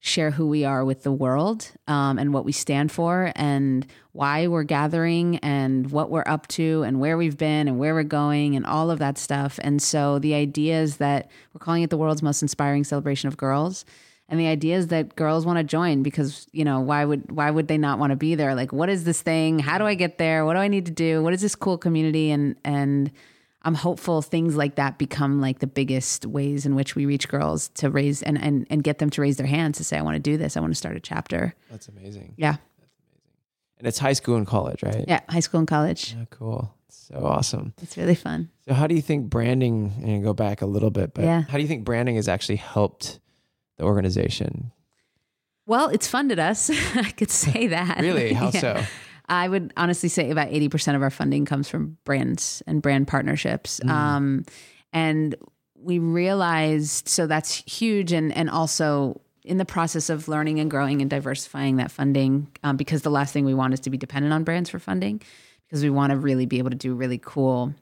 share 0.05 0.31
who 0.31 0.47
we 0.47 0.63
are 0.65 0.85
with 0.85 1.03
the 1.03 1.11
world 1.11 1.71
um, 1.87 2.19
and 2.19 2.33
what 2.33 2.45
we 2.45 2.51
stand 2.51 2.91
for. 2.91 3.31
And 3.35 3.87
why 4.15 4.47
we're 4.47 4.63
gathering 4.63 5.35
and 5.39 5.91
what 5.91 6.09
we're 6.09 6.23
up 6.25 6.47
to 6.47 6.83
and 6.83 7.01
where 7.01 7.17
we've 7.17 7.37
been 7.37 7.67
and 7.67 7.77
where 7.77 7.93
we're 7.93 8.03
going 8.03 8.55
and 8.55 8.65
all 8.65 8.89
of 8.89 8.97
that 8.99 9.17
stuff. 9.17 9.59
And 9.61 9.81
so 9.81 10.19
the 10.19 10.33
idea 10.33 10.81
is 10.81 10.97
that 10.97 11.29
we're 11.53 11.59
calling 11.59 11.83
it 11.83 11.89
the 11.89 11.97
world's 11.97 12.23
most 12.23 12.41
inspiring 12.41 12.85
celebration 12.85 13.27
of 13.27 13.35
girls. 13.35 13.83
And 14.29 14.39
the 14.39 14.47
idea 14.47 14.77
is 14.77 14.87
that 14.87 15.17
girls 15.17 15.45
want 15.45 15.59
to 15.59 15.63
join 15.63 16.01
because, 16.01 16.47
you 16.53 16.63
know, 16.63 16.79
why 16.79 17.03
would 17.03 17.29
why 17.29 17.51
would 17.51 17.67
they 17.67 17.77
not 17.77 17.99
want 17.99 18.11
to 18.11 18.15
be 18.15 18.35
there? 18.35 18.55
Like, 18.55 18.71
what 18.71 18.89
is 18.89 19.03
this 19.03 19.21
thing? 19.21 19.59
How 19.59 19.77
do 19.77 19.83
I 19.83 19.95
get 19.95 20.17
there? 20.17 20.45
What 20.45 20.53
do 20.53 20.59
I 20.59 20.69
need 20.69 20.85
to 20.85 20.93
do? 20.93 21.21
What 21.21 21.33
is 21.33 21.41
this 21.41 21.53
cool 21.53 21.77
community? 21.77 22.31
And 22.31 22.55
and 22.63 23.11
I'm 23.63 23.75
hopeful 23.75 24.21
things 24.21 24.55
like 24.55 24.75
that 24.75 24.97
become 24.97 25.41
like 25.41 25.59
the 25.59 25.67
biggest 25.67 26.25
ways 26.25 26.65
in 26.65 26.75
which 26.75 26.95
we 26.95 27.05
reach 27.05 27.27
girls 27.27 27.67
to 27.69 27.89
raise 27.89 28.21
and, 28.21 28.39
and, 28.41 28.67
and 28.69 28.83
get 28.83 28.99
them 28.99 29.09
to 29.09 29.21
raise 29.21 29.37
their 29.37 29.47
hands 29.47 29.79
to 29.79 29.83
say, 29.83 29.97
I 29.97 30.03
want 30.03 30.15
to 30.15 30.19
do 30.19 30.37
this. 30.37 30.55
I 30.55 30.59
want 30.59 30.71
to 30.71 30.77
start 30.77 30.95
a 30.95 30.99
chapter. 30.99 31.55
That's 31.71 31.87
amazing. 31.87 32.35
Yeah. 32.37 32.57
And 33.77 33.87
it's 33.87 33.99
high 33.99 34.13
school 34.13 34.35
and 34.37 34.47
college, 34.47 34.83
right? 34.83 35.03
Yeah. 35.07 35.19
High 35.29 35.41
school 35.41 35.59
and 35.59 35.67
college. 35.67 36.13
Yeah, 36.17 36.25
cool. 36.29 36.73
So 36.89 37.15
awesome. 37.23 37.73
It's 37.81 37.97
really 37.97 38.15
fun. 38.15 38.49
So 38.67 38.73
how 38.73 38.87
do 38.87 38.95
you 38.95 39.01
think 39.01 39.29
branding 39.29 39.93
and 40.03 40.23
go 40.23 40.33
back 40.33 40.61
a 40.61 40.65
little 40.65 40.89
bit, 40.91 41.13
but 41.13 41.23
Yeah. 41.25 41.41
how 41.43 41.57
do 41.57 41.61
you 41.61 41.67
think 41.67 41.83
branding 41.85 42.15
has 42.15 42.27
actually 42.27 42.55
helped 42.55 43.19
the 43.77 43.83
organization? 43.83 44.71
Well, 45.67 45.89
it's 45.89 46.07
funded 46.07 46.39
us. 46.39 46.69
I 46.95 47.11
could 47.11 47.29
say 47.31 47.67
that. 47.75 47.99
Really? 47.99 48.33
How 48.41 48.49
Yeah. 48.53 48.59
so? 48.61 48.83
I 49.27 49.47
would 49.47 49.73
honestly 49.75 50.07
say 50.09 50.29
about 50.29 50.49
80% 50.49 50.95
of 50.95 51.01
our 51.01 51.09
funding 51.09 51.45
comes 51.45 51.67
from 51.67 51.97
brands 52.05 52.61
and 52.67 52.81
brand 52.81 53.07
partnerships. 53.07 53.81
Um, 53.83 54.45
and 54.93 55.35
we 55.75 55.97
realized, 55.97 57.09
so 57.09 57.25
that's 57.25 57.55
huge. 57.65 58.11
And, 58.11 58.31
and 58.37 58.49
also 58.51 59.19
in 59.45 59.57
the 59.57 59.65
process 59.65 60.09
of 60.09 60.27
learning 60.27 60.59
and 60.59 60.69
growing 60.69 61.01
and 61.01 61.09
diversifying 61.09 61.77
that 61.77 61.91
funding, 61.91 62.47
um, 62.63 62.77
because 62.77 63.03
the 63.03 63.11
last 63.11 63.31
thing 63.31 63.45
we 63.45 63.53
want 63.53 63.73
is 63.73 63.79
to 63.81 63.89
be 63.89 63.97
dependent 63.97 64.33
on 64.33 64.43
brands 64.43 64.69
for 64.69 64.79
funding, 64.79 65.21
because 65.65 65.83
we 65.83 65.89
want 65.89 66.11
to 66.11 66.17
really 66.17 66.45
be 66.45 66.57
able 66.57 66.71
to 66.71 66.75
do 66.75 66.93
really 66.93 67.19
cool 67.19 67.73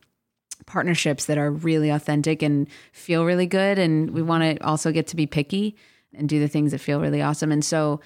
partnerships 0.66 1.26
that 1.26 1.38
are 1.38 1.52
really 1.52 1.90
authentic 1.90 2.42
and 2.42 2.68
feel 2.92 3.26
really 3.26 3.48
good. 3.48 3.80
And 3.80 4.12
we 4.12 4.22
want 4.22 4.44
to 4.44 4.66
also 4.66 4.92
get 4.92 5.08
to 5.08 5.16
be 5.16 5.26
picky 5.26 5.76
and 6.14 6.30
do 6.30 6.40
the 6.40 6.48
things 6.48 6.72
that 6.72 6.80
feel 6.80 7.02
really 7.02 7.22
awesome. 7.22 7.52
And 7.52 7.66
so, 7.66 8.00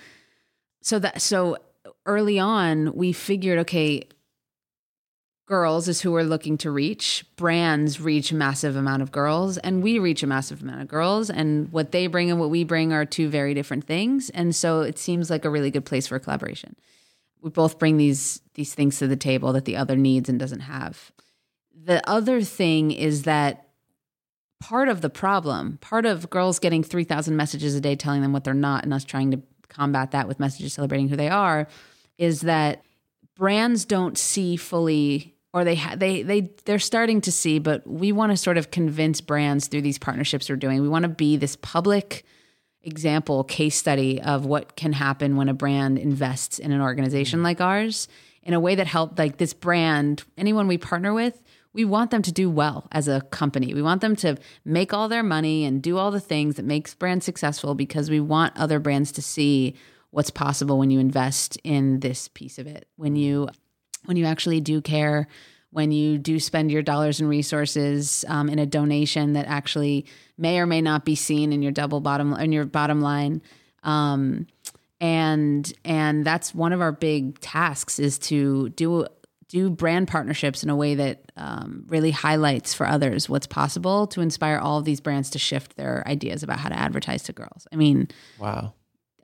so 0.82 0.98
that, 1.00 1.22
so 1.22 1.58
early 2.06 2.40
on, 2.40 2.94
we 2.96 3.12
figured, 3.12 3.60
okay, 3.60 4.08
girls 5.48 5.88
is 5.88 6.02
who 6.02 6.12
we're 6.12 6.24
looking 6.24 6.58
to 6.60 6.70
reach. 6.70 7.26
Brands 7.38 8.00
reach 8.02 8.32
a 8.32 8.36
massive 8.36 8.76
amount 8.76 9.02
of 9.02 9.12
girls, 9.12 9.58
and 9.58 9.82
we 9.82 9.98
reach 9.98 10.22
a 10.22 10.28
massive 10.28 10.62
amount 10.62 10.82
of 10.82 10.88
girls. 10.88 11.30
And 11.30 11.72
what 11.72 11.92
they 11.94 12.08
bring 12.08 12.30
and 12.30 12.40
what 12.40 12.50
we 12.50 12.64
bring 12.66 12.94
are 12.94 13.06
two 13.06 13.30
very 13.30 13.54
different 13.54 13.86
things. 13.86 14.30
And 14.30 14.54
so 14.54 14.82
it 14.82 15.00
seems 15.00 15.30
like 15.30 15.46
a 15.46 15.50
really 15.50 15.72
good 15.72 15.86
place 15.86 16.06
for 16.06 16.20
collaboration. 16.20 16.76
We 17.42 17.50
both 17.50 17.80
bring 17.80 17.98
these 17.98 18.42
these 18.56 18.74
things 18.74 19.00
to 19.00 19.08
the 19.08 19.16
table 19.16 19.54
that 19.54 19.66
the 19.66 19.78
other 19.78 19.96
needs 19.96 20.28
and 20.28 20.38
doesn't 20.40 20.62
have. 20.62 21.12
The 21.74 22.08
other 22.10 22.42
thing 22.42 22.92
is 22.92 23.24
that 23.24 23.70
part 24.60 24.90
of 24.90 25.02
the 25.02 25.10
problem, 25.10 25.78
part 25.80 26.06
of 26.06 26.30
girls 26.30 26.60
getting 26.60 26.84
3,000 26.84 27.36
messages 27.38 27.76
a 27.76 27.80
day 27.80 27.96
telling 27.96 28.22
them 28.22 28.34
what 28.34 28.44
they're 28.44 28.56
not, 28.56 28.84
and 28.84 28.94
us 28.94 29.06
trying 29.06 29.32
to 29.32 29.42
combat 29.70 30.12
that 30.12 30.28
with 30.28 30.40
messages 30.40 30.74
celebrating 30.74 31.08
who 31.08 31.16
they 31.16 31.30
are, 31.30 31.68
is 32.18 32.42
that 32.42 32.84
brands 33.36 33.86
don't 33.86 34.18
see 34.18 34.56
fully 34.56 35.37
or 35.58 35.64
they 35.64 35.76
ha- 35.76 35.96
they 35.96 36.22
they 36.22 36.52
they're 36.66 36.80
starting 36.80 37.22
to 37.22 37.32
see 37.32 37.60
but 37.60 37.86
we 37.88 38.12
want 38.12 38.32
to 38.32 38.38
sort 38.38 38.58
of 38.58 38.72
convince 38.72 39.22
brands 39.22 39.68
through 39.68 39.82
these 39.82 39.98
partnerships 39.98 40.50
we're 40.50 40.56
doing. 40.56 40.82
We 40.82 40.90
want 40.90 41.04
to 41.04 41.10
be 41.10 41.38
this 41.38 41.56
public 41.56 42.26
example 42.84 43.44
case 43.44 43.76
study 43.76 44.22
of 44.22 44.46
what 44.46 44.76
can 44.76 44.94
happen 44.94 45.36
when 45.36 45.50
a 45.50 45.54
brand 45.54 45.98
invests 45.98 46.60
in 46.60 46.72
an 46.72 46.82
organization 46.82 47.44
like 47.44 47.60
ours 47.60 48.08
in 48.44 48.54
a 48.54 48.60
way 48.60 48.76
that 48.76 48.88
help 48.88 49.18
like 49.20 49.38
this 49.38 49.54
brand 49.54 50.24
anyone 50.38 50.68
we 50.68 50.78
partner 50.78 51.14
with 51.14 51.42
we 51.78 51.86
want 51.86 52.10
them 52.10 52.24
to 52.24 52.32
do 52.32 52.50
well 52.50 52.88
as 52.92 53.08
a 53.08 53.22
company. 53.22 53.72
We 53.72 53.84
want 53.84 54.02
them 54.02 54.16
to 54.18 54.38
make 54.66 54.94
all 54.94 55.08
their 55.08 55.22
money 55.22 55.64
and 55.64 55.80
do 55.80 56.00
all 56.00 56.10
the 56.10 56.20
things 56.20 56.56
that 56.56 56.66
makes 56.66 56.96
brands 56.96 57.24
successful 57.24 57.76
because 57.76 58.10
we 58.10 58.20
want 58.20 58.58
other 58.58 58.80
brands 58.80 59.12
to 59.12 59.22
see 59.22 59.76
what's 60.10 60.32
possible 60.32 60.80
when 60.80 60.90
you 60.90 61.00
invest 61.00 61.56
in 61.64 62.00
this 62.00 62.30
piece 62.30 62.58
of 62.58 62.66
it. 62.66 62.88
When 62.96 63.16
you 63.16 63.50
when 64.08 64.18
you 64.18 64.26
actually 64.26 64.60
do 64.62 64.82
care 64.82 65.28
when 65.72 65.92
you 65.92 66.18
do 66.18 66.40
spend 66.40 66.72
your 66.72 66.82
dollars 66.82 67.20
and 67.20 67.28
resources 67.30 68.24
um, 68.30 68.50
in 68.50 68.58
a 68.58 68.66
donation 68.66 69.34
that 69.34 69.46
actually 69.48 70.06
may 70.38 70.60
or 70.60 70.66
may 70.66 70.82
not 70.82 71.04
be 71.04 71.14
seen 71.14 71.52
in 71.52 71.62
your 71.62 71.74
double 71.74 72.00
bottom 72.00 72.34
in 72.34 72.52
your 72.52 72.66
bottom 72.66 73.02
line 73.02 73.42
um, 73.84 74.48
and 75.00 75.74
and 75.86 76.26
that's 76.26 76.56
one 76.56 76.74
of 76.74 76.82
our 76.82 76.92
big 76.92 77.40
tasks 77.40 78.00
is 78.00 78.18
to 78.18 78.70
do 78.70 79.06
do 79.50 79.70
brand 79.70 80.08
partnerships 80.08 80.64
in 80.64 80.70
a 80.70 80.76
way 80.76 80.96
that 80.96 81.32
um, 81.38 81.86
really 81.88 82.12
highlights 82.12 82.74
for 82.74 82.88
others 82.88 83.30
what's 83.30 83.48
possible 83.48 84.08
to 84.08 84.22
inspire 84.22 84.58
all 84.58 84.80
of 84.80 84.86
these 84.86 85.00
brands 85.00 85.30
to 85.30 85.40
shift 85.40 85.78
their 85.78 86.04
ideas 86.08 86.44
about 86.44 86.60
how 86.60 86.70
to 86.70 86.78
advertise 86.80 87.24
to 87.24 87.34
girls 87.34 87.68
i 87.72 87.76
mean 87.76 88.08
Wow. 88.40 88.74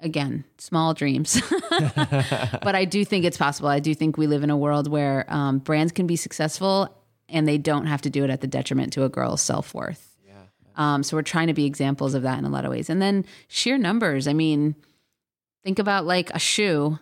Again, 0.04 0.44
small 0.58 0.94
dreams. 0.94 1.42
but 1.70 2.76
I 2.76 2.86
do 2.86 3.04
think 3.06 3.26
it's 3.26 3.38
possible. 3.38 3.70
I 3.70 3.80
do 3.80 3.94
think 3.96 4.18
we 4.18 4.28
live 4.28 4.44
in 4.44 4.50
a 4.50 4.58
world 4.58 4.88
where 4.88 5.26
um, 5.28 5.60
brands 5.60 5.92
can 5.92 6.08
be 6.08 6.16
successful 6.16 6.96
and 7.30 7.48
they 7.48 7.58
don't 7.58 7.86
have 7.86 8.02
to 8.04 8.10
do 8.10 8.24
it 8.24 8.30
at 8.30 8.42
the 8.42 8.48
detriment 8.48 8.94
to 8.94 9.04
a 9.04 9.10
girl's 9.10 9.42
self 9.42 9.74
worth. 9.74 10.16
Yeah. 10.28 10.34
Um, 10.76 11.04
so 11.04 11.18
we're 11.18 11.24
trying 11.24 11.48
to 11.48 11.54
be 11.54 11.66
examples 11.66 12.13
of 12.13 12.24
that 12.24 12.38
in 12.38 12.46
a 12.46 12.50
lot 12.50 12.66
of 12.66 12.72
ways. 12.72 12.89
And 12.89 13.02
then 13.02 13.26
sheer 13.48 13.78
numbers. 13.78 14.28
I 14.28 14.34
mean, 14.34 14.76
think 15.63 15.80
about 15.80 16.06
like 16.06 16.30
a 16.32 16.39
shoe, 16.39 17.00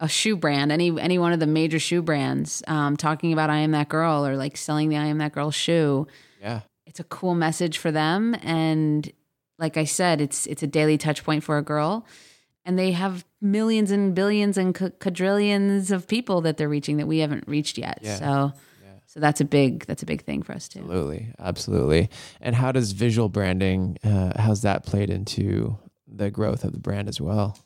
a 0.00 0.08
shoe 0.08 0.36
brand, 0.36 0.72
any 0.72 0.98
any 1.00 1.18
one 1.18 1.32
of 1.32 1.40
the 1.40 1.46
major 1.46 1.78
shoe 1.78 2.02
brands, 2.02 2.62
um, 2.66 2.96
talking 2.96 3.32
about 3.32 3.50
I 3.50 3.58
am 3.58 3.72
that 3.72 3.88
girl 3.88 4.26
or 4.26 4.36
like 4.36 4.56
selling 4.56 4.88
the 4.88 4.96
I 4.96 5.06
am 5.06 5.18
that 5.18 5.32
girl 5.32 5.50
shoe 5.50 6.06
Yeah. 6.40 6.60
it's 6.86 7.00
a 7.00 7.04
cool 7.04 7.34
message 7.34 7.78
for 7.78 7.90
them 7.90 8.34
and 8.42 9.10
like 9.58 9.76
i 9.76 9.82
said 9.84 10.20
it's 10.20 10.46
it's 10.46 10.62
a 10.62 10.66
daily 10.68 10.96
touch 10.96 11.24
point 11.24 11.42
for 11.42 11.58
a 11.58 11.62
girl 11.62 12.06
and 12.68 12.78
they 12.78 12.92
have 12.92 13.24
millions 13.40 13.90
and 13.90 14.14
billions 14.14 14.56
and 14.58 14.74
quadrillions 15.00 15.90
of 15.90 16.06
people 16.06 16.42
that 16.42 16.56
they're 16.58 16.68
reaching 16.68 16.98
that 16.98 17.06
we 17.08 17.18
haven't 17.18 17.44
reached 17.48 17.78
yet 17.78 17.98
Yeah. 18.02 18.18
so 18.18 18.52
so 19.06 19.20
that's 19.20 19.40
a 19.40 19.44
big 19.46 19.86
that's 19.86 20.02
a 20.02 20.06
big 20.06 20.22
thing 20.22 20.42
for 20.42 20.52
us 20.52 20.68
too 20.68 20.80
Absolutely. 20.80 21.32
Absolutely. 21.38 22.10
And 22.42 22.54
how 22.54 22.72
does 22.72 22.92
visual 22.92 23.30
branding, 23.30 23.96
uh, 24.04 24.38
how's 24.40 24.60
that 24.62 24.84
played 24.84 25.08
into 25.08 25.78
the 26.06 26.30
growth 26.30 26.62
of 26.62 26.72
the 26.72 26.78
brand 26.78 27.08
as 27.08 27.18
well? 27.18 27.58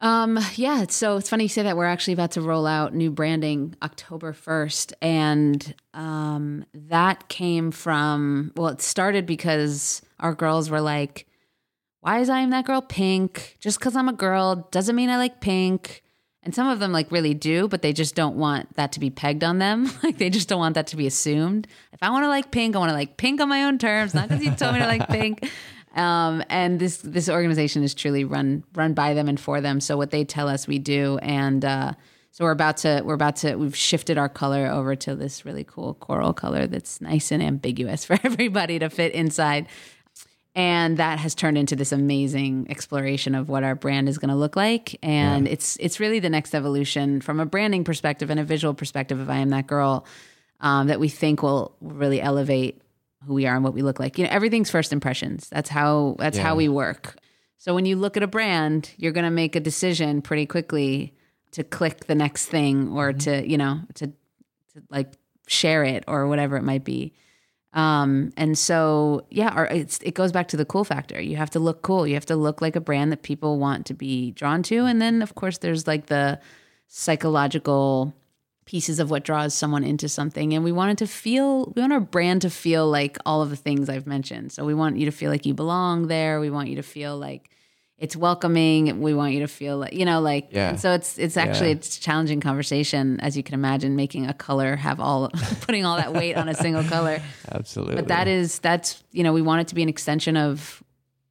Um, 0.00 0.38
yeah, 0.56 0.86
so 0.88 1.16
it's 1.16 1.28
funny 1.28 1.44
you 1.44 1.48
say 1.48 1.62
that. 1.62 1.76
We're 1.76 1.84
actually 1.84 2.14
about 2.14 2.32
to 2.32 2.40
roll 2.40 2.66
out 2.66 2.94
new 2.94 3.10
branding 3.12 3.76
October 3.82 4.32
1st. 4.32 4.92
And 5.00 5.74
um, 5.94 6.64
that 6.74 7.28
came 7.28 7.70
from, 7.70 8.50
well, 8.56 8.68
it 8.68 8.80
started 8.82 9.24
because 9.24 10.02
our 10.18 10.34
girls 10.34 10.68
were 10.68 10.80
like, 10.80 11.27
why 12.08 12.20
is 12.20 12.30
I 12.30 12.40
am 12.40 12.48
that 12.50 12.64
girl 12.64 12.80
pink? 12.80 13.58
Just 13.60 13.78
because 13.78 13.94
I'm 13.94 14.08
a 14.08 14.14
girl 14.14 14.66
doesn't 14.70 14.96
mean 14.96 15.10
I 15.10 15.18
like 15.18 15.42
pink. 15.42 16.02
And 16.42 16.54
some 16.54 16.66
of 16.66 16.78
them 16.78 16.90
like 16.90 17.12
really 17.12 17.34
do, 17.34 17.68
but 17.68 17.82
they 17.82 17.92
just 17.92 18.14
don't 18.14 18.36
want 18.36 18.74
that 18.76 18.92
to 18.92 19.00
be 19.00 19.10
pegged 19.10 19.44
on 19.44 19.58
them. 19.58 19.90
like 20.02 20.16
they 20.16 20.30
just 20.30 20.48
don't 20.48 20.58
want 20.58 20.74
that 20.76 20.86
to 20.86 20.96
be 20.96 21.06
assumed. 21.06 21.66
If 21.92 22.02
I 22.02 22.08
want 22.08 22.24
to 22.24 22.28
like 22.28 22.50
pink, 22.50 22.74
I 22.74 22.78
want 22.78 22.88
to 22.88 22.94
like 22.94 23.18
pink 23.18 23.42
on 23.42 23.50
my 23.50 23.64
own 23.64 23.76
terms, 23.76 24.14
not 24.14 24.30
because 24.30 24.42
you 24.42 24.54
told 24.54 24.72
me 24.72 24.80
to 24.80 24.86
like 24.86 25.06
pink. 25.08 25.50
Um, 25.94 26.44
and 26.48 26.78
this 26.78 26.98
this 26.98 27.28
organization 27.30 27.82
is 27.82 27.92
truly 27.92 28.22
run 28.22 28.62
run 28.74 28.92
by 28.92 29.14
them 29.14 29.26
and 29.26 29.40
for 29.40 29.60
them. 29.60 29.80
So 29.80 29.96
what 29.96 30.10
they 30.10 30.22
tell 30.22 30.46
us, 30.46 30.68
we 30.68 30.78
do. 30.78 31.18
And 31.22 31.64
uh, 31.64 31.94
So 32.38 32.44
we're 32.44 32.52
about 32.52 32.76
to 32.78 33.02
we're 33.04 33.14
about 33.14 33.36
to 33.36 33.56
we've 33.56 33.74
shifted 33.74 34.16
our 34.16 34.28
color 34.28 34.66
over 34.68 34.94
to 34.94 35.16
this 35.16 35.44
really 35.44 35.64
cool 35.64 35.94
coral 35.94 36.32
color 36.32 36.68
that's 36.68 37.00
nice 37.00 37.32
and 37.32 37.42
ambiguous 37.42 38.04
for 38.08 38.16
everybody 38.22 38.78
to 38.78 38.90
fit 38.90 39.12
inside. 39.12 39.66
And 40.58 40.96
that 40.96 41.20
has 41.20 41.36
turned 41.36 41.56
into 41.56 41.76
this 41.76 41.92
amazing 41.92 42.66
exploration 42.68 43.36
of 43.36 43.48
what 43.48 43.62
our 43.62 43.76
brand 43.76 44.08
is 44.08 44.18
going 44.18 44.30
to 44.30 44.34
look 44.34 44.56
like. 44.56 44.98
And 45.04 45.46
yeah. 45.46 45.52
it's 45.52 45.76
it's 45.76 46.00
really 46.00 46.18
the 46.18 46.28
next 46.28 46.52
evolution 46.52 47.20
from 47.20 47.38
a 47.38 47.46
branding 47.46 47.84
perspective 47.84 48.28
and 48.28 48.40
a 48.40 48.44
visual 48.44 48.74
perspective 48.74 49.20
of 49.20 49.30
I 49.30 49.36
am 49.36 49.50
that 49.50 49.68
girl 49.68 50.04
um, 50.60 50.88
that 50.88 50.98
we 50.98 51.08
think 51.08 51.44
will 51.44 51.76
really 51.80 52.20
elevate 52.20 52.82
who 53.24 53.34
we 53.34 53.46
are 53.46 53.54
and 53.54 53.62
what 53.62 53.72
we 53.72 53.82
look 53.82 54.00
like. 54.00 54.18
You 54.18 54.24
know, 54.24 54.30
everything's 54.32 54.68
first 54.68 54.92
impressions. 54.92 55.48
That's 55.48 55.68
how 55.68 56.16
that's 56.18 56.38
yeah. 56.38 56.42
how 56.42 56.56
we 56.56 56.68
work. 56.68 57.14
So 57.58 57.72
when 57.72 57.86
you 57.86 57.94
look 57.94 58.16
at 58.16 58.24
a 58.24 58.28
brand, 58.28 58.90
you're 58.96 59.12
going 59.12 59.26
to 59.26 59.30
make 59.30 59.54
a 59.54 59.60
decision 59.60 60.22
pretty 60.22 60.46
quickly 60.46 61.14
to 61.52 61.62
click 61.62 62.06
the 62.06 62.16
next 62.16 62.46
thing 62.46 62.88
or 62.96 63.10
mm-hmm. 63.10 63.18
to, 63.18 63.48
you 63.48 63.58
know, 63.58 63.82
to, 63.94 64.08
to 64.08 64.82
like 64.90 65.12
share 65.46 65.84
it 65.84 66.02
or 66.08 66.26
whatever 66.26 66.56
it 66.56 66.64
might 66.64 66.82
be. 66.82 67.14
Um, 67.74 68.32
and 68.36 68.56
so, 68.56 69.26
yeah, 69.30 69.50
our, 69.50 69.66
it 69.66 70.14
goes 70.14 70.32
back 70.32 70.48
to 70.48 70.56
the 70.56 70.64
cool 70.64 70.84
factor. 70.84 71.20
You 71.20 71.36
have 71.36 71.50
to 71.50 71.58
look 71.58 71.82
cool. 71.82 72.06
You 72.06 72.14
have 72.14 72.26
to 72.26 72.36
look 72.36 72.62
like 72.62 72.76
a 72.76 72.80
brand 72.80 73.12
that 73.12 73.22
people 73.22 73.58
want 73.58 73.86
to 73.86 73.94
be 73.94 74.30
drawn 74.32 74.62
to. 74.64 74.86
And 74.86 75.02
then, 75.02 75.20
of 75.22 75.34
course, 75.34 75.58
there's 75.58 75.86
like 75.86 76.06
the 76.06 76.40
psychological 76.86 78.14
pieces 78.64 78.98
of 78.98 79.10
what 79.10 79.24
draws 79.24 79.54
someone 79.54 79.84
into 79.84 80.08
something. 80.08 80.52
And 80.54 80.64
we 80.64 80.72
wanted 80.72 80.98
to 80.98 81.06
feel, 81.06 81.72
we 81.74 81.80
want 81.80 81.92
our 81.92 82.00
brand 82.00 82.42
to 82.42 82.50
feel 82.50 82.88
like 82.88 83.18
all 83.24 83.42
of 83.42 83.50
the 83.50 83.56
things 83.56 83.88
I've 83.88 84.06
mentioned. 84.06 84.52
So 84.52 84.64
we 84.64 84.74
want 84.74 84.96
you 84.98 85.06
to 85.06 85.12
feel 85.12 85.30
like 85.30 85.46
you 85.46 85.54
belong 85.54 86.08
there. 86.08 86.40
We 86.40 86.50
want 86.50 86.68
you 86.68 86.76
to 86.76 86.82
feel 86.82 87.16
like 87.18 87.50
it's 87.98 88.14
welcoming. 88.16 89.00
We 89.00 89.12
want 89.12 89.32
you 89.32 89.40
to 89.40 89.48
feel 89.48 89.78
like, 89.78 89.92
you 89.92 90.04
know, 90.04 90.20
like, 90.20 90.48
yeah. 90.50 90.76
so 90.76 90.92
it's, 90.92 91.18
it's 91.18 91.36
actually, 91.36 91.70
yeah. 91.70 91.76
it's 91.76 91.98
a 91.98 92.00
challenging 92.00 92.40
conversation, 92.40 93.18
as 93.20 93.36
you 93.36 93.42
can 93.42 93.54
imagine, 93.54 93.96
making 93.96 94.26
a 94.26 94.34
color 94.34 94.76
have 94.76 95.00
all, 95.00 95.28
putting 95.62 95.84
all 95.84 95.96
that 95.96 96.12
weight 96.12 96.36
on 96.36 96.48
a 96.48 96.54
single 96.54 96.84
color. 96.84 97.20
Absolutely. 97.50 97.96
But 97.96 98.08
that 98.08 98.28
is, 98.28 98.60
that's, 98.60 99.02
you 99.10 99.24
know, 99.24 99.32
we 99.32 99.42
want 99.42 99.62
it 99.62 99.68
to 99.68 99.74
be 99.74 99.82
an 99.82 99.88
extension 99.88 100.36
of 100.36 100.82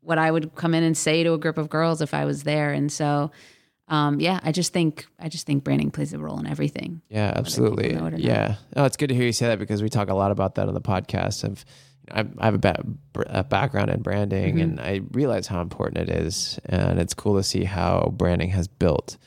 what 0.01 0.18
I 0.18 0.30
would 0.30 0.55
come 0.55 0.74
in 0.74 0.84
and 0.84 0.97
say 0.97 1.24
to 1.24 1.34
a 1.34 1.38
group 1.38 1.57
of 1.57 1.70
girls 1.70 2.01
if 2.01 2.13
I 2.13 2.26
was 2.26 2.43
there. 2.43 2.74
And 2.74 2.91
so, 2.91 3.32
um, 3.89 4.20
yeah, 4.20 4.39
I 4.43 4.51
just 4.51 4.74
think 4.74 5.05
I 5.18 5.30
just 5.30 5.45
think 5.45 5.63
branding 5.63 5.91
plays 5.91 6.13
a 6.13 6.20
role 6.20 6.39
in 6.39 6.47
everything. 6.47 7.01
Yeah, 7.09 7.32
absolutely. 7.36 7.93
Yeah, 8.18 8.55
oh, 8.76 8.84
it's 8.84 8.97
good 8.97 9.07
to 9.07 9.15
hear 9.15 9.26
you 9.26 9.32
say 9.32 9.47
that 9.47 9.59
because 9.59 9.82
we 9.82 9.89
talk 9.89 10.09
a 10.09 10.13
lot 10.13 10.32
about 10.32 10.55
that 10.55 10.68
on 10.68 10.74
the 10.74 10.82
podcast. 10.82 11.45
Of 11.45 11.63
I 12.12 12.26
have 12.41 12.55
a, 12.55 12.58
ba- 12.58 12.84
a 13.28 13.43
background 13.43 13.89
in 13.89 14.01
branding, 14.01 14.55
mm-hmm. 14.55 14.62
and 14.62 14.82
I 14.82 15.01
realize 15.12 15.47
how 15.47 15.62
important 15.62 16.10
it 16.10 16.16
is, 16.16 16.60
and 16.66 16.99
it's 16.99 17.14
cool 17.14 17.36
to 17.38 17.43
see 17.43 17.64
how 17.64 18.14
branding 18.16 18.49
has 18.49 18.68
built 18.68 19.18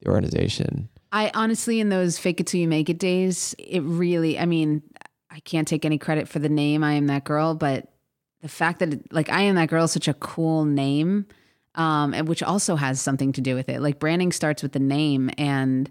the 0.00 0.10
organization. 0.10 0.88
I 1.12 1.30
honestly, 1.34 1.80
in 1.80 1.88
those 1.88 2.18
fake 2.18 2.40
it 2.40 2.46
till 2.46 2.60
you 2.60 2.68
make 2.68 2.88
it 2.88 2.98
days, 2.98 3.54
it 3.58 3.82
really. 3.82 4.38
I 4.38 4.46
mean, 4.46 4.82
I 5.30 5.40
can't 5.40 5.66
take 5.66 5.84
any 5.84 5.98
credit 5.98 6.28
for 6.28 6.38
the 6.38 6.48
name. 6.48 6.84
I 6.84 6.92
am 6.92 7.06
that 7.08 7.24
girl, 7.24 7.54
but 7.54 7.92
the 8.42 8.48
fact 8.48 8.78
that 8.78 8.92
it, 8.92 9.12
like 9.12 9.28
I 9.30 9.42
am 9.42 9.56
that 9.56 9.68
girl 9.68 9.84
is 9.84 9.92
such 9.92 10.08
a 10.08 10.14
cool 10.14 10.64
name 10.64 11.26
um, 11.74 12.14
and 12.14 12.28
which 12.28 12.42
also 12.42 12.76
has 12.76 13.00
something 13.00 13.32
to 13.32 13.40
do 13.40 13.54
with 13.54 13.68
it. 13.68 13.80
Like 13.80 13.98
branding 13.98 14.32
starts 14.32 14.62
with 14.62 14.72
the 14.72 14.80
name, 14.80 15.30
and 15.38 15.90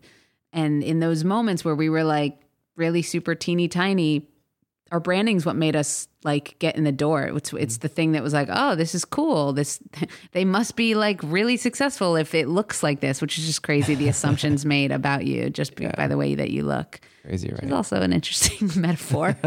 and 0.52 0.84
in 0.84 1.00
those 1.00 1.24
moments 1.24 1.64
where 1.64 1.76
we 1.76 1.90
were 1.90 2.04
like 2.04 2.40
really 2.76 3.02
super 3.02 3.36
teeny 3.36 3.68
tiny, 3.68 4.28
our 4.92 5.00
branding's 5.00 5.46
what 5.46 5.56
made 5.56 5.76
us 5.76 6.08
like 6.24 6.58
get 6.60 6.76
in 6.76 6.84
the 6.84 6.92
door. 6.92 7.24
It's 7.24 7.54
it's 7.54 7.76
mm-hmm. 7.76 7.82
the 7.82 7.88
thing 7.88 8.12
that 8.14 8.24
was 8.24 8.34
like, 8.34 8.50
oh, 8.52 8.76
this 8.76 8.96
is 8.96 9.06
cool. 9.06 9.54
This 9.54 9.80
they 10.32 10.46
must 10.46 10.76
be 10.76 10.96
like 10.96 11.20
really 11.24 11.58
successful 11.58 12.16
if 12.16 12.34
it 12.34 12.48
looks 12.48 12.84
like 12.84 13.00
this, 13.00 13.22
which 13.22 13.38
is 13.38 13.46
just 13.46 13.64
crazy. 13.64 13.96
The 13.96 14.08
assumptions 14.08 14.66
made 14.66 14.92
about 14.92 15.26
you 15.26 15.50
just 15.50 15.80
yeah. 15.80 15.92
by 15.96 16.08
the 16.08 16.18
way 16.18 16.36
that 16.36 16.52
you 16.52 16.64
look. 16.64 17.00
Crazy, 17.24 17.50
right? 17.50 17.64
It's 17.64 17.72
also 17.72 18.02
an 18.02 18.14
interesting 18.14 18.70
metaphor. 18.82 19.38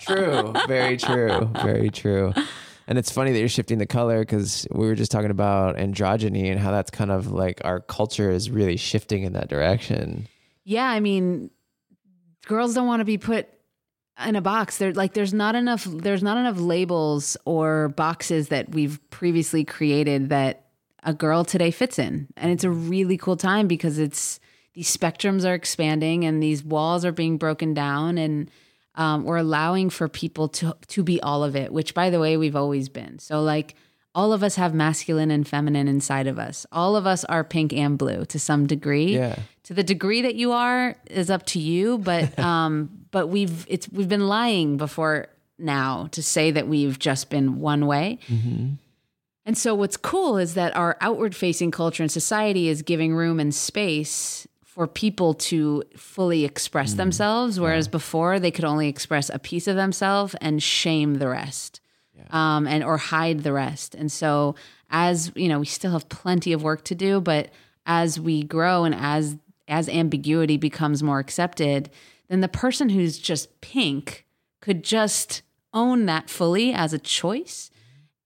true. 0.00 0.52
Very 0.66 0.96
true. 0.96 1.50
Very 1.62 1.90
true. 1.90 2.32
And 2.86 2.98
it's 2.98 3.10
funny 3.10 3.32
that 3.32 3.38
you're 3.38 3.48
shifting 3.48 3.78
the 3.78 3.86
color 3.86 4.20
because 4.20 4.66
we 4.70 4.86
were 4.86 4.94
just 4.94 5.10
talking 5.10 5.30
about 5.30 5.76
androgyny 5.76 6.50
and 6.50 6.60
how 6.60 6.70
that's 6.70 6.90
kind 6.90 7.10
of 7.10 7.32
like 7.32 7.62
our 7.64 7.80
culture 7.80 8.30
is 8.30 8.50
really 8.50 8.76
shifting 8.76 9.22
in 9.22 9.32
that 9.32 9.48
direction. 9.48 10.28
Yeah, 10.64 10.86
I 10.86 11.00
mean, 11.00 11.50
girls 12.44 12.74
don't 12.74 12.86
want 12.86 13.00
to 13.00 13.04
be 13.04 13.18
put 13.18 13.48
in 14.24 14.36
a 14.36 14.40
box. 14.40 14.78
There 14.78 14.92
like 14.92 15.14
there's 15.14 15.34
not 15.34 15.54
enough 15.54 15.84
there's 15.84 16.22
not 16.22 16.38
enough 16.38 16.58
labels 16.58 17.36
or 17.44 17.88
boxes 17.88 18.48
that 18.48 18.70
we've 18.70 18.98
previously 19.10 19.64
created 19.64 20.28
that 20.28 20.66
a 21.02 21.12
girl 21.12 21.44
today 21.44 21.70
fits 21.70 21.98
in. 21.98 22.28
And 22.36 22.50
it's 22.50 22.64
a 22.64 22.70
really 22.70 23.16
cool 23.16 23.36
time 23.36 23.68
because 23.68 23.98
it's 23.98 24.40
these 24.74 24.94
spectrums 24.94 25.48
are 25.48 25.54
expanding 25.54 26.24
and 26.24 26.42
these 26.42 26.62
walls 26.62 27.04
are 27.04 27.12
being 27.12 27.38
broken 27.38 27.74
down 27.74 28.18
and 28.18 28.50
um, 28.96 29.24
we're 29.24 29.36
allowing 29.38 29.90
for 29.90 30.08
people 30.08 30.48
to 30.48 30.76
to 30.88 31.02
be 31.02 31.20
all 31.20 31.42
of 31.42 31.56
it 31.56 31.72
which 31.72 31.94
by 31.94 32.10
the 32.10 32.20
way 32.20 32.36
we've 32.36 32.56
always 32.56 32.88
been 32.88 33.18
so 33.18 33.42
like 33.42 33.74
all 34.14 34.32
of 34.32 34.44
us 34.44 34.54
have 34.54 34.72
masculine 34.72 35.32
and 35.32 35.48
feminine 35.48 35.88
inside 35.88 36.26
of 36.26 36.38
us 36.38 36.66
all 36.70 36.94
of 36.94 37.06
us 37.06 37.24
are 37.24 37.42
pink 37.42 37.72
and 37.72 37.98
blue 37.98 38.24
to 38.26 38.38
some 38.38 38.66
degree 38.66 39.16
yeah 39.16 39.36
to 39.64 39.74
the 39.74 39.82
degree 39.82 40.22
that 40.22 40.34
you 40.34 40.52
are 40.52 40.96
is 41.06 41.30
up 41.30 41.44
to 41.46 41.58
you 41.58 41.98
but 41.98 42.38
um 42.50 42.90
but 43.10 43.28
we've 43.28 43.66
it's 43.68 43.88
we've 43.90 44.08
been 44.08 44.28
lying 44.28 44.76
before 44.76 45.28
now 45.58 46.08
to 46.12 46.22
say 46.22 46.50
that 46.50 46.66
we've 46.68 46.98
just 46.98 47.30
been 47.30 47.60
one 47.60 47.86
way 47.86 48.18
mm-hmm. 48.26 48.70
and 49.44 49.58
so 49.58 49.74
what's 49.74 49.96
cool 49.96 50.36
is 50.36 50.54
that 50.54 50.74
our 50.76 50.96
outward 51.00 51.34
facing 51.34 51.70
culture 51.70 52.02
and 52.02 52.10
society 52.10 52.68
is 52.68 52.82
giving 52.82 53.14
room 53.14 53.38
and 53.38 53.54
space 53.54 54.46
for 54.74 54.88
people 54.88 55.34
to 55.34 55.84
fully 55.96 56.44
express 56.44 56.94
mm. 56.94 56.96
themselves, 56.96 57.60
whereas 57.60 57.86
yeah. 57.86 57.92
before 57.92 58.40
they 58.40 58.50
could 58.50 58.64
only 58.64 58.88
express 58.88 59.30
a 59.30 59.38
piece 59.38 59.68
of 59.68 59.76
themselves 59.76 60.34
and 60.40 60.60
shame 60.60 61.14
the 61.14 61.28
rest, 61.28 61.80
yeah. 62.16 62.24
um, 62.30 62.66
and 62.66 62.82
or 62.82 62.96
hide 62.96 63.44
the 63.44 63.52
rest. 63.52 63.94
And 63.94 64.10
so, 64.10 64.56
as 64.90 65.30
you 65.36 65.48
know, 65.48 65.60
we 65.60 65.66
still 65.66 65.92
have 65.92 66.08
plenty 66.08 66.52
of 66.52 66.64
work 66.64 66.82
to 66.86 66.96
do, 66.96 67.20
but 67.20 67.50
as 67.86 68.18
we 68.18 68.42
grow 68.42 68.82
and 68.82 68.96
as 68.96 69.36
as 69.68 69.88
ambiguity 69.88 70.56
becomes 70.56 71.02
more 71.02 71.18
accepted, 71.18 71.90
then 72.28 72.40
the 72.40 72.48
person 72.48 72.88
who's 72.88 73.18
just 73.18 73.60
pink 73.60 74.26
could 74.60 74.82
just 74.82 75.42
own 75.72 76.06
that 76.06 76.30
fully 76.30 76.72
as 76.72 76.92
a 76.92 76.98
choice 76.98 77.70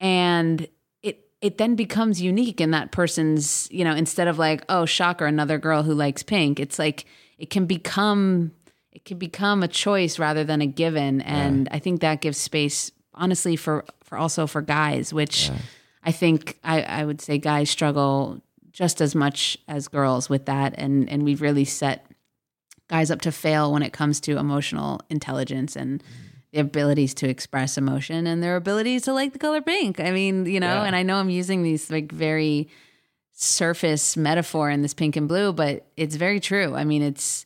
and 0.01 0.69
it 1.03 1.29
it 1.41 1.59
then 1.59 1.75
becomes 1.75 2.21
unique 2.21 2.61
in 2.61 2.71
that 2.73 2.93
person's, 2.93 3.69
you 3.71 3.85
know, 3.85 3.95
instead 3.95 4.29
of 4.29 4.39
like, 4.39 4.63
oh, 4.69 4.85
shocker, 4.85 5.27
another 5.27 5.59
girl 5.59 5.83
who 5.83 5.95
likes 5.95 6.23
pink, 6.23 6.61
it's 6.61 6.79
like 6.79 7.07
it 7.39 7.51
can 7.51 7.67
become 7.67 8.53
it 8.93 9.05
can 9.05 9.19
become 9.19 9.63
a 9.63 9.69
choice 9.69 10.19
rather 10.19 10.45
than 10.45 10.61
a 10.61 10.67
given. 10.67 11.21
And 11.23 11.67
yeah. 11.67 11.77
I 11.77 11.79
think 11.79 12.01
that 12.01 12.21
gives 12.21 12.39
space 12.39 12.93
honestly 13.15 13.57
for 13.57 13.85
for 14.03 14.19
also 14.19 14.47
for 14.47 14.63
guys, 14.63 15.13
which 15.13 15.49
yeah. 15.49 15.57
I 16.05 16.13
think 16.13 16.59
I, 16.63 16.83
I 16.83 17.05
would 17.05 17.21
say 17.21 17.39
guys 17.39 17.71
struggle 17.71 18.41
just 18.73 19.01
as 19.01 19.15
much 19.15 19.59
as 19.69 19.89
girls 19.89 20.29
with 20.29 20.47
that. 20.47 20.75
And 20.77 21.09
and 21.09 21.25
we've 21.25 21.41
really 21.41 21.65
set 21.65 22.07
guys 22.89 23.11
up 23.11 23.21
to 23.23 23.33
fail 23.33 23.73
when 23.73 23.83
it 23.83 23.93
comes 23.93 24.21
to 24.21 24.39
emotional 24.39 25.01
intelligence 25.11 25.77
and 25.77 26.03
mm 26.03 26.07
the 26.53 26.61
abilities 26.61 27.15
to 27.15 27.29
express 27.29 27.77
emotion 27.77 28.27
and 28.27 28.43
their 28.43 28.57
abilities 28.57 29.03
to 29.03 29.13
like 29.13 29.33
the 29.33 29.39
color 29.39 29.61
pink. 29.61 30.01
I 30.01 30.11
mean, 30.13 30.47
you 30.47 30.61
know, 30.61 30.67
yeah. 30.67 30.85
and 30.85 30.97
I 30.97 31.03
know 31.03 31.17
I'm 31.17 31.31
using 31.31 31.63
these 31.63 31.91
like 31.91 32.11
very 32.11 32.69
surface 33.33 34.17
metaphor 34.17 34.71
in 34.71 34.83
this 34.83 34.95
pink 34.95 35.17
and 35.17 35.29
blue, 35.29 35.53
but 35.53 35.87
it's 35.97 36.17
very 36.17 36.41
true. 36.41 36.75
I 36.75 36.85
mean, 36.85 37.03
it's 37.03 37.45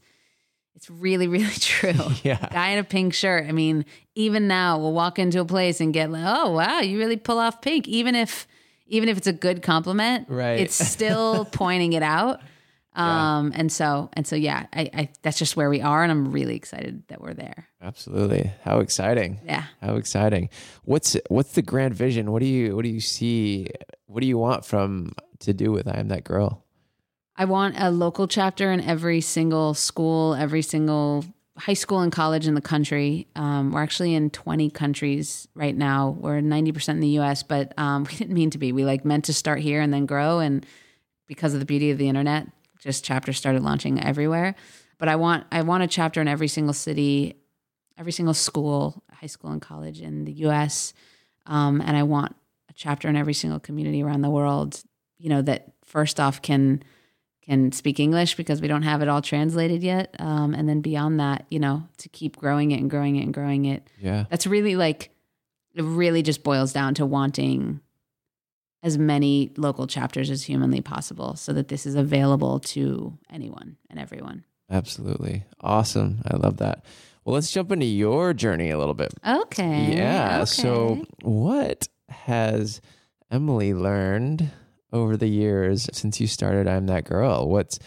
it's 0.76 0.88
really, 0.88 1.26
really 1.28 1.50
true. 1.54 1.94
yeah. 2.22 2.48
Guy 2.52 2.70
in 2.70 2.78
a 2.78 2.84
pink 2.84 3.14
shirt. 3.14 3.46
I 3.48 3.52
mean, 3.52 3.84
even 4.14 4.46
now 4.46 4.78
we'll 4.78 4.92
walk 4.92 5.18
into 5.18 5.40
a 5.40 5.44
place 5.44 5.80
and 5.80 5.92
get 5.92 6.10
like, 6.10 6.24
oh 6.24 6.52
wow, 6.52 6.80
you 6.80 6.98
really 6.98 7.16
pull 7.16 7.38
off 7.38 7.60
pink. 7.60 7.88
Even 7.88 8.14
if 8.14 8.46
even 8.92 9.08
if 9.08 9.16
it's 9.16 9.26
a 9.26 9.32
good 9.32 9.62
compliment, 9.62 10.28
right. 10.28 10.60
it's 10.60 10.74
still 10.88 11.46
pointing 11.46 11.94
it 11.94 12.02
out. 12.02 12.40
Um, 12.94 13.50
yeah. 13.50 13.60
and 13.60 13.72
so, 13.72 14.10
and 14.12 14.26
so, 14.26 14.36
yeah, 14.36 14.66
I, 14.70 14.90
I, 14.92 15.08
that's 15.22 15.38
just 15.38 15.56
where 15.56 15.70
we 15.70 15.80
are. 15.80 16.02
And 16.02 16.12
I'm 16.12 16.30
really 16.30 16.54
excited 16.54 17.02
that 17.08 17.22
we're 17.22 17.32
there. 17.32 17.66
Absolutely. 17.80 18.52
How 18.62 18.80
exciting. 18.80 19.40
Yeah. 19.46 19.64
How 19.80 19.96
exciting. 19.96 20.50
What's, 20.84 21.16
what's 21.28 21.52
the 21.52 21.62
grand 21.62 21.94
vision? 21.94 22.30
What 22.30 22.40
do 22.40 22.46
you, 22.46 22.76
what 22.76 22.82
do 22.82 22.90
you 22.90 23.00
see? 23.00 23.68
What 24.06 24.20
do 24.20 24.26
you 24.26 24.36
want 24.36 24.66
from 24.66 25.12
to 25.40 25.54
do 25.54 25.72
with 25.72 25.88
I 25.88 25.98
am 25.98 26.08
that 26.08 26.24
girl? 26.24 26.62
I 27.34 27.46
want 27.46 27.76
a 27.78 27.90
local 27.90 28.28
chapter 28.28 28.70
in 28.70 28.82
every 28.82 29.22
single 29.22 29.72
school, 29.72 30.34
every 30.34 30.60
single 30.60 31.24
high 31.58 31.74
school 31.74 32.00
and 32.00 32.10
college 32.10 32.46
in 32.46 32.54
the 32.54 32.60
country. 32.60 33.26
Um, 33.36 33.72
we're 33.72 33.82
actually 33.82 34.14
in 34.14 34.30
20 34.30 34.70
countries 34.70 35.48
right 35.54 35.76
now. 35.76 36.16
We're 36.18 36.40
90% 36.40 36.88
in 36.88 37.00
the 37.00 37.20
US, 37.20 37.42
but 37.42 37.72
um, 37.78 38.04
we 38.10 38.14
didn't 38.16 38.34
mean 38.34 38.50
to 38.50 38.58
be. 38.58 38.72
We 38.72 38.84
like 38.84 39.04
meant 39.04 39.26
to 39.26 39.32
start 39.32 39.60
here 39.60 39.80
and 39.80 39.92
then 39.92 40.06
grow. 40.06 40.38
And 40.38 40.64
because 41.26 41.54
of 41.54 41.60
the 41.60 41.66
beauty 41.66 41.90
of 41.90 41.98
the 41.98 42.08
internet, 42.08 42.48
just 42.78 43.04
chapters 43.04 43.38
started 43.38 43.62
launching 43.62 44.02
everywhere. 44.02 44.54
But 44.98 45.08
I 45.08 45.16
want 45.16 45.46
I 45.50 45.62
want 45.62 45.82
a 45.82 45.86
chapter 45.86 46.20
in 46.20 46.28
every 46.28 46.48
single 46.48 46.74
city, 46.74 47.36
every 47.98 48.12
single 48.12 48.34
school, 48.34 49.02
high 49.10 49.26
school 49.26 49.50
and 49.50 49.60
college 49.60 50.00
in 50.00 50.24
the 50.24 50.32
U.S. 50.32 50.94
Um, 51.46 51.80
and 51.80 51.96
I 51.96 52.02
want 52.02 52.34
a 52.68 52.72
chapter 52.72 53.08
in 53.08 53.16
every 53.16 53.34
single 53.34 53.60
community 53.60 54.02
around 54.02 54.22
the 54.22 54.30
world. 54.30 54.80
You 55.18 55.28
know 55.28 55.42
that 55.42 55.72
first 55.84 56.18
off 56.20 56.42
can 56.42 56.82
can 57.42 57.72
speak 57.72 57.98
English 57.98 58.36
because 58.36 58.60
we 58.60 58.68
don't 58.68 58.82
have 58.82 59.02
it 59.02 59.08
all 59.08 59.20
translated 59.20 59.82
yet. 59.82 60.14
Um, 60.18 60.54
and 60.54 60.68
then 60.68 60.80
beyond 60.80 61.20
that, 61.20 61.44
you 61.50 61.58
know, 61.58 61.82
to 61.98 62.08
keep 62.08 62.36
growing 62.36 62.70
it 62.70 62.80
and 62.80 62.88
growing 62.88 63.16
it 63.16 63.22
and 63.22 63.34
growing 63.34 63.64
it. 63.64 63.88
Yeah. 63.98 64.24
That's 64.30 64.46
really 64.46 64.76
like, 64.76 65.10
it 65.74 65.82
really 65.82 66.22
just 66.22 66.44
boils 66.44 66.72
down 66.72 66.94
to 66.94 67.06
wanting 67.06 67.80
as 68.82 68.98
many 68.98 69.52
local 69.56 69.86
chapters 69.86 70.30
as 70.30 70.42
humanly 70.44 70.80
possible 70.80 71.36
so 71.36 71.52
that 71.52 71.68
this 71.68 71.86
is 71.86 71.94
available 71.94 72.60
to 72.60 73.18
anyone 73.30 73.76
and 73.90 73.98
everyone. 73.98 74.44
Absolutely. 74.70 75.44
Awesome. 75.60 76.22
I 76.26 76.36
love 76.36 76.58
that. 76.58 76.84
Well, 77.24 77.34
let's 77.34 77.52
jump 77.52 77.70
into 77.70 77.86
your 77.86 78.34
journey 78.34 78.70
a 78.70 78.78
little 78.78 78.94
bit. 78.94 79.12
Okay. 79.26 79.96
Yeah. 79.96 80.38
okay. 80.38 80.44
So, 80.46 81.04
what 81.22 81.86
has 82.08 82.80
Emily 83.30 83.74
learned 83.74 84.50
over 84.92 85.16
the 85.16 85.26
years 85.28 85.88
since 85.92 86.20
you 86.20 86.26
started 86.26 86.68
I'm 86.68 86.86
That 86.86 87.04
Girl? 87.04 87.48
What's 87.48 87.78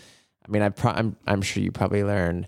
I 0.47 0.51
mean, 0.51 0.61
I 0.61 0.69
pro- 0.69 0.91
I'm 0.91 1.15
I'm 1.25 1.41
sure 1.41 1.63
you 1.63 1.71
probably 1.71 2.03
learned 2.03 2.47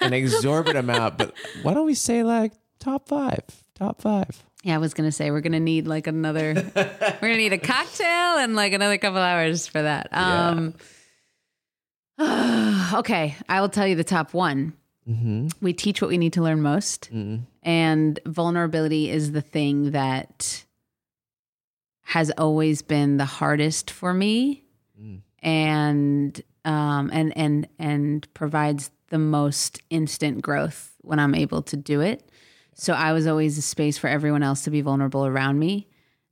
an 0.00 0.12
exorbitant 0.14 0.78
amount, 0.78 1.18
but 1.18 1.34
why 1.62 1.74
don't 1.74 1.86
we 1.86 1.94
say 1.94 2.22
like 2.22 2.52
top 2.78 3.08
five? 3.08 3.40
Top 3.74 4.00
five. 4.00 4.42
Yeah, 4.62 4.74
I 4.74 4.78
was 4.78 4.94
gonna 4.94 5.12
say 5.12 5.30
we're 5.30 5.42
gonna 5.42 5.60
need 5.60 5.86
like 5.86 6.06
another. 6.06 6.54
we're 6.74 7.18
gonna 7.20 7.36
need 7.36 7.52
a 7.52 7.58
cocktail 7.58 8.38
and 8.38 8.56
like 8.56 8.72
another 8.72 8.96
couple 8.98 9.18
hours 9.20 9.66
for 9.66 9.82
that. 9.82 10.08
Um, 10.12 10.74
okay, 12.94 13.36
I 13.48 13.60
will 13.60 13.68
tell 13.68 13.86
you 13.86 13.94
the 13.96 14.04
top 14.04 14.32
one. 14.34 14.72
Mm-hmm. 15.08 15.48
We 15.60 15.72
teach 15.72 16.00
what 16.02 16.08
we 16.08 16.18
need 16.18 16.32
to 16.34 16.42
learn 16.42 16.62
most, 16.62 17.10
Mm-hmm. 17.12 17.44
and 17.62 18.18
vulnerability 18.26 19.08
is 19.10 19.32
the 19.32 19.40
thing 19.42 19.92
that 19.92 20.64
has 22.08 22.30
always 22.38 22.82
been 22.82 23.16
the 23.16 23.24
hardest 23.24 23.90
for 23.90 24.14
me, 24.14 24.62
Mm. 25.00 25.20
and 25.42 26.42
um, 26.64 27.10
and 27.12 27.36
and 27.36 27.68
and 27.78 28.26
provides 28.34 28.90
the 29.10 29.18
most 29.18 29.80
instant 29.90 30.40
growth 30.42 30.94
when 31.02 31.18
I'm 31.18 31.34
able 31.34 31.62
to 31.62 31.76
do 31.76 32.00
it. 32.00 32.28
So 32.74 32.92
I 32.92 33.12
was 33.12 33.26
always 33.26 33.56
a 33.58 33.62
space 33.62 33.98
for 33.98 34.08
everyone 34.08 34.42
else 34.42 34.62
to 34.64 34.70
be 34.70 34.80
vulnerable 34.80 35.26
around 35.26 35.58
me. 35.58 35.86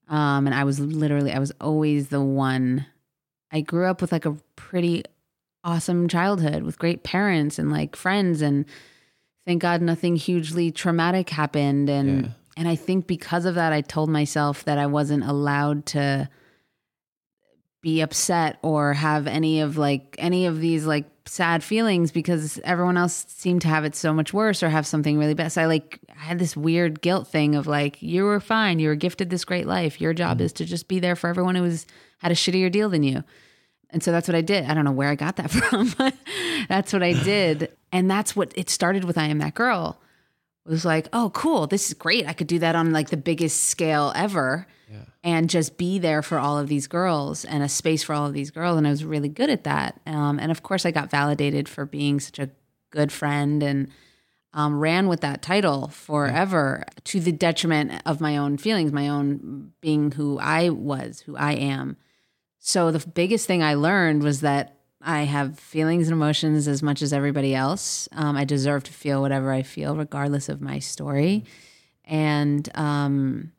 Um, 0.09 0.47
and 0.47 0.55
I 0.55 0.64
was 0.64 0.79
literally, 0.81 1.33
I 1.33 1.39
was 1.39 1.53
always 1.61 2.09
the 2.09 2.20
one. 2.20 2.85
I 3.51 3.61
grew 3.62 3.87
up 3.87 4.01
with 4.03 4.12
like 4.12 4.27
a 4.27 4.37
pretty 4.57 5.05
awesome 5.62 6.09
childhood 6.09 6.62
with 6.64 6.79
great 6.79 7.03
parents 7.05 7.59
and 7.59 7.70
like 7.70 7.97
friends. 7.97 8.43
And 8.43 8.66
thank 9.47 9.62
God 9.62 9.81
nothing 9.81 10.16
hugely 10.16 10.70
traumatic 10.70 11.31
happened. 11.31 11.89
And, 11.89 12.25
Yeah. 12.27 12.31
And 12.57 12.68
I 12.68 12.76
think 12.76 13.07
because 13.07 13.44
of 13.44 13.57
that, 13.57 13.72
I 13.72 13.80
told 13.80 14.11
myself 14.11 14.64
that 14.64 14.78
I 14.78 14.86
wasn't 14.86 15.24
allowed 15.24 15.86
to 15.86 16.28
be 17.80 18.00
upset 18.00 18.59
or 18.62 18.94
have 18.94 19.26
any 19.26 19.61
of 19.61 19.76
like 19.76 20.16
any 20.18 20.46
of 20.46 20.59
these 20.61 20.86
like 20.86 21.05
sad 21.26 21.62
feelings 21.62 22.12
because 22.12 22.59
everyone 22.64 22.96
else 22.96 23.26
seemed 23.28 23.62
to 23.62 23.68
have 23.68 23.84
it 23.84 23.94
so 23.94 24.12
much 24.12 24.32
worse 24.32 24.62
or 24.62 24.68
have 24.68 24.86
something 24.86 25.18
really 25.18 25.34
bad. 25.34 25.52
So 25.52 25.62
I 25.62 25.66
like 25.66 26.00
I 26.11 26.22
had 26.22 26.38
this 26.38 26.57
weird 26.57 27.02
guilt 27.02 27.28
thing 27.28 27.55
of 27.55 27.66
like 27.66 28.00
you 28.00 28.24
were 28.24 28.40
fine, 28.40 28.78
you 28.78 28.88
were 28.88 28.94
gifted 28.94 29.30
this 29.30 29.44
great 29.44 29.66
life. 29.66 30.00
Your 30.00 30.14
job 30.14 30.38
mm-hmm. 30.38 30.46
is 30.46 30.52
to 30.55 30.64
just 30.64 30.88
be 30.88 30.98
there 30.98 31.16
for 31.16 31.28
everyone 31.28 31.57
who 31.57 31.62
was 31.62 31.86
had 32.18 32.32
a 32.32 32.36
shittier 32.36 32.70
deal 32.70 32.88
than 32.88 33.02
you. 33.02 33.24
And 33.90 34.02
so 34.02 34.12
that's 34.12 34.28
what 34.28 34.34
I 34.34 34.40
did. 34.40 34.64
I 34.64 34.74
don't 34.74 34.84
know 34.84 34.92
where 34.92 35.11
I 35.11 35.14
got 35.14 35.36
that 35.36 35.50
from, 35.50 35.92
but 35.98 36.14
that's 36.68 36.92
what 36.92 37.02
I 37.02 37.12
did. 37.12 37.70
And 37.92 38.11
that's 38.11 38.34
what 38.34 38.52
it 38.57 38.70
started 38.70 39.05
with 39.05 39.18
I 39.18 39.26
am 39.26 39.38
that 39.38 39.55
girl. 39.55 40.00
It 40.66 40.70
was 40.70 40.84
like, 40.84 41.08
oh, 41.12 41.30
cool. 41.34 41.66
This 41.66 41.88
is 41.88 41.94
great. 41.94 42.26
I 42.26 42.32
could 42.32 42.46
do 42.46 42.58
that 42.60 42.74
on 42.74 42.92
like 42.92 43.10
the 43.10 43.16
biggest 43.18 43.64
scale 43.64 44.12
ever 44.14 44.66
and 45.22 45.48
just 45.48 45.78
be 45.78 45.98
there 45.98 46.22
for 46.22 46.38
all 46.38 46.58
of 46.58 46.68
these 46.68 46.86
girls 46.86 47.44
and 47.44 47.62
a 47.62 47.68
space 47.68 48.02
for 48.02 48.14
all 48.14 48.26
of 48.26 48.34
these 48.34 48.50
girls. 48.50 48.76
And 48.76 48.86
I 48.86 48.90
was 48.90 49.04
really 49.04 49.28
good 49.28 49.50
at 49.50 49.64
that. 49.64 50.00
Um, 50.06 50.38
and 50.38 50.50
of 50.50 50.62
course, 50.62 50.84
I 50.84 50.90
got 50.90 51.10
validated 51.10 51.68
for 51.68 51.86
being 51.86 52.20
such 52.20 52.38
a 52.38 52.50
good 52.90 53.10
friend 53.10 53.62
and 53.62 53.88
um, 54.52 54.78
ran 54.78 55.08
with 55.08 55.20
that 55.22 55.42
title 55.42 55.88
forever 55.88 56.84
to 57.04 57.20
the 57.20 57.32
detriment 57.32 58.02
of 58.06 58.20
my 58.20 58.36
own 58.36 58.56
feelings, 58.56 58.92
my 58.92 59.08
own 59.08 59.72
being 59.80 60.12
who 60.12 60.38
I 60.38 60.68
was, 60.70 61.20
who 61.20 61.36
I 61.36 61.52
am. 61.52 61.96
So 62.58 62.90
the 62.90 63.06
biggest 63.06 63.46
thing 63.46 63.62
I 63.62 63.74
learned 63.74 64.22
was 64.22 64.42
that 64.42 64.76
I 65.05 65.24
have 65.24 65.59
feelings 65.59 66.09
and 66.09 66.14
emotions 66.14 66.66
as 66.66 66.82
much 66.82 67.02
as 67.02 67.12
everybody 67.12 67.55
else. 67.55 68.09
Um, 68.12 68.36
I 68.36 68.44
deserve 68.44 68.84
to 68.84 68.92
feel 68.92 69.20
whatever 69.20 69.52
I 69.52 69.62
feel, 69.62 69.96
regardless 69.96 70.48
of 70.48 70.61
my 70.61 70.78
story, 70.78 71.44
and 72.05 72.68
um, 72.74 73.52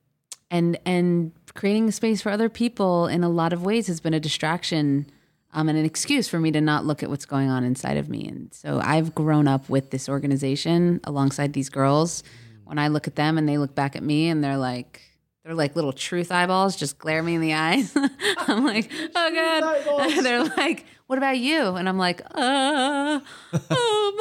and 0.50 0.80
and 0.86 1.32
creating 1.54 1.88
a 1.88 1.92
space 1.92 2.22
for 2.22 2.32
other 2.32 2.50
people 2.50 3.08
in 3.08 3.24
a 3.24 3.30
lot 3.30 3.54
of 3.54 3.64
ways 3.64 3.88
has 3.88 4.02
been 4.02 4.14
a 4.14 4.20
distraction 4.20 5.06
um, 5.54 5.70
and 5.70 5.78
an 5.78 5.86
excuse 5.86 6.28
for 6.28 6.40
me 6.40 6.52
to 6.52 6.60
not 6.60 6.86
look 6.86 7.02
at 7.02 7.10
what's 7.10 7.26
going 7.26 7.50
on 7.50 7.64
inside 7.64 7.98
of 7.98 8.10
me. 8.10 8.28
And 8.28 8.54
so 8.54 8.80
I've 8.84 9.16
grown 9.16 9.48
up 9.48 9.70
with 9.70 9.90
this 9.90 10.10
organization 10.10 11.00
alongside 11.06 11.54
these 11.54 11.70
girls. 11.70 12.24
When 12.66 12.78
I 12.78 12.90
look 12.90 13.08
at 13.08 13.16
them 13.16 13.38
and 13.38 13.48
they 13.48 13.58
look 13.58 13.74
back 13.74 13.96
at 13.96 14.04
me 14.04 14.28
and 14.28 14.44
they're 14.44 14.58
like, 14.58 15.02
they're 15.44 15.54
like 15.54 15.76
little 15.76 15.94
truth 15.94 16.32
eyeballs, 16.32 16.76
just 16.76 16.98
glare 16.98 17.24
me 17.24 17.36
in 17.36 17.42
the 17.42 17.54
eyes. 17.54 17.96
I'm 18.40 18.66
like, 18.66 18.92
oh 19.16 19.34
god. 19.34 20.24
they're 20.24 20.44
like, 20.44 20.86
what 21.08 21.18
about 21.18 21.38
you? 21.38 21.76
And 21.76 21.88
I'm 21.88 21.98
like, 21.98 22.22
uh, 22.34 23.20
um, 23.54 23.62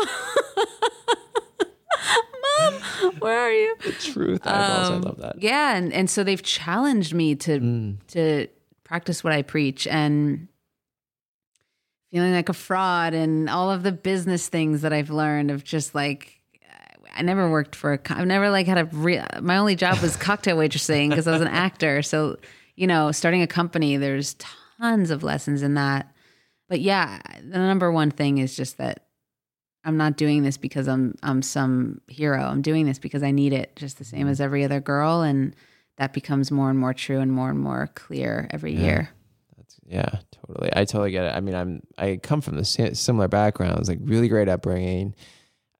mom, 2.60 3.12
where 3.18 3.38
are 3.38 3.52
you? 3.52 3.76
The 3.82 3.92
truth. 3.92 4.46
Eyeballs. 4.46 4.88
Um, 4.88 4.94
I 4.94 4.98
love 4.98 5.18
that. 5.18 5.42
Yeah, 5.42 5.76
and 5.76 5.92
and 5.92 6.08
so 6.10 6.24
they've 6.24 6.42
challenged 6.42 7.14
me 7.14 7.34
to 7.36 7.96
to 8.08 8.48
practice 8.84 9.24
what 9.24 9.32
I 9.32 9.42
preach 9.42 9.86
and 9.86 10.48
feeling 12.10 12.32
like 12.32 12.48
a 12.48 12.54
fraud 12.54 13.14
and 13.14 13.50
all 13.50 13.70
of 13.70 13.82
the 13.82 13.92
business 13.92 14.48
things 14.48 14.82
that 14.82 14.92
I've 14.92 15.10
learned 15.10 15.50
of 15.50 15.64
just 15.64 15.94
like 15.94 16.40
I 17.16 17.22
never 17.22 17.50
worked 17.50 17.74
for 17.74 17.94
a 17.94 17.98
I've 18.10 18.26
never 18.26 18.50
like 18.50 18.66
had 18.66 18.78
a 18.78 18.84
real 18.84 19.24
my 19.40 19.56
only 19.56 19.76
job 19.76 20.00
was 20.00 20.16
cocktail 20.16 20.56
waitressing 20.56 21.10
because 21.10 21.26
I 21.26 21.32
was 21.32 21.40
an 21.40 21.48
actor. 21.48 22.02
So, 22.02 22.38
you 22.76 22.86
know, 22.86 23.12
starting 23.12 23.42
a 23.42 23.46
company 23.46 23.96
there's 23.96 24.34
tons 24.78 25.10
of 25.10 25.22
lessons 25.22 25.62
in 25.62 25.74
that. 25.74 26.13
But 26.68 26.80
yeah, 26.80 27.20
the 27.40 27.58
number 27.58 27.92
one 27.92 28.10
thing 28.10 28.38
is 28.38 28.56
just 28.56 28.78
that 28.78 29.06
I'm 29.84 29.96
not 29.96 30.16
doing 30.16 30.42
this 30.42 30.56
because 30.56 30.88
I'm 30.88 31.14
I'm 31.22 31.42
some 31.42 32.00
hero. 32.08 32.42
I'm 32.42 32.62
doing 32.62 32.86
this 32.86 32.98
because 32.98 33.22
I 33.22 33.30
need 33.30 33.52
it 33.52 33.76
just 33.76 33.98
the 33.98 34.04
same 34.04 34.26
mm. 34.26 34.30
as 34.30 34.40
every 34.40 34.64
other 34.64 34.80
girl 34.80 35.20
and 35.20 35.54
that 35.96 36.12
becomes 36.12 36.50
more 36.50 36.70
and 36.70 36.78
more 36.78 36.94
true 36.94 37.20
and 37.20 37.30
more 37.30 37.50
and 37.50 37.58
more 37.58 37.88
clear 37.94 38.48
every 38.50 38.74
year. 38.74 39.10
Yeah, 39.86 40.18
totally. 40.30 40.70
I 40.74 40.84
totally 40.84 41.10
get 41.10 41.26
it. 41.26 41.34
I 41.36 41.40
mean, 41.40 41.54
I'm 41.54 41.82
I 41.98 42.18
come 42.22 42.40
from 42.40 42.56
the 42.56 42.64
similar 42.64 43.28
backgrounds, 43.28 43.88
like 43.88 43.98
really 44.02 44.28
great 44.28 44.48
upbringing. 44.48 45.14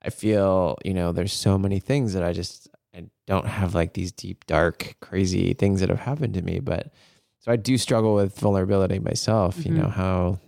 I 0.02 0.10
feel, 0.10 0.76
you 0.84 0.92
know, 0.92 1.12
there's 1.12 1.32
so 1.32 1.56
many 1.56 1.80
things 1.80 2.12
that 2.12 2.22
I 2.22 2.32
just 2.32 2.68
I 2.94 3.06
don't 3.26 3.46
have 3.46 3.74
like 3.74 3.94
these 3.94 4.12
deep, 4.12 4.44
dark, 4.46 4.96
crazy 5.00 5.54
things 5.54 5.80
that 5.80 5.88
have 5.88 6.00
happened 6.00 6.34
to 6.34 6.42
me, 6.42 6.60
but 6.60 6.92
so 7.40 7.50
I 7.50 7.56
do 7.56 7.78
struggle 7.78 8.14
with 8.14 8.38
vulnerability 8.38 8.98
myself. 8.98 9.56
You 9.64 9.72
mm-hmm. 9.72 9.82
know 9.82 9.88
how 9.88 10.38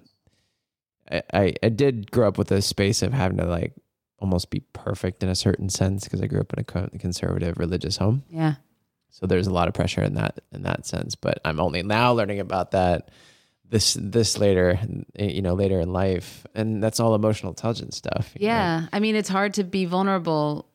I, 1.10 1.54
I 1.62 1.68
did 1.68 2.10
grow 2.10 2.28
up 2.28 2.38
with 2.38 2.50
a 2.50 2.62
space 2.62 3.02
of 3.02 3.12
having 3.12 3.38
to 3.38 3.46
like 3.46 3.72
almost 4.18 4.50
be 4.50 4.60
perfect 4.72 5.22
in 5.22 5.28
a 5.28 5.34
certain 5.34 5.68
sense 5.68 6.04
because 6.04 6.22
I 6.22 6.26
grew 6.26 6.40
up 6.40 6.52
in 6.52 6.60
a 6.60 6.98
conservative 6.98 7.58
religious 7.58 7.96
home. 7.96 8.24
Yeah. 8.30 8.54
So 9.10 9.26
there's 9.26 9.46
a 9.46 9.52
lot 9.52 9.68
of 9.68 9.74
pressure 9.74 10.02
in 10.02 10.14
that 10.14 10.40
in 10.52 10.62
that 10.62 10.86
sense. 10.86 11.14
But 11.14 11.40
I'm 11.44 11.60
only 11.60 11.82
now 11.82 12.12
learning 12.12 12.40
about 12.40 12.72
that 12.72 13.10
this 13.68 13.96
this 14.00 14.38
later, 14.38 14.78
you 15.18 15.42
know, 15.42 15.54
later 15.54 15.80
in 15.80 15.92
life, 15.92 16.46
and 16.54 16.82
that's 16.82 17.00
all 17.00 17.14
emotional 17.14 17.52
intelligence 17.52 17.96
stuff. 17.96 18.32
you 18.34 18.46
know? 18.46 18.52
Yeah. 18.52 18.86
I 18.92 19.00
mean, 19.00 19.16
it's 19.16 19.28
hard 19.28 19.54
to 19.54 19.64
be 19.64 19.84
vulnerable 19.86 20.68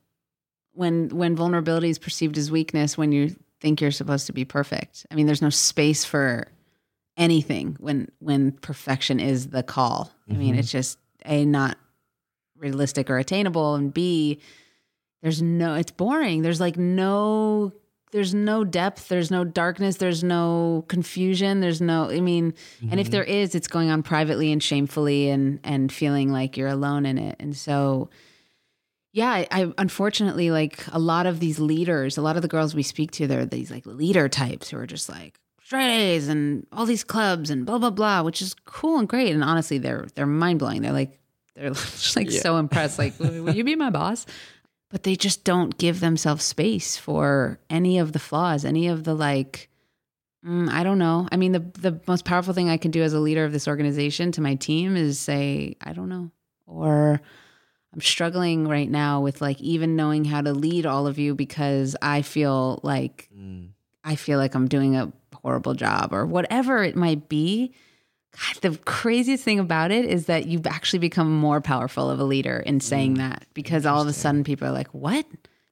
when 0.74 1.10
when 1.10 1.36
vulnerability 1.36 1.90
is 1.90 2.00
perceived 2.00 2.38
as 2.38 2.52
weakness 2.52 2.98
when 2.98 3.12
you 3.12 3.36
think 3.60 3.82
you're 3.82 3.92
supposed 3.92 4.26
to 4.28 4.34
be 4.34 4.46
perfect. 4.46 5.06
I 5.12 5.16
mean, 5.16 5.28
there's 5.28 5.42
no 5.42 5.50
space 5.50 6.04
for 6.04 6.48
anything 7.18 7.78
when 7.80 8.10
when 8.20 8.52
perfection 8.54 9.20
is 9.20 9.48
the 9.48 9.64
call. 9.64 10.12
I 10.30 10.34
mean, 10.34 10.56
it's 10.56 10.70
mm-hmm. 10.70 10.78
just 10.78 10.98
a 11.26 11.46
not 11.46 11.78
realistic 12.58 13.10
or 13.10 13.18
attainable 13.18 13.76
and 13.76 13.94
b 13.94 14.40
there's 15.22 15.42
no 15.42 15.76
it's 15.76 15.92
boring. 15.92 16.42
There's 16.42 16.60
like 16.60 16.78
no 16.78 17.74
there's 18.12 18.34
no 18.34 18.64
depth, 18.64 19.08
there's 19.08 19.32
no 19.32 19.46
darkness, 19.46 19.98
there's 19.98 20.24
no 20.24 20.84
confusion, 20.88 21.62
there's 21.62 21.82
no 21.82 22.10
I 22.10 22.20
mean, 22.20 22.54
and 22.90 23.00
if 23.00 23.08
mm-hmm. 23.08 23.12
there 23.12 23.24
is, 23.24 23.56
it's 23.56 23.68
going 23.68 23.90
on 23.90 24.04
privately 24.04 24.52
and 24.52 24.62
shamefully 24.62 25.30
and 25.30 25.60
and 25.64 25.92
feeling 25.92 26.32
like 26.32 26.58
you're 26.58 26.68
alone 26.68 27.06
in 27.06 27.18
it. 27.18 27.36
And 27.40 27.56
so 27.56 28.10
yeah, 29.14 29.30
I, 29.30 29.48
I 29.52 29.74
unfortunately 29.78 30.52
like 30.52 30.84
a 30.92 31.00
lot 31.00 31.26
of 31.26 31.40
these 31.40 31.60
leaders, 31.60 32.18
a 32.18 32.22
lot 32.22 32.36
of 32.36 32.42
the 32.42 32.48
girls 32.48 32.74
we 32.74 32.84
speak 32.84 33.12
to, 33.12 33.28
they're 33.28 33.46
these 33.46 33.70
like 33.70 33.86
leader 33.86 34.28
types 34.28 34.70
who 34.70 34.78
are 34.78 34.88
just 34.88 35.08
like 35.10 35.40
straight 35.72 36.16
A's 36.16 36.28
and 36.28 36.68
all 36.74 36.86
these 36.86 37.06
clubs 37.06 37.50
and 37.50 37.66
blah 37.66 37.78
blah 37.78 37.90
blah, 37.90 38.24
which 38.24 38.42
is 38.42 38.54
cool 38.66 39.00
and 39.00 39.08
great. 39.08 39.32
And 39.34 39.42
honestly, 39.42 39.78
they're 39.78 40.06
they're 40.16 40.26
mind 40.26 40.60
blowing. 40.60 40.82
They're 40.82 40.92
like 40.92 41.18
they're 41.56 41.70
just 41.70 42.18
like 42.18 42.30
so 42.30 42.58
impressed. 42.58 43.00
Like, 43.00 43.18
will 43.18 43.44
will 43.44 43.56
you 43.56 43.64
be 43.64 43.78
my 43.78 43.90
boss? 43.90 44.26
But 44.90 45.04
they 45.04 45.16
just 45.16 45.46
don't 45.46 45.78
give 45.78 46.02
themselves 46.02 46.44
space 46.44 46.98
for 46.98 47.58
any 47.70 48.00
of 48.00 48.12
the 48.12 48.20
flaws, 48.20 48.66
any 48.66 48.90
of 48.90 49.06
the 49.06 49.14
like 49.16 49.70
Mm, 50.46 50.70
I 50.70 50.84
don't 50.84 50.98
know. 50.98 51.30
I 51.32 51.38
mean, 51.38 51.54
the 51.54 51.60
the 51.60 52.02
most 52.06 52.26
powerful 52.26 52.54
thing 52.54 52.70
I 52.70 52.76
can 52.76 52.92
do 52.92 53.02
as 53.04 53.14
a 53.14 53.20
leader 53.20 53.46
of 53.46 53.54
this 53.54 53.68
organization 53.68 54.34
to 54.34 54.42
my 54.42 54.56
team 54.56 54.98
is 54.98 55.20
say, 55.20 55.78
I 55.80 55.94
don't 55.94 56.10
know, 56.10 56.32
or 56.66 57.22
I'm 57.94 58.02
struggling 58.02 58.68
right 58.68 58.90
now 58.90 59.22
with 59.22 59.40
like 59.40 59.62
even 59.62 59.96
knowing 59.96 60.26
how 60.26 60.42
to 60.42 60.52
lead 60.52 60.86
all 60.86 61.08
of 61.08 61.18
you 61.20 61.34
because 61.36 61.96
I 62.02 62.24
feel 62.24 62.82
like 62.84 63.30
Mm. 63.34 63.70
I 64.04 64.16
feel 64.16 64.40
like 64.40 64.56
I'm 64.56 64.68
doing 64.68 64.96
a 64.98 65.14
horrible 65.34 65.74
job 65.74 66.14
or 66.14 66.26
whatever 66.26 66.84
it 66.84 66.96
might 66.96 67.30
be. 67.30 67.74
God, 68.32 68.62
the 68.62 68.78
craziest 68.86 69.44
thing 69.44 69.60
about 69.60 69.92
it 69.92 70.06
is 70.06 70.28
that 70.28 70.46
you've 70.48 70.68
actually 70.68 71.00
become 71.00 71.36
more 71.36 71.60
powerful 71.60 72.10
of 72.10 72.20
a 72.20 72.24
leader 72.24 72.60
in 72.60 72.80
mm, 72.80 72.82
saying 72.82 73.16
that 73.16 73.46
because 73.54 73.86
all 73.86 74.02
of 74.02 74.08
a 74.08 74.14
sudden 74.14 74.44
people 74.44 74.68
are 74.68 74.72
like, 74.72 74.94
"What? 74.94 75.26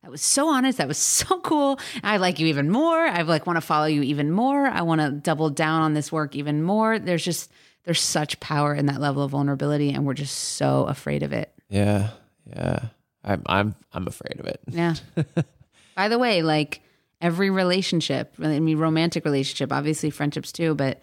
That 0.03 0.12
was 0.12 0.22
so 0.22 0.49
honest. 0.49 0.78
That 0.78 0.88
was 0.88 0.97
so 0.97 1.39
cool. 1.43 1.80
I 2.03 2.18
like 2.18 2.39
you 2.39 2.47
even 2.47 2.70
more. 2.70 2.99
I 2.99 3.22
like 3.22 3.47
want 3.47 3.57
to 3.57 3.62
follow 3.62 3.86
you 3.86 4.01
even 4.01 4.32
more. 4.32 4.68
I 4.68 4.82
want 4.82 4.99
to 4.99 5.12
double 5.12 5.49
down 5.49 5.84
on 5.84 5.93
this 5.93 6.12
work 6.12 6.36
even 6.36 6.62
more." 6.62 6.99
There's 6.99 7.24
just 7.24 7.49
there's 7.86 8.01
such 8.01 8.39
power 8.39 8.74
in 8.76 8.88
that 8.88 8.99
level 8.99 9.24
of 9.24 9.32
vulnerability 9.32 9.91
and 9.91 10.05
we're 10.05 10.14
just 10.14 10.36
so 10.36 10.86
afraid 10.86 11.24
of 11.24 11.32
it. 11.34 11.51
Yeah. 11.70 12.10
Yeah. 12.45 12.80
I'm 13.24 13.43
I'm 13.45 13.76
I'm 13.93 14.07
afraid 14.07 14.39
of 14.39 14.47
it. 14.47 14.60
Yeah. 14.68 14.95
By 15.95 16.07
the 16.07 16.20
way, 16.20 16.41
like 16.41 16.82
every 17.22 17.50
relationship, 17.50 18.34
I 18.42 18.60
mean 18.60 18.78
romantic 18.78 19.26
relationship, 19.26 19.72
obviously 19.72 20.10
friendships 20.10 20.52
too, 20.52 20.76
but 20.76 21.02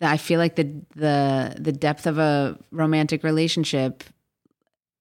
I 0.00 0.16
feel 0.16 0.38
like 0.38 0.56
the 0.56 0.72
the 0.94 1.56
the 1.58 1.72
depth 1.72 2.06
of 2.06 2.18
a 2.18 2.58
romantic 2.70 3.22
relationship 3.22 4.04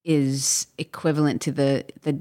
is 0.03 0.67
equivalent 0.77 1.41
to 1.43 1.51
the 1.51 1.85
the 2.01 2.19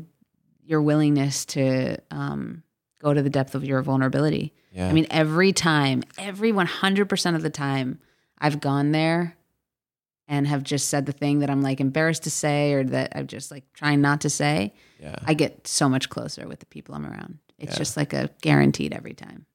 your 0.64 0.82
willingness 0.82 1.44
to 1.46 1.96
um, 2.10 2.62
go 3.00 3.14
to 3.14 3.22
the 3.22 3.30
depth 3.30 3.54
of 3.54 3.64
your 3.64 3.80
vulnerability. 3.82 4.52
Yeah. 4.72 4.88
I 4.88 4.92
mean, 4.92 5.06
every 5.10 5.52
time, 5.52 6.02
every 6.18 6.52
100% 6.52 7.34
of 7.34 7.42
the 7.42 7.50
time 7.50 8.00
I've 8.38 8.60
gone 8.60 8.92
there 8.92 9.34
and 10.28 10.46
have 10.46 10.62
just 10.62 10.88
said 10.88 11.06
the 11.06 11.12
thing 11.12 11.38
that 11.38 11.48
I'm 11.48 11.62
like 11.62 11.80
embarrassed 11.80 12.24
to 12.24 12.30
say 12.30 12.74
or 12.74 12.84
that 12.84 13.14
I'm 13.16 13.26
just 13.26 13.50
like 13.50 13.64
trying 13.72 14.02
not 14.02 14.20
to 14.20 14.30
say, 14.30 14.74
yeah. 15.00 15.16
I 15.24 15.32
get 15.32 15.66
so 15.66 15.88
much 15.88 16.10
closer 16.10 16.46
with 16.46 16.60
the 16.60 16.66
people 16.66 16.94
I'm 16.94 17.06
around. 17.06 17.38
It's 17.58 17.72
Yeah. 17.72 17.78
just 17.78 17.96
like 17.96 18.12
a 18.12 18.30
guaranteed 18.40 18.92
every 18.92 19.14
time. 19.14 19.46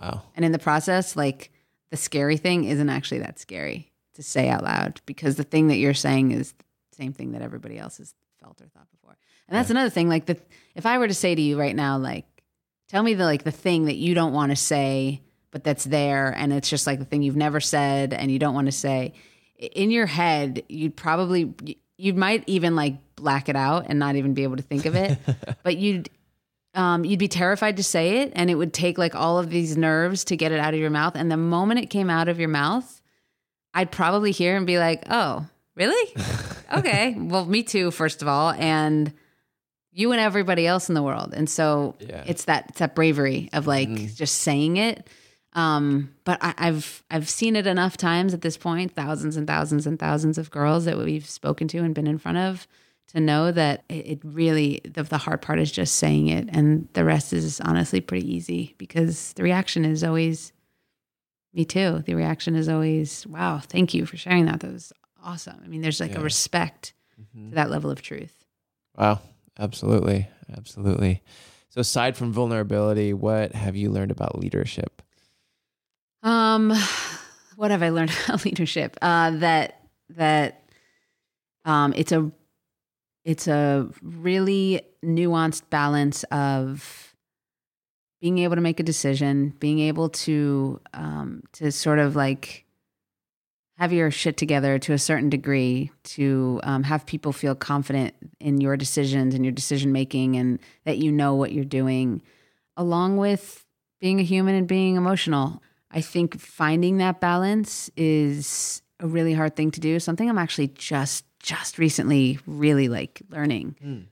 Wow. 0.00 0.22
And 0.34 0.44
in 0.44 0.52
the 0.52 0.58
process, 0.58 1.16
like 1.16 1.50
the 1.90 1.96
scary 1.96 2.36
thing 2.36 2.64
isn't 2.64 2.88
actually 2.90 3.20
that 3.20 3.38
scary 3.38 3.92
to 4.14 4.22
say 4.22 4.48
out 4.48 4.64
loud 4.64 5.00
because 5.06 5.36
the 5.36 5.44
thing 5.44 5.68
that 5.68 5.76
you're 5.76 5.94
saying 5.94 6.32
is 6.32 6.52
the 6.90 6.96
same 6.96 7.12
thing 7.12 7.32
that 7.32 7.42
everybody 7.42 7.78
else 7.78 7.98
has 7.98 8.14
felt 8.40 8.60
or 8.60 8.66
thought 8.68 8.90
before. 8.90 9.16
And 9.48 9.56
that's 9.56 9.70
another 9.70 9.90
thing. 9.90 10.08
Like 10.08 10.26
the 10.26 10.36
if 10.74 10.84
I 10.86 10.98
were 10.98 11.08
to 11.08 11.14
say 11.14 11.34
to 11.34 11.40
you 11.42 11.58
right 11.58 11.74
now, 11.76 11.96
like, 11.98 12.26
tell 12.88 13.02
me 13.02 13.14
the 13.14 13.24
like 13.24 13.44
the 13.44 13.50
thing 13.52 13.84
that 13.86 13.96
you 13.96 14.14
don't 14.14 14.32
want 14.32 14.50
to 14.50 14.56
say, 14.56 15.22
but 15.52 15.62
that's 15.64 15.84
there, 15.84 16.30
and 16.36 16.52
it's 16.52 16.68
just 16.68 16.86
like 16.86 16.98
the 16.98 17.04
thing 17.04 17.22
you've 17.22 17.36
never 17.36 17.60
said 17.60 18.12
and 18.12 18.30
you 18.30 18.38
don't 18.38 18.54
want 18.54 18.66
to 18.66 18.72
say. 18.72 19.14
In 19.58 19.90
your 19.90 20.06
head, 20.06 20.64
you'd 20.68 20.96
probably 20.96 21.54
you 21.96 22.12
might 22.12 22.44
even 22.46 22.74
like 22.76 22.96
black 23.14 23.48
it 23.48 23.56
out 23.56 23.86
and 23.88 23.98
not 23.98 24.16
even 24.16 24.34
be 24.34 24.42
able 24.42 24.56
to 24.56 24.62
think 24.62 24.84
of 24.84 24.94
it, 24.94 25.18
but 25.62 25.76
you'd 25.78 26.10
um, 26.76 27.04
you'd 27.04 27.18
be 27.18 27.26
terrified 27.28 27.78
to 27.78 27.82
say 27.82 28.18
it, 28.20 28.32
and 28.36 28.48
it 28.50 28.54
would 28.54 28.72
take 28.72 28.98
like 28.98 29.14
all 29.16 29.38
of 29.38 29.50
these 29.50 29.76
nerves 29.76 30.24
to 30.26 30.36
get 30.36 30.52
it 30.52 30.60
out 30.60 30.74
of 30.74 30.80
your 30.80 30.90
mouth. 30.90 31.14
And 31.16 31.30
the 31.30 31.36
moment 31.36 31.80
it 31.80 31.86
came 31.90 32.08
out 32.10 32.28
of 32.28 32.38
your 32.38 32.48
mouth, 32.50 33.00
I'd 33.74 33.90
probably 33.90 34.30
hear 34.30 34.56
and 34.56 34.66
be 34.66 34.78
like, 34.78 35.04
"Oh, 35.10 35.46
really? 35.74 36.14
okay. 36.76 37.14
Well, 37.18 37.44
me 37.46 37.62
too. 37.62 37.90
First 37.90 38.22
of 38.22 38.28
all, 38.28 38.50
and 38.52 39.12
you 39.92 40.12
and 40.12 40.20
everybody 40.20 40.66
else 40.66 40.88
in 40.88 40.94
the 40.94 41.02
world." 41.02 41.32
And 41.34 41.48
so 41.50 41.96
Yeah. 41.98 42.22
it's 42.26 42.44
that 42.44 42.66
it's 42.68 42.78
that 42.78 42.94
bravery 42.94 43.48
of 43.52 43.66
like 43.66 43.88
Mhm. 43.88 44.14
just 44.14 44.38
saying 44.38 44.76
it. 44.76 45.08
Um, 45.54 46.10
but 46.24 46.36
I, 46.42 46.52
I've 46.58 47.02
I've 47.10 47.28
seen 47.30 47.56
it 47.56 47.66
enough 47.66 47.96
times 47.96 48.34
at 48.34 48.42
this 48.42 48.58
point, 48.58 48.92
thousands 48.94 49.38
and 49.38 49.46
thousands 49.46 49.86
and 49.86 49.98
thousands 49.98 50.36
of 50.36 50.50
girls 50.50 50.84
that 50.84 50.98
we've 50.98 51.24
spoken 51.26 51.66
to 51.68 51.78
and 51.78 51.94
been 51.94 52.06
in 52.06 52.18
front 52.18 52.36
of, 52.36 52.66
to 53.08 53.20
know 53.20 53.52
that 53.52 53.84
it, 53.88 54.20
really 54.24 54.80
the, 54.84 55.02
the 55.04 55.18
hard 55.18 55.40
part 55.42 55.58
is 55.60 55.70
just 55.70 55.94
saying 55.96 56.28
it, 56.28 56.48
and 56.50 56.88
the 56.94 57.04
rest 57.04 57.32
is 57.32 57.60
honestly 57.60 58.00
pretty 58.00 58.32
easy 58.34 58.74
because 58.78 59.32
the 59.34 59.42
reaction 59.42 59.84
is 59.84 60.02
always, 60.02 60.52
me 61.54 61.64
too. 61.64 62.02
The 62.04 62.14
reaction 62.14 62.56
is 62.56 62.68
always, 62.68 63.26
wow, 63.26 63.58
thank 63.62 63.94
you 63.94 64.06
for 64.06 64.16
sharing 64.16 64.46
that. 64.46 64.60
That 64.60 64.72
was 64.72 64.92
awesome. 65.22 65.60
I 65.64 65.68
mean, 65.68 65.80
there's 65.82 66.00
like 66.00 66.12
Yeah. 66.12 66.18
a 66.20 66.22
respect 66.22 66.92
Mhm. 67.20 67.50
to 67.50 67.54
that 67.54 67.70
level 67.70 67.90
of 67.90 68.02
truth. 68.02 68.44
Wow. 68.96 69.20
Absolutely. 69.58 70.28
Absolutely. 70.54 71.22
So 71.70 71.80
aside 71.80 72.14
from 72.16 72.30
vulnerability, 72.32 73.14
what 73.14 73.54
have 73.54 73.74
you 73.76 73.90
learned 73.90 74.10
about 74.10 74.38
leadership? 74.38 75.00
Um, 76.22 76.72
what 77.56 77.70
have 77.70 77.82
I 77.82 77.88
learned 77.90 78.12
about 78.26 78.44
leadership? 78.44 78.96
Uh, 79.00 79.30
that 79.38 79.80
that 80.10 80.62
um, 81.64 81.92
it's 81.96 82.12
a 82.12 82.30
it's 83.26 83.48
a 83.48 83.88
really 84.02 84.82
nuanced 85.04 85.62
balance 85.68 86.22
of 86.30 87.12
being 88.20 88.38
able 88.38 88.54
to 88.54 88.62
make 88.62 88.78
a 88.78 88.84
decision, 88.84 89.52
being 89.58 89.80
able 89.80 90.08
to 90.08 90.80
um, 90.94 91.42
to 91.52 91.72
sort 91.72 91.98
of 91.98 92.14
like 92.14 92.64
have 93.78 93.92
your 93.92 94.12
shit 94.12 94.36
together 94.36 94.78
to 94.78 94.92
a 94.92 94.98
certain 94.98 95.28
degree 95.28 95.90
to 96.04 96.60
um, 96.62 96.84
have 96.84 97.04
people 97.04 97.32
feel 97.32 97.54
confident 97.56 98.14
in 98.40 98.60
your 98.60 98.76
decisions 98.76 99.34
and 99.34 99.44
your 99.44 99.52
decision 99.52 99.92
making 99.92 100.36
and 100.36 100.60
that 100.84 100.98
you 100.98 101.10
know 101.10 101.34
what 101.34 101.52
you're 101.52 101.64
doing 101.64 102.22
along 102.76 103.16
with 103.16 103.66
being 104.00 104.20
a 104.20 104.22
human 104.22 104.54
and 104.54 104.68
being 104.68 104.94
emotional. 104.94 105.60
I 105.90 106.00
think 106.00 106.40
finding 106.40 106.98
that 106.98 107.20
balance 107.20 107.90
is 107.96 108.82
a 109.00 109.06
really 109.06 109.34
hard 109.34 109.56
thing 109.56 109.70
to 109.70 109.80
do 109.80 110.00
something 110.00 110.28
i'm 110.28 110.38
actually 110.38 110.68
just 110.68 111.25
just 111.46 111.78
recently 111.78 112.38
really 112.46 112.88
like 112.88 113.22
learning. 113.30 114.08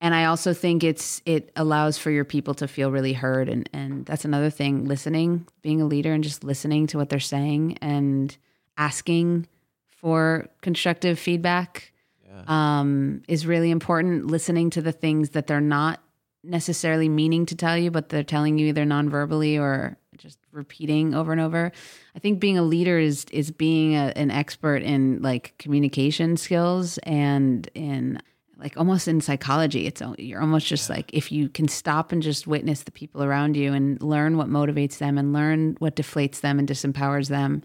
And 0.00 0.14
I 0.14 0.24
also 0.24 0.54
think 0.54 0.82
it's 0.84 1.20
it 1.26 1.50
allows 1.54 1.98
for 1.98 2.10
your 2.10 2.24
people 2.24 2.54
to 2.54 2.66
feel 2.66 2.90
really 2.90 3.12
heard. 3.12 3.48
And 3.50 3.68
and 3.74 4.06
that's 4.06 4.24
another 4.24 4.48
thing 4.50 4.86
listening 4.86 5.46
being 5.60 5.80
a 5.82 5.84
leader 5.84 6.12
and 6.14 6.24
just 6.24 6.42
listening 6.44 6.86
to 6.88 6.96
what 6.98 7.10
they're 7.10 7.20
saying 7.20 7.76
and 7.82 8.34
asking 8.78 9.46
for 9.86 10.48
constructive 10.62 11.18
feedback 11.18 11.92
Yeah. 12.26 12.44
um, 12.80 13.22
is 13.28 13.44
really 13.46 13.70
important. 13.70 14.26
Listening 14.28 14.70
to 14.70 14.80
the 14.80 14.92
things 14.92 15.30
that 15.30 15.46
they're 15.46 15.60
not 15.60 16.00
necessarily 16.44 17.08
meaning 17.08 17.44
to 17.46 17.54
tell 17.56 17.76
you 17.76 17.90
but 17.90 18.08
they're 18.08 18.22
telling 18.22 18.56
you 18.58 18.68
either 18.68 18.84
non-verbally 18.86 19.58
or 19.58 19.98
just 20.18 20.38
repeating 20.52 21.14
over 21.14 21.32
and 21.32 21.40
over. 21.40 21.72
I 22.14 22.18
think 22.18 22.40
being 22.40 22.58
a 22.58 22.62
leader 22.62 22.98
is 22.98 23.24
is 23.32 23.50
being 23.50 23.94
a, 23.94 24.12
an 24.16 24.30
expert 24.30 24.82
in 24.82 25.22
like 25.22 25.54
communication 25.58 26.36
skills 26.36 26.98
and 26.98 27.68
in 27.74 28.20
like 28.58 28.76
almost 28.76 29.08
in 29.08 29.20
psychology. 29.20 29.86
It's 29.86 30.02
you're 30.18 30.40
almost 30.40 30.66
just 30.66 30.90
like 30.90 31.12
if 31.14 31.30
you 31.32 31.48
can 31.48 31.68
stop 31.68 32.12
and 32.12 32.22
just 32.22 32.46
witness 32.46 32.82
the 32.82 32.90
people 32.90 33.22
around 33.22 33.56
you 33.56 33.72
and 33.72 34.02
learn 34.02 34.36
what 34.36 34.48
motivates 34.48 34.98
them 34.98 35.16
and 35.16 35.32
learn 35.32 35.76
what 35.78 35.96
deflates 35.96 36.40
them 36.40 36.58
and 36.58 36.68
disempowers 36.68 37.28
them 37.28 37.62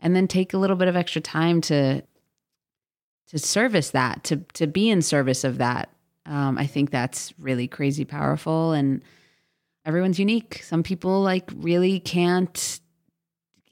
and 0.00 0.16
then 0.16 0.26
take 0.26 0.52
a 0.52 0.58
little 0.58 0.76
bit 0.76 0.88
of 0.88 0.96
extra 0.96 1.20
time 1.20 1.60
to 1.62 2.02
to 3.28 3.38
service 3.38 3.90
that 3.90 4.24
to 4.24 4.38
to 4.54 4.66
be 4.66 4.90
in 4.90 5.00
service 5.00 5.44
of 5.44 5.58
that. 5.58 5.88
Um, 6.24 6.56
i 6.56 6.66
think 6.66 6.92
that's 6.92 7.34
really 7.36 7.66
crazy 7.66 8.04
powerful 8.04 8.70
and 8.70 9.02
everyone's 9.84 10.18
unique. 10.18 10.62
Some 10.62 10.82
people 10.82 11.22
like 11.22 11.50
really 11.54 12.00
can't 12.00 12.80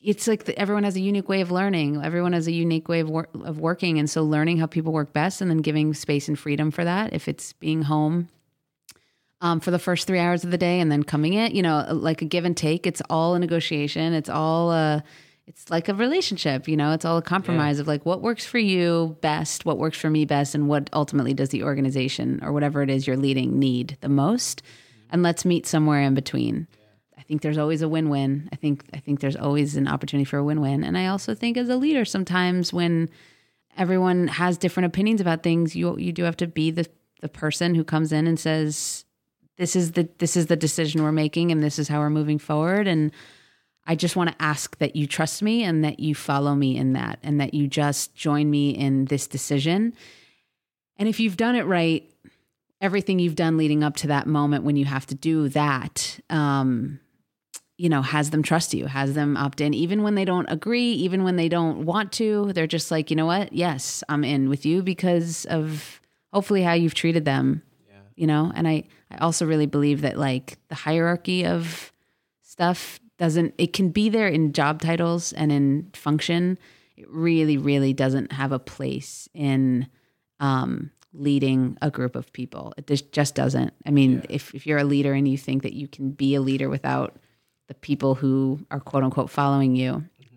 it's 0.03 0.27
like 0.27 0.45
the, 0.45 0.59
everyone 0.59 0.85
has 0.85 0.97
a 0.97 1.01
unique 1.01 1.29
way 1.29 1.43
of 1.43 1.51
learning. 1.51 2.03
Everyone 2.03 2.33
has 2.33 2.47
a 2.47 2.53
unique 2.53 2.89
way 2.89 3.01
of, 3.01 3.11
wor- 3.11 3.29
of 3.45 3.59
working. 3.61 3.99
And 3.99 4.09
so 4.09 4.23
learning 4.23 4.57
how 4.57 4.65
people 4.67 4.93
work 4.93 5.13
best 5.13 5.43
and 5.43 5.51
then 5.51 5.59
giving 5.59 5.93
space 5.93 6.27
and 6.27 6.39
freedom 6.39 6.71
for 6.71 6.85
that 6.85 7.13
if 7.13 7.29
it's 7.29 7.53
being 7.53 7.83
home 7.83 8.29
um, 9.43 9.61
for 9.61 9.71
the 9.71 9.79
first 9.79 10.07
three 10.07 10.19
hours 10.19 10.45
of 10.45 10.51
the 10.51 10.59
day 10.59 10.81
and 10.81 10.91
then 10.91 11.03
coming 11.03 11.35
in 11.35 11.55
you 11.55 11.63
know 11.63 11.87
like 11.91 12.23
a 12.23 12.25
give 12.25 12.45
and 12.45 12.57
take 12.57 12.87
it's 12.87 13.03
all 13.11 13.35
a 13.35 13.39
negotiation. 13.39 14.15
It's 14.15 14.29
all 14.29 14.73
a 14.73 15.05
it's 15.47 15.69
like 15.69 15.89
a 15.89 15.95
relationship 15.95 16.69
you 16.69 16.77
know 16.77 16.93
it's 16.93 17.05
all 17.05 17.19
a 17.19 17.23
compromise 17.23 17.81
of 17.81 17.89
like 17.89 18.07
what 18.07 18.23
works 18.23 18.47
for 18.47 18.59
you 18.59 19.17
best 19.21 19.65
what 19.65 19.79
works 19.79 19.99
for 19.99 20.09
me 20.09 20.25
best 20.25 20.55
and 20.55 20.69
what 20.69 20.89
ultimately 20.93 21.35
does 21.35 21.49
the 21.49 21.65
organization 21.65 22.39
or 22.43 22.53
whatever 22.53 22.83
it 22.83 22.91
is 22.91 23.05
you're 23.05 23.17
leading 23.17 23.59
need 23.59 23.97
the 24.01 24.09
most 24.09 24.63
and 25.11 25.23
let's 25.23 25.45
meet 25.45 25.67
somewhere 25.67 26.01
in 26.01 26.15
between 26.15 26.67
I 27.21 27.23
think 27.23 27.43
there's 27.43 27.59
always 27.59 27.83
a 27.83 27.89
win-win. 27.89 28.49
I 28.51 28.57
think 28.57 28.85
I 28.95 28.99
think 28.99 29.21
there's 29.21 29.37
always 29.37 29.77
an 29.77 29.87
opportunity 29.87 30.25
for 30.25 30.39
a 30.39 30.45
win-win. 30.45 30.83
And 30.83 30.97
I 30.97 31.07
also 31.07 31.35
think 31.35 31.59
as 31.59 31.69
a 31.69 31.77
leader 31.77 32.07
sometimes 32.07 32.73
when 32.73 33.11
everyone 33.77 34.27
has 34.29 34.57
different 34.57 34.87
opinions 34.87 35.21
about 35.21 35.43
things, 35.43 35.77
you 35.77 35.97
you 35.99 36.13
do 36.13 36.25
have 36.25 36.37
to 36.39 36.47
be 36.47 36.71
the 36.71 36.89
the 37.21 37.29
person 37.29 37.75
who 37.75 37.85
comes 37.85 38.11
in 38.11 38.27
and 38.27 38.41
says 38.41 39.05
this 39.59 39.77
is 39.77 39.93
the 39.93 40.09
this 40.19 40.35
is 40.35 40.47
the 40.47 40.57
decision 40.57 41.03
we're 41.03 41.13
making 41.13 41.53
and 41.53 41.63
this 41.63 41.79
is 41.79 41.89
how 41.89 41.99
we're 41.99 42.11
moving 42.11 42.39
forward 42.39 42.89
and 42.89 43.13
I 43.87 43.95
just 43.95 44.17
want 44.17 44.31
to 44.31 44.43
ask 44.43 44.79
that 44.79 44.97
you 44.97 45.07
trust 45.07 45.43
me 45.43 45.63
and 45.63 45.85
that 45.85 46.01
you 46.01 46.15
follow 46.15 46.55
me 46.55 46.77
in 46.77 46.95
that 46.95 47.19
and 47.23 47.41
that 47.41 47.55
you 47.55 47.67
just 47.67 48.15
join 48.15 48.51
me 48.51 48.71
in 48.71 49.07
this 49.07 49.27
decision. 49.27 49.95
And 50.97 51.09
if 51.09 51.21
you've 51.21 51.37
done 51.37 51.57
it 51.57 51.65
right, 51.65 52.10
everything 52.81 53.19
you've 53.19 53.37
done 53.37 53.57
leading 53.57 53.85
up 53.85 53.97
to 53.97 54.07
that 54.09 54.27
moment 54.27 54.65
when 54.65 54.77
you 54.77 54.85
have 54.85 55.07
to 55.07 55.15
do 55.15 55.49
that, 55.51 56.19
um, 56.31 56.99
you 57.77 57.89
know, 57.89 58.03
has 58.03 58.31
them 58.31 58.43
trust 58.43 58.75
you, 58.75 58.87
has 58.87 59.15
them 59.15 59.37
opt 59.37 59.61
in, 59.61 59.73
even 59.75 60.03
when 60.03 60.15
they 60.15 60.25
don't 60.25 60.47
agree, 60.51 60.93
even 60.93 61.25
when 61.25 61.37
they 61.37 61.49
don't 61.49 61.85
want 61.85 62.13
to. 62.13 62.53
They're 62.53 62.67
just 62.67 62.91
like, 62.91 63.11
you 63.11 63.17
know 63.17 63.27
what? 63.27 63.53
Yes, 63.53 64.05
I'm 64.09 64.25
in 64.25 64.49
with 64.49 64.67
you 64.67 64.83
because 64.83 65.47
of 65.47 66.01
hopefully 66.33 66.63
how 66.63 66.73
you've 66.73 66.95
treated 66.95 67.25
them. 67.25 67.63
Yeah. 67.89 67.97
You 68.17 68.27
know, 68.27 68.53
and 68.55 68.69
I, 68.69 68.85
I 69.11 69.19
also 69.19 69.47
really 69.47 69.67
believe 69.67 70.03
that 70.03 70.19
like 70.19 70.59
the 70.69 70.75
hierarchy 70.75 71.47
of 71.47 71.93
stuff 72.43 73.01
doesn't, 73.19 73.55
it 73.59 73.73
can 73.73 73.91
be 73.91 74.09
there 74.09 74.29
in 74.29 74.53
job 74.53 74.81
titles 74.83 75.33
and 75.33 75.51
in 75.51 75.91
function. 75.95 76.59
It 76.97 77.09
really, 77.09 77.57
really 77.57 77.95
doesn't 77.95 78.33
have 78.33 78.53
a 78.53 78.59
place 78.59 79.29
in 79.33 79.89
um, 80.39 80.91
leading 81.13 81.77
a 81.83 81.91
group 81.91 82.15
of 82.15 82.33
people. 82.33 82.73
It 82.77 82.87
just, 82.87 83.13
just 83.13 83.35
doesn't. 83.35 83.73
I 83.87 83.91
mean, 83.91 84.15
yeah. 84.15 84.27
if, 84.37 84.55
if 84.55 84.67
you're 84.67 84.79
a 84.79 84.85
leader 84.85 85.13
and 85.13 85.27
you 85.27 85.37
think 85.37 85.63
that 85.63 85.73
you 85.73 85.89
can 85.89 86.11
be 86.11 86.35
a 86.35 86.41
leader 86.41 86.69
without 86.69 87.17
the 87.69 87.75
people 87.75 88.15
who 88.15 88.65
are 88.71 88.81
quote 88.81 89.05
unquote 89.05 89.31
following 89.31 89.77
you, 89.77 89.93
mm-hmm. 89.93 90.37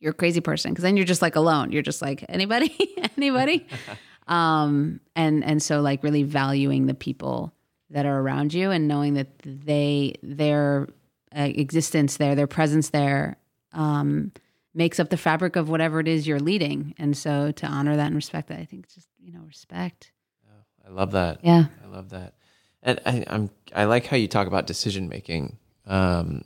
you're 0.00 0.12
a 0.12 0.14
crazy 0.14 0.40
person 0.40 0.72
because 0.72 0.82
then 0.82 0.96
you're 0.96 1.06
just 1.06 1.22
like 1.22 1.36
alone. 1.36 1.72
You're 1.72 1.82
just 1.82 2.02
like 2.02 2.24
anybody, 2.28 2.76
anybody, 3.16 3.66
um, 4.28 5.00
and 5.16 5.44
and 5.44 5.62
so 5.62 5.80
like 5.80 6.02
really 6.02 6.22
valuing 6.22 6.86
the 6.86 6.94
people 6.94 7.54
that 7.90 8.06
are 8.06 8.20
around 8.20 8.52
you 8.52 8.70
and 8.70 8.88
knowing 8.88 9.14
that 9.14 9.28
they 9.38 10.14
their 10.22 10.88
uh, 11.36 11.48
existence 11.54 12.16
there, 12.16 12.34
their 12.34 12.46
presence 12.46 12.90
there, 12.90 13.36
um, 13.72 14.32
makes 14.74 15.00
up 15.00 15.08
the 15.10 15.16
fabric 15.16 15.56
of 15.56 15.68
whatever 15.68 16.00
it 16.00 16.08
is 16.08 16.26
you're 16.26 16.40
leading. 16.40 16.94
And 16.98 17.16
so 17.16 17.52
to 17.52 17.66
honor 17.66 17.96
that 17.96 18.06
and 18.06 18.16
respect 18.16 18.48
that, 18.48 18.58
I 18.58 18.64
think 18.64 18.92
just 18.92 19.08
you 19.24 19.32
know 19.32 19.40
respect. 19.46 20.12
Oh, 20.46 20.86
I 20.86 20.90
love 20.92 21.12
that. 21.12 21.40
Yeah, 21.42 21.66
I 21.82 21.88
love 21.88 22.10
that. 22.10 22.34
And 22.82 23.00
I, 23.06 23.24
I'm 23.26 23.50
I 23.74 23.84
like 23.84 24.06
how 24.06 24.16
you 24.16 24.28
talk 24.28 24.46
about 24.46 24.66
decision 24.66 25.08
making. 25.08 25.58
Um, 25.86 26.44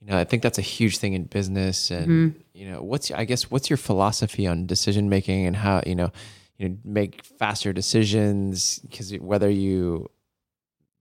you 0.00 0.06
know, 0.08 0.18
I 0.18 0.24
think 0.24 0.42
that's 0.42 0.58
a 0.58 0.62
huge 0.62 0.98
thing 0.98 1.14
in 1.14 1.24
business. 1.24 1.90
And 1.90 2.06
mm-hmm. 2.06 2.40
you 2.54 2.70
know, 2.70 2.82
what's 2.82 3.10
I 3.10 3.24
guess 3.24 3.50
what's 3.50 3.68
your 3.68 3.76
philosophy 3.76 4.46
on 4.46 4.66
decision 4.66 5.08
making 5.08 5.46
and 5.46 5.56
how 5.56 5.82
you 5.84 5.96
know 5.96 6.12
you 6.58 6.68
know 6.68 6.76
make 6.84 7.24
faster 7.24 7.72
decisions 7.72 8.78
because 8.78 9.12
whether 9.18 9.50
you 9.50 10.08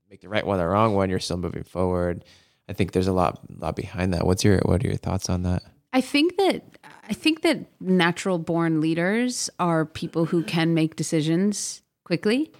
make 0.10 0.22
the 0.22 0.30
right 0.30 0.45
one 0.45 0.60
or 0.60 0.64
the 0.64 0.68
wrong 0.68 0.95
one, 0.95 1.10
you're 1.10 1.20
still 1.20 1.38
moving 1.38 1.64
forward. 1.64 2.26
I 2.68 2.74
think 2.74 2.93
there's 2.93 3.08
a 3.08 3.14
lot 3.14 3.39
lot 3.49 3.76
behind 3.76 4.14
that. 4.14 4.26
What's 4.26 4.43
your 4.43 4.60
what 4.66 4.84
are 4.84 4.88
your 4.88 4.97
thoughts 4.97 5.30
on 5.30 5.43
that? 5.43 5.62
I 5.93 6.01
think 6.01 6.36
that 6.38 6.75
I 7.08 7.14
think 7.14 7.41
that 7.41 7.66
natural 7.80 8.39
born 8.39 8.82
leaders 8.82 9.49
are 9.60 9.86
people 9.86 10.26
who 10.26 10.43
can 10.43 10.74
make 10.74 10.95
decisions 10.95 11.82
quickly 12.03 12.51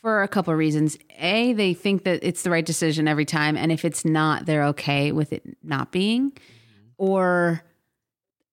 for 0.00 0.22
a 0.22 0.28
couple 0.28 0.52
of 0.52 0.58
reasons. 0.58 0.98
A, 1.18 1.52
they 1.52 1.74
think 1.74 2.04
that 2.04 2.20
it's 2.22 2.42
the 2.42 2.50
right 2.50 2.64
decision 2.64 3.06
every 3.06 3.24
time, 3.24 3.56
and 3.56 3.70
if 3.70 3.84
it's 3.84 4.04
not, 4.04 4.46
they're 4.46 4.64
okay 4.66 5.12
with 5.12 5.32
it 5.32 5.42
not 5.62 5.92
being. 5.92 6.30
Mm-hmm. 6.30 6.88
Or 6.98 7.62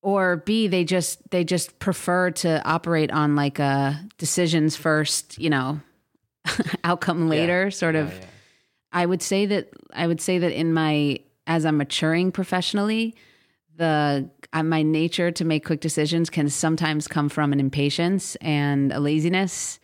or 0.01 0.37
B, 0.37 0.67
they 0.67 0.83
just 0.83 1.27
they 1.31 1.43
just 1.43 1.79
prefer 1.79 2.31
to 2.31 2.65
operate 2.67 3.11
on 3.11 3.35
like 3.35 3.59
a 3.59 3.99
decisions 4.17 4.75
first, 4.75 5.37
you 5.37 5.49
know, 5.49 5.79
outcome 6.83 7.29
later 7.29 7.65
yeah. 7.65 7.69
sort 7.69 7.95
of. 7.95 8.09
Yeah, 8.09 8.19
yeah. 8.19 8.25
I 8.91 9.05
would 9.05 9.21
say 9.21 9.45
that 9.47 9.69
I 9.93 10.07
would 10.07 10.21
say 10.21 10.39
that 10.39 10.51
in 10.51 10.73
my 10.73 11.19
as 11.45 11.65
I'm 11.65 11.77
maturing 11.77 12.31
professionally, 12.31 13.15
the 13.77 14.29
uh, 14.53 14.63
my 14.63 14.81
nature 14.81 15.31
to 15.31 15.45
make 15.45 15.65
quick 15.65 15.81
decisions 15.81 16.29
can 16.29 16.49
sometimes 16.49 17.07
come 17.07 17.29
from 17.29 17.53
an 17.53 17.59
impatience 17.59 18.35
and 18.37 18.91
a 18.91 18.99
laziness 18.99 19.79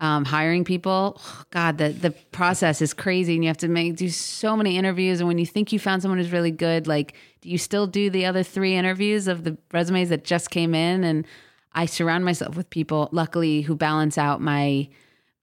um, 0.00 0.24
hiring 0.24 0.64
people. 0.64 1.18
Oh, 1.18 1.42
God, 1.50 1.78
the 1.78 1.90
the 1.90 2.10
process 2.32 2.82
is 2.82 2.92
crazy, 2.94 3.34
and 3.34 3.44
you 3.44 3.48
have 3.48 3.56
to 3.58 3.68
make 3.68 3.96
do 3.96 4.08
so 4.08 4.56
many 4.56 4.76
interviews. 4.76 5.20
And 5.20 5.28
when 5.28 5.38
you 5.38 5.46
think 5.46 5.72
you 5.72 5.78
found 5.78 6.02
someone 6.02 6.18
who's 6.18 6.32
really 6.32 6.50
good, 6.50 6.86
like, 6.86 7.14
do 7.40 7.48
you 7.48 7.58
still 7.58 7.86
do 7.86 8.10
the 8.10 8.26
other 8.26 8.42
three 8.42 8.74
interviews 8.74 9.28
of 9.28 9.44
the 9.44 9.56
resumes 9.72 10.08
that 10.10 10.24
just 10.24 10.50
came 10.50 10.74
in? 10.74 11.04
And 11.04 11.26
I 11.72 11.86
surround 11.86 12.24
myself 12.24 12.56
with 12.56 12.70
people, 12.70 13.08
luckily, 13.12 13.62
who 13.62 13.76
balance 13.76 14.18
out 14.18 14.40
my 14.40 14.88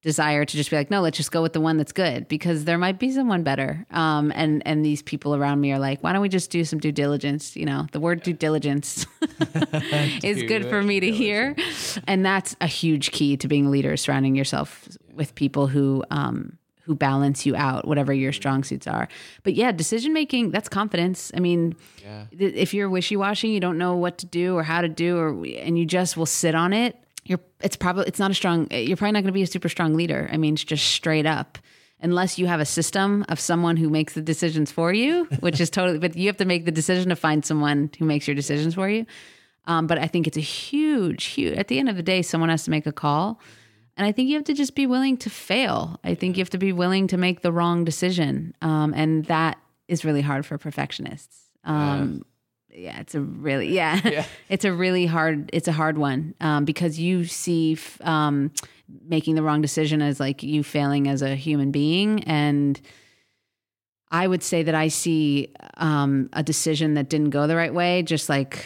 desire 0.04 0.44
to 0.44 0.58
just 0.58 0.70
be 0.70 0.76
like, 0.76 0.92
no, 0.92 1.02
let's 1.02 1.18
just 1.18 1.32
go 1.32 1.42
with 1.42 1.54
the 1.54 1.62
one 1.62 1.78
that's 1.78 1.94
good 1.94 2.28
because 2.28 2.66
there 2.66 2.78
might 2.78 3.00
be 3.00 3.12
someone 3.12 3.42
better. 3.42 3.86
Um, 3.90 4.32
and 4.36 4.62
and 4.68 4.86
these 4.86 5.02
people 5.02 5.34
around 5.34 5.62
me 5.62 5.72
are 5.72 5.80
like, 5.80 6.04
why 6.04 6.14
don't 6.14 6.22
we 6.22 6.30
just 6.30 6.52
do 6.52 6.64
some 6.66 6.80
due 6.80 6.92
diligence? 6.92 7.56
You 7.56 7.66
know, 7.66 7.88
the 7.92 8.00
word 8.00 8.22
due 8.22 8.34
diligence 8.34 9.06
is 10.24 10.44
good 10.44 10.70
for 10.70 10.84
me 10.84 11.00
to 11.00 11.12
hear, 11.12 11.56
and 12.06 12.26
that's 12.26 12.56
a 12.62 12.68
huge 12.68 13.12
key 13.12 13.38
to 13.38 13.48
being 13.48 13.68
a 13.68 13.70
leader: 13.70 13.98
surrounding 13.98 14.36
yourself 14.36 14.88
with 15.14 15.34
people 15.36 15.68
who. 15.68 16.04
Um, 16.12 16.60
who 16.86 16.94
balance 16.96 17.46
you 17.46 17.56
out, 17.56 17.88
whatever 17.88 18.12
your 18.12 18.34
strong 18.34 18.62
suits 18.62 18.88
are. 18.88 19.08
But 19.44 19.54
yeah, 19.54 19.72
decision 19.72 20.12
making, 20.12 20.52
that's 20.52 20.68
confidence. 20.68 21.32
I 21.34 21.40
mean, 21.40 21.78
yeah. 22.04 22.26
if 22.38 22.74
you're 22.74 22.90
wishy 22.90 23.16
washy, 23.16 23.48
you 23.48 23.62
don't 23.62 23.78
know 23.78 23.96
what 23.96 24.18
to 24.18 24.26
do 24.26 24.58
or 24.58 24.64
how 24.64 24.82
to 24.82 24.90
do, 24.90 25.18
or 25.18 25.30
and 25.30 25.80
you 25.80 25.86
just 25.86 26.18
will 26.18 26.26
sit 26.26 26.56
on 26.56 26.74
it, 26.74 26.98
you're 27.26 27.40
it's 27.62 27.76
probably 27.76 28.06
it's 28.08 28.20
not 28.20 28.32
a 28.32 28.34
strong 28.34 28.68
you're 28.72 28.98
probably 28.98 29.14
not 29.14 29.22
going 29.22 29.28
to 29.28 29.32
be 29.34 29.44
a 29.44 29.48
super 29.48 29.70
strong 29.70 29.94
leader. 29.94 30.30
I 30.32 30.38
mean 30.38 30.54
it's 30.54 30.64
just 30.64 30.86
straight 30.86 31.26
up. 31.26 31.58
Unless 32.02 32.38
you 32.38 32.48
have 32.48 32.60
a 32.60 32.66
system 32.66 33.26
of 33.30 33.40
someone 33.40 33.78
who 33.78 33.90
makes 33.90 34.14
the 34.14 34.22
decisions 34.22 34.72
for 34.72 34.92
you 34.94 35.26
which 35.40 35.60
is 35.62 35.70
totally 35.70 36.00
but 36.00 36.16
you 36.16 36.28
have 36.28 36.38
to 36.38 36.46
make 36.46 36.66
the 36.66 36.72
decision 36.72 37.10
to 37.10 37.16
find 37.16 37.46
someone 37.46 37.90
who 37.98 38.06
makes 38.06 38.28
your 38.28 38.36
decisions 38.36 38.76
for 38.76 38.90
you. 38.90 39.06
Um, 39.66 39.88
but 39.88 39.98
i 39.98 40.08
think 40.08 40.28
it's 40.28 40.38
a 40.38 40.42
huge 40.42 41.24
huge 41.26 41.58
at 41.58 41.70
the 41.70 41.80
end 41.80 41.88
of 41.88 41.96
the 41.96 42.04
day 42.04 42.22
someone 42.22 42.50
has 42.50 42.64
to 42.66 42.72
make 42.72 42.86
a 42.86 42.92
call. 42.92 43.40
And 43.96 44.06
i 44.06 44.12
think 44.12 44.28
you 44.30 44.36
have 44.36 44.46
to 44.46 44.54
just 44.54 44.76
be 44.76 44.86
willing 44.86 45.18
to 45.18 45.30
fail. 45.30 46.00
I 46.04 46.16
think 46.16 46.36
you 46.36 46.42
have 46.42 46.50
to 46.52 46.58
be 46.58 46.74
willing 46.74 47.08
to 47.08 47.18
make 47.18 47.42
the 47.42 47.52
wrong 47.52 47.86
decision. 47.86 48.54
Um, 48.62 48.94
and 48.94 49.26
that 49.26 49.58
is 49.88 50.04
really 50.04 50.22
hard 50.22 50.46
for 50.46 50.58
perfectionists. 50.58 51.50
Um, 51.64 52.24
yeah, 52.76 53.00
it's 53.00 53.16
a 53.16 53.22
really 53.22 53.74
yeah, 53.74 54.00
yeah. 54.04 54.26
it's 54.50 54.66
a 54.66 54.74
really 54.74 55.06
hard 55.06 55.50
it's 55.54 55.68
a 55.68 55.72
hard 55.72 55.98
one 55.98 56.34
um, 56.42 56.66
because 56.66 57.00
you 57.00 57.26
see 57.26 57.78
um, 58.02 58.52
making 59.08 59.36
the 59.36 59.44
wrong 59.44 59.62
decision 59.62 60.02
as 60.02 60.20
like 60.20 60.44
you 60.44 60.64
failing 60.64 61.08
as 61.08 61.22
a 61.22 61.36
human 61.36 61.72
being 61.72 62.24
and 62.24 62.80
I 64.12 64.28
would 64.28 64.44
say 64.44 64.62
that 64.64 64.76
I 64.76 64.90
see 64.90 65.54
um, 65.78 66.30
a 66.34 66.44
decision 66.44 66.94
that 66.94 67.10
didn't 67.10 67.32
go 67.32 67.48
the 67.48 67.56
right 67.56 67.74
way 67.74 68.04
just 68.04 68.30
like 68.30 68.66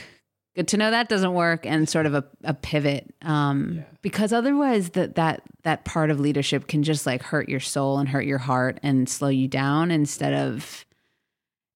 good 0.55 0.67
to 0.69 0.77
know 0.77 0.91
that 0.91 1.07
doesn't 1.07 1.33
work 1.33 1.65
and 1.65 1.87
sort 1.87 2.05
of 2.05 2.15
a, 2.15 2.23
a 2.43 2.53
pivot 2.53 3.13
um, 3.21 3.75
yeah. 3.77 3.83
because 4.01 4.33
otherwise 4.33 4.91
that 4.91 5.15
that 5.15 5.43
that 5.63 5.85
part 5.85 6.09
of 6.09 6.19
leadership 6.19 6.67
can 6.67 6.83
just 6.83 7.05
like 7.05 7.21
hurt 7.21 7.47
your 7.47 7.59
soul 7.59 7.99
and 7.99 8.09
hurt 8.09 8.25
your 8.25 8.39
heart 8.39 8.79
and 8.83 9.07
slow 9.07 9.29
you 9.29 9.47
down 9.47 9.91
instead 9.91 10.33
of 10.33 10.85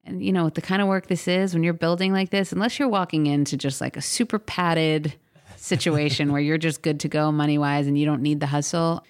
and 0.04 0.24
you 0.24 0.32
know 0.32 0.46
with 0.46 0.56
the 0.56 0.62
kind 0.62 0.82
of 0.82 0.88
work 0.88 1.08
this 1.08 1.28
is 1.28 1.54
when 1.54 1.64
you're 1.64 1.74
building 1.74 2.14
like 2.14 2.30
this 2.30 2.52
unless 2.52 2.80
you're 2.80 2.88
walking 2.88 3.28
into 3.28 3.58
just 3.58 3.82
like 3.82 3.98
a 3.98 4.02
super 4.02 4.40
padded 4.40 5.14
situation 5.56 6.32
where 6.32 6.42
you're 6.42 6.58
just 6.58 6.82
good 6.82 7.00
to 7.00 7.08
go 7.08 7.32
money 7.32 7.58
wise 7.58 7.88
and 7.88 7.98
you 7.98 8.06
don't 8.06 8.22
need 8.22 8.40
the 8.40 8.48
hustle 8.48 9.04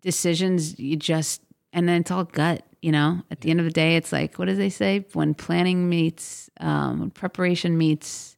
decisions 0.00 0.78
you 0.78 0.96
just 0.96 1.42
and 1.72 1.88
then 1.88 2.00
it's 2.00 2.10
all 2.10 2.24
gut 2.24 2.64
you 2.80 2.92
know? 2.92 3.22
At 3.30 3.40
the 3.40 3.50
end 3.50 3.60
of 3.60 3.66
the 3.66 3.72
day 3.72 3.96
it's 3.96 4.12
like 4.12 4.38
what 4.38 4.46
do 4.46 4.54
they 4.54 4.70
say? 4.70 5.04
When 5.12 5.34
planning 5.34 5.88
meets 5.88 6.50
um, 6.60 7.00
when 7.00 7.10
preparation 7.10 7.76
meets 7.78 8.36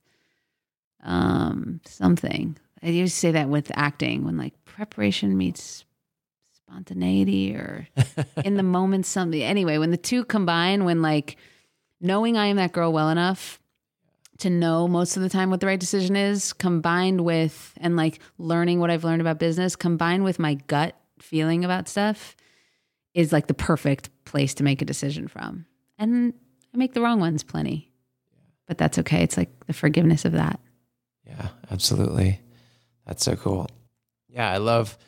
um, 1.02 1.80
something. 1.86 2.56
I 2.82 2.88
used 2.88 3.14
to 3.14 3.20
say 3.20 3.30
that 3.32 3.48
with 3.48 3.70
acting 3.74 4.24
when 4.24 4.36
like 4.36 4.54
preparation 4.64 5.36
meets 5.36 5.84
spontaneity 6.52 7.54
or 7.54 7.88
in 8.44 8.56
the 8.56 8.62
moment 8.62 9.06
something. 9.06 9.42
Anyway 9.42 9.78
when 9.78 9.90
the 9.90 9.96
two 9.96 10.24
combine 10.24 10.84
when 10.84 11.02
like 11.02 11.36
knowing 12.02 12.36
I 12.36 12.46
am 12.46 12.56
that 12.56 12.72
girl 12.72 12.92
well 12.92 13.08
enough 13.08 13.60
to 14.38 14.50
know 14.50 14.88
most 14.88 15.16
of 15.16 15.22
the 15.22 15.28
time 15.28 15.50
what 15.50 15.60
the 15.60 15.66
right 15.66 15.78
decision 15.78 16.16
is, 16.16 16.52
combined 16.52 17.20
with, 17.20 17.72
and 17.76 17.96
like 17.96 18.18
learning 18.38 18.80
what 18.80 18.90
I've 18.90 19.04
learned 19.04 19.20
about 19.20 19.38
business, 19.38 19.76
combined 19.76 20.24
with 20.24 20.38
my 20.38 20.54
gut 20.54 20.96
feeling 21.20 21.64
about 21.64 21.88
stuff, 21.88 22.34
is 23.14 23.32
like 23.32 23.46
the 23.46 23.54
perfect 23.54 24.10
place 24.24 24.54
to 24.54 24.64
make 24.64 24.82
a 24.82 24.84
decision 24.84 25.28
from. 25.28 25.64
And 25.98 26.34
I 26.74 26.76
make 26.76 26.92
the 26.92 27.00
wrong 27.00 27.20
ones 27.20 27.44
plenty, 27.44 27.92
but 28.66 28.78
that's 28.78 28.98
okay. 28.98 29.22
It's 29.22 29.36
like 29.36 29.66
the 29.66 29.72
forgiveness 29.72 30.24
of 30.24 30.32
that. 30.32 30.58
Yeah, 31.24 31.48
absolutely. 31.70 32.40
That's 33.06 33.24
so 33.24 33.36
cool. 33.36 33.68
Yeah, 34.28 34.50
I 34.50 34.56
love 34.56 34.98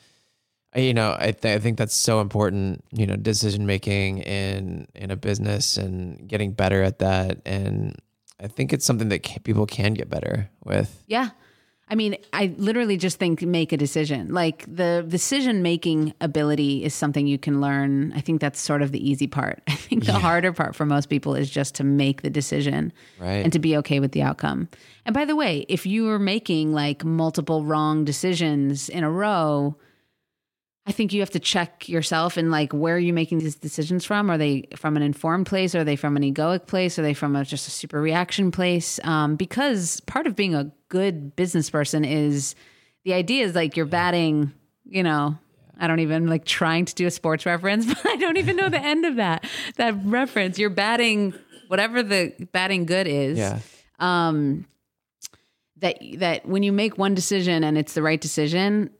you 0.74 0.94
know 0.94 1.16
I, 1.18 1.32
th- 1.32 1.56
I 1.56 1.60
think 1.60 1.78
that's 1.78 1.94
so 1.94 2.20
important 2.20 2.84
you 2.90 3.06
know 3.06 3.16
decision 3.16 3.66
making 3.66 4.18
in 4.18 4.86
in 4.94 5.10
a 5.10 5.16
business 5.16 5.76
and 5.76 6.26
getting 6.28 6.52
better 6.52 6.82
at 6.82 6.98
that. 6.98 7.40
And 7.44 7.96
i 8.40 8.48
think 8.48 8.72
it's 8.72 8.84
something 8.84 9.08
that 9.10 9.22
can, 9.22 9.42
people 9.42 9.66
can 9.66 9.94
get 9.94 10.10
better 10.10 10.50
with. 10.64 11.02
Yeah. 11.06 11.30
I 11.86 11.96
mean 11.96 12.16
i 12.32 12.54
literally 12.56 12.96
just 12.96 13.18
think 13.18 13.42
make 13.42 13.72
a 13.72 13.76
decision. 13.76 14.32
Like 14.32 14.64
the 14.66 15.04
decision 15.06 15.62
making 15.62 16.14
ability 16.20 16.82
is 16.82 16.94
something 16.94 17.26
you 17.26 17.38
can 17.38 17.60
learn. 17.60 18.12
I 18.14 18.20
think 18.20 18.40
that's 18.40 18.60
sort 18.60 18.82
of 18.82 18.90
the 18.90 19.08
easy 19.08 19.26
part. 19.26 19.62
I 19.68 19.74
think 19.74 20.06
the 20.06 20.12
yeah. 20.12 20.18
harder 20.18 20.52
part 20.52 20.74
for 20.74 20.86
most 20.86 21.08
people 21.08 21.34
is 21.34 21.50
just 21.50 21.76
to 21.76 21.84
make 21.84 22.22
the 22.22 22.30
decision 22.30 22.92
right. 23.20 23.44
and 23.44 23.52
to 23.52 23.58
be 23.58 23.76
okay 23.76 24.00
with 24.00 24.12
the 24.12 24.22
outcome. 24.22 24.68
And 25.04 25.14
by 25.14 25.24
the 25.24 25.36
way 25.36 25.66
if 25.68 25.86
you 25.86 26.08
are 26.08 26.18
making 26.18 26.72
like 26.72 27.04
multiple 27.04 27.64
wrong 27.64 28.04
decisions 28.04 28.88
in 28.88 29.04
a 29.04 29.10
row 29.10 29.76
I 30.87 30.93
think 30.93 31.12
you 31.14 31.20
have 31.20 31.30
to 31.30 31.41
check 31.41 31.89
yourself 31.89 32.37
and 32.37 32.51
like 32.51 32.72
where 32.72 32.97
are 32.97 32.99
you 32.99 33.14
making 33.14 33.39
these 33.39 33.55
decisions 33.55 34.05
from? 34.05 34.30
Are 34.30 34.37
they 34.37 34.68
from 34.76 34.97
an 34.97 35.03
informed 35.03 35.47
place? 35.47 35.74
Are 35.74 35.85
they 35.85 35.97
from 35.97 36.16
an 36.16 36.22
egoic 36.22 36.66
place? 36.66 36.99
Are 36.99 37.03
they 37.03 37.14
from 37.14 37.35
a, 37.37 37.45
just 37.45 37.66
a 37.66 37.70
super 37.70 38.01
reaction 38.01 38.51
place? 38.51 39.01
Um, 39.03 39.37
because 39.37 40.01
part 40.01 40.26
of 40.26 40.37
being 40.37 40.55
a 40.55 40.70
good 40.91 41.35
business 41.37 41.70
person 41.70 42.05
is 42.05 42.55
the 43.05 43.14
idea 43.14 43.45
is 43.45 43.55
like 43.55 43.76
you're 43.76 43.87
batting, 43.87 44.53
you 44.85 45.03
know, 45.03 45.39
I 45.78 45.87
don't 45.87 46.01
even 46.01 46.26
like 46.26 46.45
trying 46.45 46.85
to 46.85 46.95
do 46.95 47.07
a 47.07 47.11
sports 47.11 47.47
reference, 47.47 47.87
but 48.03 48.07
I 48.07 48.16
don't 48.16 48.37
even 48.37 48.57
know 48.57 48.68
the 48.68 48.80
end 48.80 49.07
of 49.07 49.16
that 49.16 49.45
that 49.76 49.95
reference. 50.05 50.59
You're 50.59 50.70
batting 50.70 51.35
whatever 51.68 52.03
the 52.03 52.35
batting 52.53 52.85
good 52.85 53.07
is. 53.07 53.39
Yeah. 53.39 53.61
Um, 53.99 54.66
that 55.78 55.99
that 56.18 56.47
when 56.47 56.62
you 56.62 56.72
make 56.72 56.99
one 56.99 57.14
decision 57.14 57.64
and 57.64 57.76
it's 57.78 57.95
the 57.95 58.03
right 58.03 58.20
decision, 58.20 58.91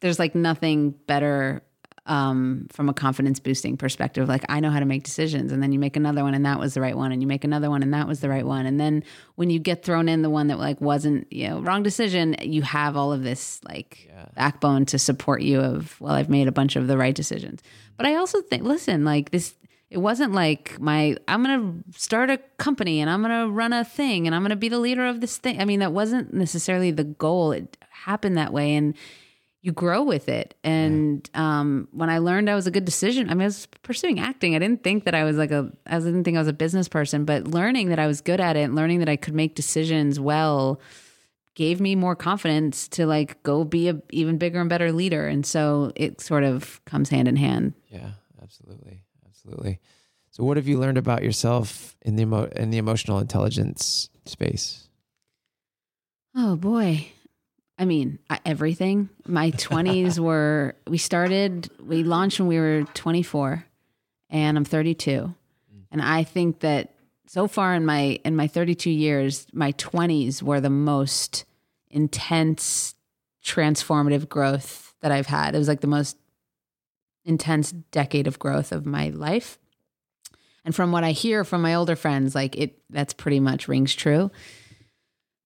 there's 0.00 0.18
like 0.18 0.34
nothing 0.34 0.90
better 0.90 1.62
um, 2.08 2.66
from 2.70 2.88
a 2.88 2.94
confidence 2.94 3.38
boosting 3.38 3.76
perspective. 3.76 4.28
Like 4.28 4.44
I 4.48 4.60
know 4.60 4.70
how 4.70 4.80
to 4.80 4.86
make 4.86 5.04
decisions, 5.04 5.52
and 5.52 5.62
then 5.62 5.72
you 5.72 5.78
make 5.78 5.96
another 5.96 6.24
one, 6.24 6.34
and 6.34 6.44
that 6.46 6.58
was 6.58 6.74
the 6.74 6.80
right 6.80 6.96
one, 6.96 7.12
and 7.12 7.22
you 7.22 7.28
make 7.28 7.44
another 7.44 7.70
one, 7.70 7.82
and 7.82 7.92
that 7.94 8.08
was 8.08 8.20
the 8.20 8.28
right 8.28 8.46
one, 8.46 8.66
and 8.66 8.80
then 8.80 9.04
when 9.36 9.50
you 9.50 9.58
get 9.58 9.84
thrown 9.84 10.08
in 10.08 10.22
the 10.22 10.30
one 10.30 10.48
that 10.48 10.58
like 10.58 10.80
wasn't, 10.80 11.30
you 11.32 11.48
know, 11.48 11.60
wrong 11.60 11.82
decision, 11.82 12.34
you 12.40 12.62
have 12.62 12.96
all 12.96 13.12
of 13.12 13.22
this 13.22 13.60
like 13.64 14.10
backbone 14.34 14.86
to 14.86 14.98
support 14.98 15.42
you. 15.42 15.60
Of 15.60 16.00
well, 16.00 16.14
I've 16.14 16.30
made 16.30 16.48
a 16.48 16.52
bunch 16.52 16.76
of 16.76 16.86
the 16.86 16.96
right 16.96 17.14
decisions, 17.14 17.62
but 17.96 18.06
I 18.06 18.16
also 18.16 18.40
think, 18.40 18.64
listen, 18.64 19.04
like 19.04 19.30
this. 19.30 19.54
It 19.90 19.96
wasn't 19.96 20.34
like 20.34 20.78
my 20.78 21.16
I'm 21.28 21.42
going 21.42 21.82
to 21.82 21.98
start 21.98 22.28
a 22.28 22.36
company 22.58 23.00
and 23.00 23.08
I'm 23.08 23.22
going 23.22 23.46
to 23.46 23.50
run 23.50 23.72
a 23.72 23.86
thing 23.86 24.26
and 24.26 24.36
I'm 24.36 24.42
going 24.42 24.50
to 24.50 24.56
be 24.56 24.68
the 24.68 24.78
leader 24.78 25.06
of 25.06 25.22
this 25.22 25.38
thing. 25.38 25.62
I 25.62 25.64
mean, 25.64 25.80
that 25.80 25.94
wasn't 25.94 26.34
necessarily 26.34 26.90
the 26.90 27.04
goal. 27.04 27.52
It 27.52 27.78
happened 27.88 28.36
that 28.36 28.52
way 28.52 28.74
and 28.74 28.94
you 29.60 29.72
grow 29.72 30.02
with 30.02 30.28
it. 30.28 30.54
And 30.62 31.28
um, 31.34 31.88
when 31.92 32.10
I 32.10 32.18
learned 32.18 32.48
I 32.48 32.54
was 32.54 32.66
a 32.66 32.70
good 32.70 32.84
decision, 32.84 33.28
I 33.28 33.34
mean, 33.34 33.42
I 33.42 33.46
was 33.46 33.66
pursuing 33.82 34.20
acting. 34.20 34.54
I 34.54 34.58
didn't 34.58 34.84
think 34.84 35.04
that 35.04 35.14
I 35.14 35.24
was 35.24 35.36
like 35.36 35.50
a, 35.50 35.72
I 35.86 35.98
didn't 35.98 36.24
think 36.24 36.36
I 36.36 36.40
was 36.40 36.48
a 36.48 36.52
business 36.52 36.88
person, 36.88 37.24
but 37.24 37.48
learning 37.48 37.88
that 37.88 37.98
I 37.98 38.06
was 38.06 38.20
good 38.20 38.40
at 38.40 38.56
it, 38.56 38.60
and 38.60 38.74
learning 38.76 39.00
that 39.00 39.08
I 39.08 39.16
could 39.16 39.34
make 39.34 39.54
decisions 39.54 40.20
well, 40.20 40.80
gave 41.54 41.80
me 41.80 41.96
more 41.96 42.14
confidence 42.14 42.86
to 42.86 43.04
like 43.04 43.42
go 43.42 43.64
be 43.64 43.88
a 43.88 44.00
even 44.10 44.38
bigger 44.38 44.60
and 44.60 44.70
better 44.70 44.92
leader. 44.92 45.26
And 45.26 45.44
so 45.44 45.90
it 45.96 46.20
sort 46.20 46.44
of 46.44 46.80
comes 46.84 47.08
hand 47.08 47.26
in 47.26 47.34
hand. 47.34 47.74
Yeah, 47.88 48.10
absolutely, 48.40 49.02
absolutely. 49.26 49.80
So, 50.30 50.44
what 50.44 50.56
have 50.56 50.68
you 50.68 50.78
learned 50.78 50.98
about 50.98 51.24
yourself 51.24 51.96
in 52.02 52.14
the 52.14 52.22
emo- 52.22 52.50
in 52.54 52.70
the 52.70 52.78
emotional 52.78 53.18
intelligence 53.18 54.08
space? 54.24 54.88
Oh 56.36 56.54
boy. 56.54 57.08
I 57.78 57.84
mean, 57.84 58.18
everything. 58.44 59.08
My 59.26 59.50
20s 59.52 60.18
were, 60.18 60.74
we 60.86 60.98
started, 60.98 61.70
we 61.80 62.02
launched 62.02 62.40
when 62.40 62.48
we 62.48 62.58
were 62.58 62.84
24 62.94 63.64
and 64.30 64.56
I'm 64.58 64.64
32. 64.64 65.34
And 65.90 66.02
I 66.02 66.24
think 66.24 66.60
that 66.60 66.94
so 67.26 67.46
far 67.46 67.74
in 67.74 67.84
my 67.84 68.18
in 68.24 68.36
my 68.36 68.46
32 68.46 68.90
years, 68.90 69.46
my 69.52 69.72
20s 69.72 70.42
were 70.42 70.60
the 70.60 70.70
most 70.70 71.44
intense 71.90 72.94
transformative 73.44 74.28
growth 74.28 74.94
that 75.00 75.12
I've 75.12 75.26
had. 75.26 75.54
It 75.54 75.58
was 75.58 75.68
like 75.68 75.80
the 75.80 75.86
most 75.86 76.16
intense 77.24 77.72
decade 77.72 78.26
of 78.26 78.38
growth 78.38 78.72
of 78.72 78.86
my 78.86 79.10
life. 79.10 79.58
And 80.64 80.74
from 80.74 80.92
what 80.92 81.04
I 81.04 81.12
hear 81.12 81.44
from 81.44 81.62
my 81.62 81.74
older 81.74 81.96
friends, 81.96 82.34
like 82.34 82.56
it 82.56 82.78
that's 82.90 83.14
pretty 83.14 83.40
much 83.40 83.68
rings 83.68 83.94
true. 83.94 84.30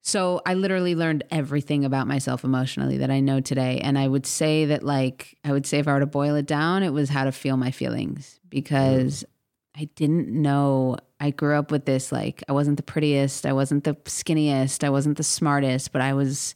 So 0.05 0.43
I 0.45 0.55
literally 0.55 0.97
learned 0.97 1.23
everything 1.31 1.85
about 1.85 2.09
myself 2.09 2.43
emotionally 2.43 2.99
that 2.99 3.11
I 3.11 3.21
know 3.21 3.41
today. 3.41 3.81
And 3.83 3.97
I 3.97 4.09
would 4.09 4.27
say 4.27 4.65
that, 4.67 4.83
like, 4.83 5.39
I 5.45 5.53
would 5.53 5.65
say 5.65 5.79
if 5.79 5.87
I 5.87 5.93
were 5.95 6.01
to 6.01 6.07
boil 6.07 6.35
it 6.35 6.47
down, 6.47 6.83
it 6.83 6.93
was 6.93 7.09
how 7.09 7.23
to 7.25 7.31
feel 7.31 7.57
my 7.57 7.71
feelings 7.71 8.41
because 8.51 9.25
I 9.77 9.89
didn't 9.95 10.29
know. 10.29 10.97
I 11.21 11.31
grew 11.31 11.57
up 11.57 11.71
with 11.71 11.85
this, 11.85 12.11
like, 12.11 12.43
I 12.49 12.53
wasn't 12.53 12.79
the 12.79 12.83
prettiest, 12.83 13.47
I 13.47 13.53
wasn't 13.53 13.85
the 13.85 13.95
skinniest, 13.95 14.83
I 14.83 14.91
wasn't 14.91 15.19
the 15.19 15.23
smartest, 15.23 15.93
but 15.93 16.03
I 16.03 16.13
was. 16.13 16.55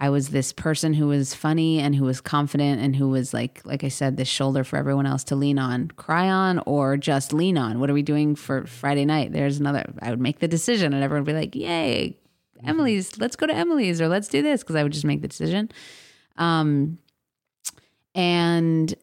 I 0.00 0.10
was 0.10 0.28
this 0.28 0.52
person 0.52 0.94
who 0.94 1.08
was 1.08 1.34
funny 1.34 1.80
and 1.80 1.92
who 1.92 2.04
was 2.04 2.20
confident 2.20 2.80
and 2.80 2.94
who 2.94 3.08
was 3.08 3.34
like, 3.34 3.60
like 3.64 3.82
I 3.82 3.88
said, 3.88 4.16
this 4.16 4.28
shoulder 4.28 4.62
for 4.62 4.76
everyone 4.76 5.06
else 5.06 5.24
to 5.24 5.34
lean 5.34 5.58
on, 5.58 5.88
cry 5.88 6.28
on, 6.30 6.60
or 6.66 6.96
just 6.96 7.32
lean 7.32 7.58
on. 7.58 7.80
What 7.80 7.90
are 7.90 7.94
we 7.94 8.02
doing 8.02 8.36
for 8.36 8.64
Friday 8.64 9.04
night? 9.04 9.32
There's 9.32 9.58
another. 9.58 9.92
I 10.00 10.10
would 10.10 10.20
make 10.20 10.38
the 10.38 10.46
decision, 10.46 10.94
and 10.94 11.02
everyone 11.02 11.24
would 11.24 11.32
be 11.32 11.36
like, 11.36 11.56
"Yay, 11.56 12.16
Emily's, 12.64 13.18
let's 13.18 13.36
go 13.36 13.46
to 13.46 13.54
Emily's 13.54 14.00
or 14.00 14.08
let's 14.08 14.28
do 14.28 14.42
this 14.42 14.62
because 14.62 14.76
I 14.76 14.82
would 14.82 14.92
just 14.92 15.04
make 15.04 15.22
the 15.22 15.28
decision. 15.28 15.70
Um, 16.36 16.98
and 18.14 18.94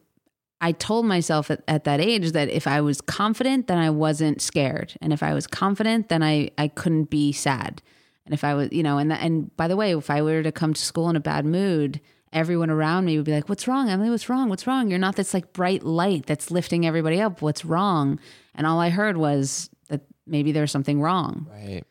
I 0.60 0.72
told 0.72 1.06
myself 1.06 1.50
at, 1.50 1.62
at 1.68 1.84
that 1.84 2.00
age 2.00 2.32
that 2.32 2.48
if 2.48 2.66
I 2.66 2.80
was 2.80 3.00
confident, 3.00 3.66
then 3.66 3.78
I 3.78 3.90
wasn't 3.90 4.40
scared. 4.40 4.94
And 5.00 5.12
if 5.12 5.22
I 5.22 5.34
was 5.34 5.46
confident, 5.46 6.08
then 6.08 6.22
I, 6.22 6.50
I 6.58 6.68
couldn't 6.68 7.10
be 7.10 7.32
sad. 7.32 7.82
And 8.24 8.34
if 8.34 8.42
I 8.42 8.54
was, 8.54 8.70
you 8.72 8.82
know, 8.82 8.98
and 8.98 9.10
that, 9.10 9.22
and 9.22 9.54
by 9.56 9.68
the 9.68 9.76
way, 9.76 9.96
if 9.96 10.10
I 10.10 10.22
were 10.22 10.42
to 10.42 10.52
come 10.52 10.74
to 10.74 10.80
school 10.80 11.08
in 11.08 11.16
a 11.16 11.20
bad 11.20 11.44
mood, 11.44 12.00
everyone 12.32 12.70
around 12.70 13.04
me 13.04 13.16
would 13.16 13.24
be 13.24 13.32
like, 13.32 13.48
"What's 13.48 13.68
wrong, 13.68 13.88
Emily? 13.88 14.10
What's 14.10 14.28
wrong? 14.28 14.48
What's 14.48 14.66
wrong? 14.66 14.90
You're 14.90 14.98
not 14.98 15.14
this 15.14 15.32
like 15.32 15.52
bright 15.52 15.84
light 15.84 16.26
that's 16.26 16.50
lifting 16.50 16.84
everybody 16.84 17.20
up. 17.20 17.40
What's 17.40 17.64
wrong?" 17.64 18.18
And 18.54 18.66
all 18.66 18.80
I 18.80 18.90
heard 18.90 19.16
was 19.16 19.70
that 19.88 20.00
maybe 20.26 20.50
there's 20.50 20.72
something 20.72 21.00
wrong. 21.00 21.46
Right. 21.50 21.84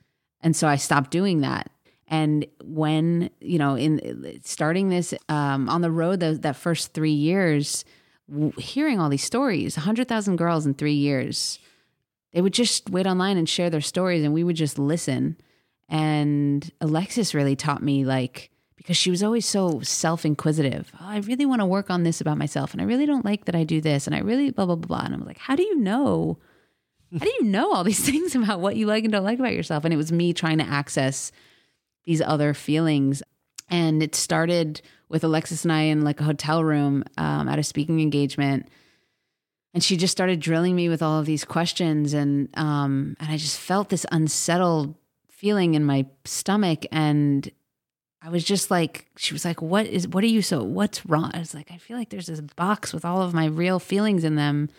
And 0.46 0.56
so 0.56 0.68
I 0.68 0.76
stopped 0.76 1.10
doing 1.10 1.42
that. 1.42 1.72
And 2.08 2.46
when, 2.64 3.32
you 3.42 3.58
know, 3.58 3.76
in 3.76 4.40
starting 4.44 4.90
this 4.90 5.12
um, 5.28 5.68
on 5.68 5.82
the 5.82 5.90
road, 5.90 6.20
that 6.20 6.56
first 6.56 6.94
three 6.94 7.12
years, 7.12 7.84
w- 8.32 8.52
hearing 8.52 9.00
all 9.00 9.10
these 9.10 9.24
stories, 9.24 9.76
100,000 9.76 10.36
girls 10.36 10.68
in 10.68 10.76
three 10.76 10.94
years, 10.94 11.58
they 12.32 12.42
would 12.42 12.54
just 12.54 12.92
wait 12.92 13.08
online 13.08 13.38
and 13.38 13.50
share 13.50 13.72
their 13.72 13.82
stories 13.82 14.24
and 14.24 14.36
we 14.36 14.44
would 14.44 14.56
just 14.56 14.78
listen. 14.78 15.36
And 15.90 16.72
Alexis 16.80 17.34
really 17.34 17.56
taught 17.56 17.82
me, 17.82 18.06
like, 18.06 18.52
because 18.76 18.98
she 18.98 19.10
was 19.10 19.24
always 19.24 19.48
so 19.48 19.80
self 19.82 20.26
inquisitive. 20.26 20.92
Oh, 21.02 21.08
I 21.08 21.18
really 21.18 21.48
want 21.48 21.62
to 21.62 21.66
work 21.66 21.90
on 21.90 22.04
this 22.04 22.22
about 22.22 22.38
myself. 22.38 22.72
And 22.72 22.82
I 22.82 22.86
really 22.86 23.08
don't 23.08 23.26
like 23.26 23.46
that 23.46 23.56
I 23.56 23.64
do 23.64 23.82
this. 23.82 24.06
And 24.06 24.16
I 24.16 24.20
really 24.20 24.52
blah, 24.52 24.68
blah, 24.68 24.76
blah, 24.76 25.00
blah. 25.00 25.06
And 25.06 25.16
I'm 25.16 25.26
like, 25.26 25.40
how 25.40 25.56
do 25.56 25.64
you 25.64 25.80
know? 25.80 26.38
How 27.20 27.26
do 27.26 27.32
you 27.40 27.44
know 27.44 27.74
all 27.74 27.84
these 27.84 28.04
things 28.10 28.36
about 28.36 28.60
what 28.60 28.76
you 28.76 28.88
like 28.88 29.04
and 29.04 29.14
don't 29.14 29.24
like 29.24 29.40
about 29.40 29.54
yourself? 29.54 29.86
And 29.86 29.94
it 29.94 29.98
was 29.98 30.12
me 30.12 30.34
trying 30.34 30.58
to 30.58 30.68
access 30.68 31.32
these 32.06 32.22
other 32.22 32.54
feelings. 32.54 33.24
And 33.70 34.04
it 34.04 34.16
started 34.16 34.82
with 35.10 35.24
Alexis 35.24 35.64
and 35.64 35.72
I 35.72 35.82
in 35.82 36.04
like 36.04 36.20
a 36.20 36.26
hotel 36.26 36.64
room 36.64 37.04
um, 37.18 37.48
at 37.48 37.60
a 37.60 37.64
speaking 37.64 38.00
engagement. 38.00 38.68
And 39.74 39.84
she 39.84 39.98
just 39.98 40.12
started 40.12 40.40
drilling 40.40 40.76
me 40.76 40.88
with 40.88 41.02
all 41.02 41.20
of 41.20 41.26
these 41.26 41.44
questions. 41.44 42.14
And, 42.14 42.50
um, 42.58 43.16
and 43.20 43.32
I 43.32 43.38
just 43.38 43.60
felt 43.60 43.90
this 43.90 44.06
unsettled 44.12 44.96
feeling 45.30 45.74
in 45.74 45.84
my 45.84 46.06
stomach. 46.24 46.86
And 46.92 47.50
I 48.22 48.30
was 48.30 48.44
just 48.44 48.72
like, 48.72 49.08
she 49.18 49.34
was 49.34 49.44
like, 49.46 49.62
what 49.62 49.86
is, 49.86 50.08
what 50.08 50.24
are 50.24 50.28
you 50.28 50.42
so, 50.42 50.64
what's 50.64 51.06
wrong? 51.06 51.32
I 51.34 51.40
was 51.40 51.54
like, 51.54 51.72
I 51.72 51.78
feel 51.78 51.98
like 51.98 52.10
there's 52.10 52.28
this 52.28 52.42
box 52.42 52.94
with 52.94 53.04
all 53.04 53.22
of 53.22 53.34
my 53.34 53.46
real 53.46 53.80
feelings 53.80 54.24
in 54.24 54.36
them. 54.36 54.70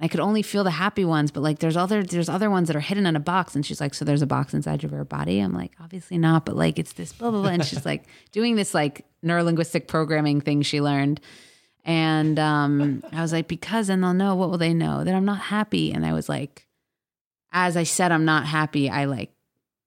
I 0.00 0.08
could 0.08 0.20
only 0.20 0.42
feel 0.42 0.64
the 0.64 0.72
happy 0.72 1.04
ones, 1.04 1.30
but 1.30 1.42
like 1.42 1.60
there's 1.60 1.76
other 1.76 2.02
there's 2.02 2.28
other 2.28 2.50
ones 2.50 2.66
that 2.66 2.76
are 2.76 2.80
hidden 2.80 3.06
in 3.06 3.14
a 3.14 3.20
box. 3.20 3.54
And 3.54 3.64
she's 3.64 3.80
like, 3.80 3.94
so 3.94 4.04
there's 4.04 4.22
a 4.22 4.26
box 4.26 4.52
inside 4.52 4.82
of 4.82 4.90
your 4.90 5.04
body. 5.04 5.38
I'm 5.38 5.52
like, 5.52 5.72
obviously 5.80 6.18
not, 6.18 6.44
but 6.44 6.56
like 6.56 6.78
it's 6.78 6.94
this 6.94 7.12
blah 7.12 7.30
blah 7.30 7.42
blah. 7.42 7.50
And 7.50 7.64
she's 7.64 7.86
like 7.92 8.04
doing 8.32 8.56
this 8.56 8.74
like 8.74 9.04
neurolinguistic 9.24 9.86
programming 9.86 10.40
thing 10.40 10.62
she 10.62 10.80
learned. 10.80 11.20
And 11.84 12.38
um, 12.38 13.04
I 13.12 13.20
was 13.20 13.32
like, 13.32 13.46
because 13.46 13.88
then 13.88 14.00
they'll 14.00 14.14
know. 14.14 14.34
What 14.34 14.50
will 14.50 14.58
they 14.58 14.72
know? 14.74 15.04
That 15.04 15.14
I'm 15.14 15.26
not 15.26 15.38
happy. 15.38 15.92
And 15.92 16.04
I 16.04 16.12
was 16.14 16.28
like, 16.28 16.66
as 17.52 17.76
I 17.76 17.82
said, 17.82 18.10
I'm 18.10 18.24
not 18.24 18.46
happy. 18.46 18.88
I 18.88 19.04
like 19.04 19.30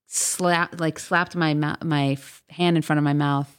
slapped 0.06 0.80
like 0.80 0.98
slapped 0.98 1.36
my 1.36 1.52
mou- 1.54 1.76
my 1.84 2.12
f- 2.12 2.42
hand 2.48 2.76
in 2.76 2.82
front 2.82 2.98
of 2.98 3.04
my 3.04 3.12
mouth 3.12 3.57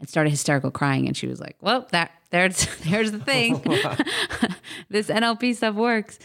and 0.00 0.08
started 0.08 0.30
hysterical 0.30 0.70
crying. 0.70 1.06
And 1.06 1.16
she 1.16 1.26
was 1.26 1.40
like, 1.40 1.56
well, 1.60 1.86
that 1.92 2.10
there's 2.30 2.66
there's 2.84 3.12
the 3.12 3.20
thing. 3.20 3.54
this 4.88 5.08
NLP 5.08 5.54
stuff 5.56 5.74
works. 5.74 6.18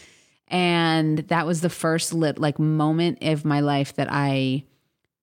And 0.48 1.18
that 1.18 1.46
was 1.46 1.60
the 1.60 1.70
first 1.70 2.12
lit 2.12 2.38
like 2.38 2.58
moment 2.58 3.18
of 3.22 3.44
my 3.44 3.60
life 3.60 3.94
that 3.96 4.08
I 4.10 4.64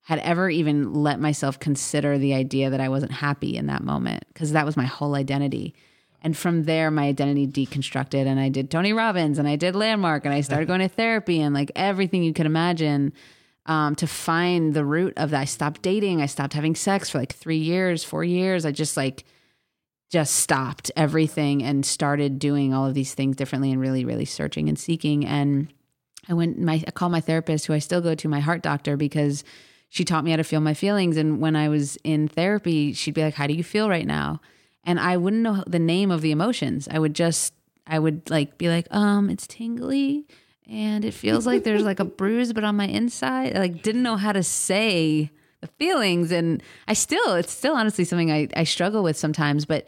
had 0.03 0.19
ever 0.19 0.49
even 0.49 0.93
let 0.93 1.19
myself 1.19 1.59
consider 1.59 2.17
the 2.17 2.33
idea 2.33 2.69
that 2.69 2.81
I 2.81 2.89
wasn't 2.89 3.13
happy 3.13 3.55
in 3.55 3.67
that 3.67 3.83
moment 3.83 4.25
because 4.27 4.51
that 4.51 4.65
was 4.65 4.75
my 4.75 4.85
whole 4.85 5.15
identity. 5.15 5.73
And 6.21 6.37
from 6.37 6.63
there, 6.63 6.91
my 6.91 7.07
identity 7.07 7.47
deconstructed, 7.47 8.25
and 8.25 8.39
I 8.39 8.47
did 8.47 8.71
Tony 8.71 8.93
Robbins, 8.93 9.39
and 9.39 9.47
I 9.47 9.57
did 9.57 9.75
Landmark, 9.75 10.23
and 10.25 10.33
I 10.33 10.39
started 10.39 10.67
going 10.67 10.79
to 10.79 10.87
therapy, 10.87 11.41
and 11.41 11.53
like 11.53 11.69
everything 11.75 12.23
you 12.23 12.33
could 12.33 12.45
imagine 12.45 13.11
um, 13.65 13.95
to 13.95 14.07
find 14.07 14.73
the 14.73 14.85
root 14.85 15.13
of 15.17 15.31
that. 15.31 15.41
I 15.41 15.45
stopped 15.45 15.81
dating. 15.81 16.21
I 16.21 16.25
stopped 16.25 16.53
having 16.53 16.75
sex 16.75 17.09
for 17.09 17.19
like 17.19 17.33
three 17.33 17.57
years, 17.57 18.03
four 18.03 18.23
years. 18.23 18.65
I 18.65 18.71
just 18.71 18.97
like 18.97 19.23
just 20.11 20.35
stopped 20.35 20.91
everything 20.95 21.63
and 21.63 21.85
started 21.85 22.37
doing 22.37 22.73
all 22.73 22.85
of 22.85 22.93
these 22.93 23.13
things 23.13 23.35
differently 23.35 23.71
and 23.71 23.81
really, 23.81 24.05
really 24.05 24.25
searching 24.25 24.69
and 24.69 24.77
seeking. 24.77 25.25
And 25.25 25.73
I 26.29 26.33
went, 26.33 26.59
my, 26.59 26.83
I 26.87 26.91
called 26.91 27.11
my 27.11 27.21
therapist, 27.21 27.65
who 27.65 27.73
I 27.73 27.79
still 27.79 28.01
go 28.01 28.13
to, 28.13 28.27
my 28.27 28.39
heart 28.39 28.61
doctor, 28.61 28.95
because 28.95 29.43
she 29.89 30.03
taught 30.03 30.23
me 30.23 30.31
how 30.31 30.37
to 30.37 30.43
feel 30.43 30.61
my 30.61 30.73
feelings. 30.73 31.17
And 31.17 31.39
when 31.39 31.55
I 31.55 31.69
was 31.69 31.97
in 32.03 32.27
therapy, 32.27 32.93
she'd 32.93 33.13
be 33.13 33.23
like, 33.23 33.33
How 33.33 33.47
do 33.47 33.53
you 33.53 33.63
feel 33.63 33.89
right 33.89 34.05
now? 34.05 34.39
and 34.83 34.99
I 34.99 35.17
wouldn't 35.17 35.41
know 35.41 35.63
the 35.65 35.79
name 35.79 36.11
of 36.11 36.21
the 36.21 36.31
emotions. 36.31 36.87
I 36.89 36.99
would 36.99 37.15
just 37.15 37.53
I 37.85 37.99
would 37.99 38.29
like 38.29 38.57
be 38.57 38.69
like, 38.69 38.87
um, 38.91 39.29
it's 39.29 39.47
tingly 39.47 40.25
and 40.69 41.03
it 41.05 41.13
feels 41.13 41.45
like 41.45 41.63
there's 41.63 41.83
like 41.83 41.99
a 41.99 42.05
bruise 42.19 42.53
but 42.53 42.63
on 42.63 42.75
my 42.75 42.87
inside. 42.87 43.55
I 43.55 43.59
like 43.59 43.81
didn't 43.81 44.03
know 44.03 44.17
how 44.17 44.31
to 44.31 44.43
say 44.43 45.31
the 45.61 45.67
feelings 45.67 46.31
and 46.31 46.61
I 46.87 46.93
still 46.93 47.33
it's 47.33 47.51
still 47.51 47.75
honestly 47.75 48.03
something 48.03 48.31
I, 48.31 48.47
I 48.55 48.63
struggle 48.63 49.03
with 49.03 49.17
sometimes, 49.17 49.65
but 49.65 49.87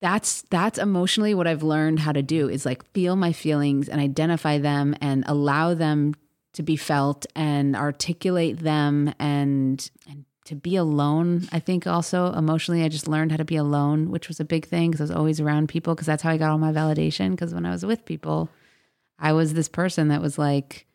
that's 0.00 0.42
that's 0.50 0.78
emotionally 0.78 1.34
what 1.34 1.46
I've 1.46 1.62
learned 1.62 2.00
how 2.00 2.12
to 2.12 2.22
do 2.22 2.48
is 2.48 2.66
like 2.66 2.84
feel 2.92 3.14
my 3.16 3.32
feelings 3.32 3.88
and 3.88 4.00
identify 4.00 4.58
them 4.58 4.96
and 5.00 5.24
allow 5.26 5.74
them 5.74 6.14
to 6.54 6.62
be 6.62 6.76
felt 6.76 7.24
and 7.34 7.76
articulate 7.76 8.58
them 8.58 9.14
and 9.18 9.90
and 10.08 10.24
to 10.44 10.56
be 10.56 10.76
alone. 10.76 11.48
I 11.52 11.60
think 11.60 11.86
also 11.86 12.32
emotionally, 12.32 12.82
I 12.82 12.88
just 12.88 13.06
learned 13.06 13.30
how 13.30 13.36
to 13.36 13.44
be 13.44 13.56
alone, 13.56 14.10
which 14.10 14.26
was 14.26 14.40
a 14.40 14.44
big 14.44 14.66
thing 14.66 14.90
because 14.90 15.00
I 15.00 15.04
was 15.04 15.16
always 15.16 15.40
around 15.40 15.68
people 15.68 15.94
because 15.94 16.06
that's 16.06 16.22
how 16.24 16.30
I 16.30 16.36
got 16.36 16.50
all 16.50 16.58
my 16.58 16.72
validation. 16.72 17.30
Because 17.30 17.54
when 17.54 17.64
I 17.64 17.70
was 17.70 17.86
with 17.86 18.04
people, 18.04 18.50
I 19.18 19.32
was 19.32 19.54
this 19.54 19.68
person 19.68 20.08
that 20.08 20.20
was 20.22 20.38
like 20.38 20.86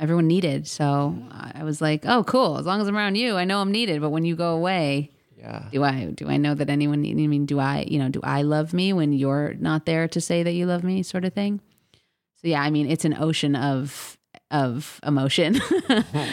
everyone 0.00 0.26
needed. 0.26 0.66
So 0.66 1.16
I 1.30 1.64
was 1.64 1.80
like, 1.80 2.04
oh, 2.06 2.22
cool. 2.24 2.58
As 2.58 2.66
long 2.66 2.80
as 2.80 2.86
I'm 2.88 2.96
around 2.96 3.16
you, 3.16 3.36
I 3.36 3.44
know 3.44 3.60
I'm 3.60 3.72
needed. 3.72 4.00
But 4.00 4.10
when 4.10 4.24
you 4.24 4.36
go 4.36 4.54
away, 4.54 5.10
Yeah. 5.36 5.68
do 5.72 5.84
I 5.84 6.04
do 6.06 6.28
I 6.28 6.36
know 6.36 6.54
that 6.54 6.68
anyone 6.70 7.00
I 7.06 7.12
mean 7.14 7.46
do 7.46 7.58
I 7.60 7.86
you 7.88 7.98
know 8.00 8.08
do 8.08 8.20
I 8.24 8.42
love 8.42 8.72
me 8.74 8.92
when 8.92 9.12
you're 9.12 9.54
not 9.54 9.86
there 9.86 10.08
to 10.08 10.20
say 10.20 10.42
that 10.42 10.52
you 10.52 10.66
love 10.66 10.82
me 10.82 11.02
sort 11.04 11.24
of 11.24 11.32
thing 11.32 11.60
so 12.42 12.48
yeah 12.48 12.60
I 12.60 12.70
mean 12.70 12.90
it's 12.90 13.04
an 13.04 13.14
ocean 13.14 13.54
of 13.54 14.17
of 14.50 14.98
emotion 15.06 15.60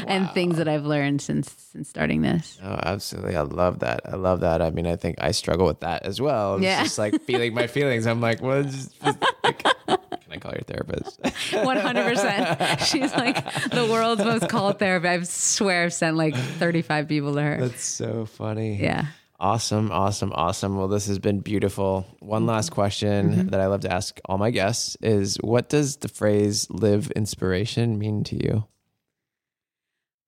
and 0.08 0.30
things 0.32 0.56
that 0.58 0.68
I've 0.70 0.86
learned 0.86 1.22
since 1.22 1.54
since 1.72 1.90
starting 1.90 2.22
this 2.22 2.58
Oh, 2.64 2.80
absolutely. 2.84 3.36
I 3.36 3.42
love 3.42 3.80
that. 3.80 4.02
I 4.06 4.16
love 4.16 4.40
that. 4.40 4.62
I 4.62 4.70
mean, 4.70 4.88
I 4.88 4.96
think 4.96 5.18
I 5.20 5.32
struggle 5.32 5.66
with 5.68 5.82
that 5.82 6.04
as 6.06 6.22
well. 6.22 6.56
It's 6.56 6.64
Yeah. 6.64 6.84
just 6.84 6.98
like 6.98 7.22
feeling 7.24 7.54
my 7.54 7.68
feelings. 7.68 8.08
I'm 8.08 8.22
like, 8.22 8.42
well, 8.42 8.62
it's 8.66 8.88
just, 9.04 9.18
like, 9.44 9.62
can 9.64 9.98
I 10.32 10.38
call 10.38 10.54
your 10.54 10.62
therapist? 10.66 11.22
100% 11.92 12.80
she's 12.86 13.14
like 13.16 13.44
the 13.72 13.86
world's 13.86 14.24
most 14.24 14.48
called 14.50 14.80
therapist 14.80 15.32
I 15.32 15.34
swear 15.34 15.84
I've 15.84 15.94
sent 15.94 16.16
like 16.18 16.36
35 16.36 17.08
people 17.08 17.34
to 17.36 17.42
her 17.42 17.58
That's 17.60 17.84
so 17.84 18.26
funny. 18.26 18.82
yeah 18.82 19.08
Awesome, 19.38 19.92
awesome, 19.92 20.32
awesome. 20.34 20.78
Well, 20.78 20.88
this 20.88 21.08
has 21.08 21.20
been 21.20 21.40
beautiful. 21.40 22.06
One 22.20 22.46
last 22.46 22.72
question 22.72 23.32
mm-hmm. 23.32 23.48
that 23.50 23.60
I 23.60 23.68
love 23.68 23.82
to 23.82 23.92
ask 23.92 24.20
all 24.26 24.38
my 24.38 24.50
guests 24.50 24.96
is 25.02 25.38
what 25.42 25.68
does 25.68 25.98
the 25.98 26.08
phrase 26.08 26.70
live 26.70 27.12
inspiration 27.12 28.00
mean 28.00 28.24
to 28.26 28.36
you? 28.36 28.66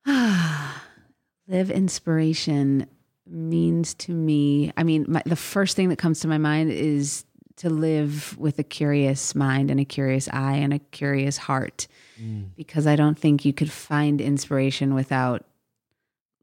live 1.47 1.71
inspiration 1.71 2.87
means 3.29 3.93
to 3.93 4.13
me 4.13 4.71
i 4.77 4.83
mean 4.83 5.05
my, 5.07 5.21
the 5.25 5.35
first 5.35 5.75
thing 5.75 5.89
that 5.89 5.97
comes 5.97 6.21
to 6.21 6.27
my 6.27 6.37
mind 6.37 6.71
is 6.71 7.25
to 7.57 7.69
live 7.69 8.37
with 8.37 8.59
a 8.59 8.63
curious 8.63 9.35
mind 9.35 9.71
and 9.71 9.79
a 9.79 9.85
curious 9.85 10.29
eye 10.31 10.55
and 10.55 10.73
a 10.73 10.79
curious 10.79 11.37
heart 11.37 11.87
mm. 12.21 12.45
because 12.55 12.87
i 12.87 12.95
don't 12.95 13.17
think 13.17 13.43
you 13.43 13.51
could 13.51 13.71
find 13.71 14.21
inspiration 14.21 14.93
without 14.93 15.43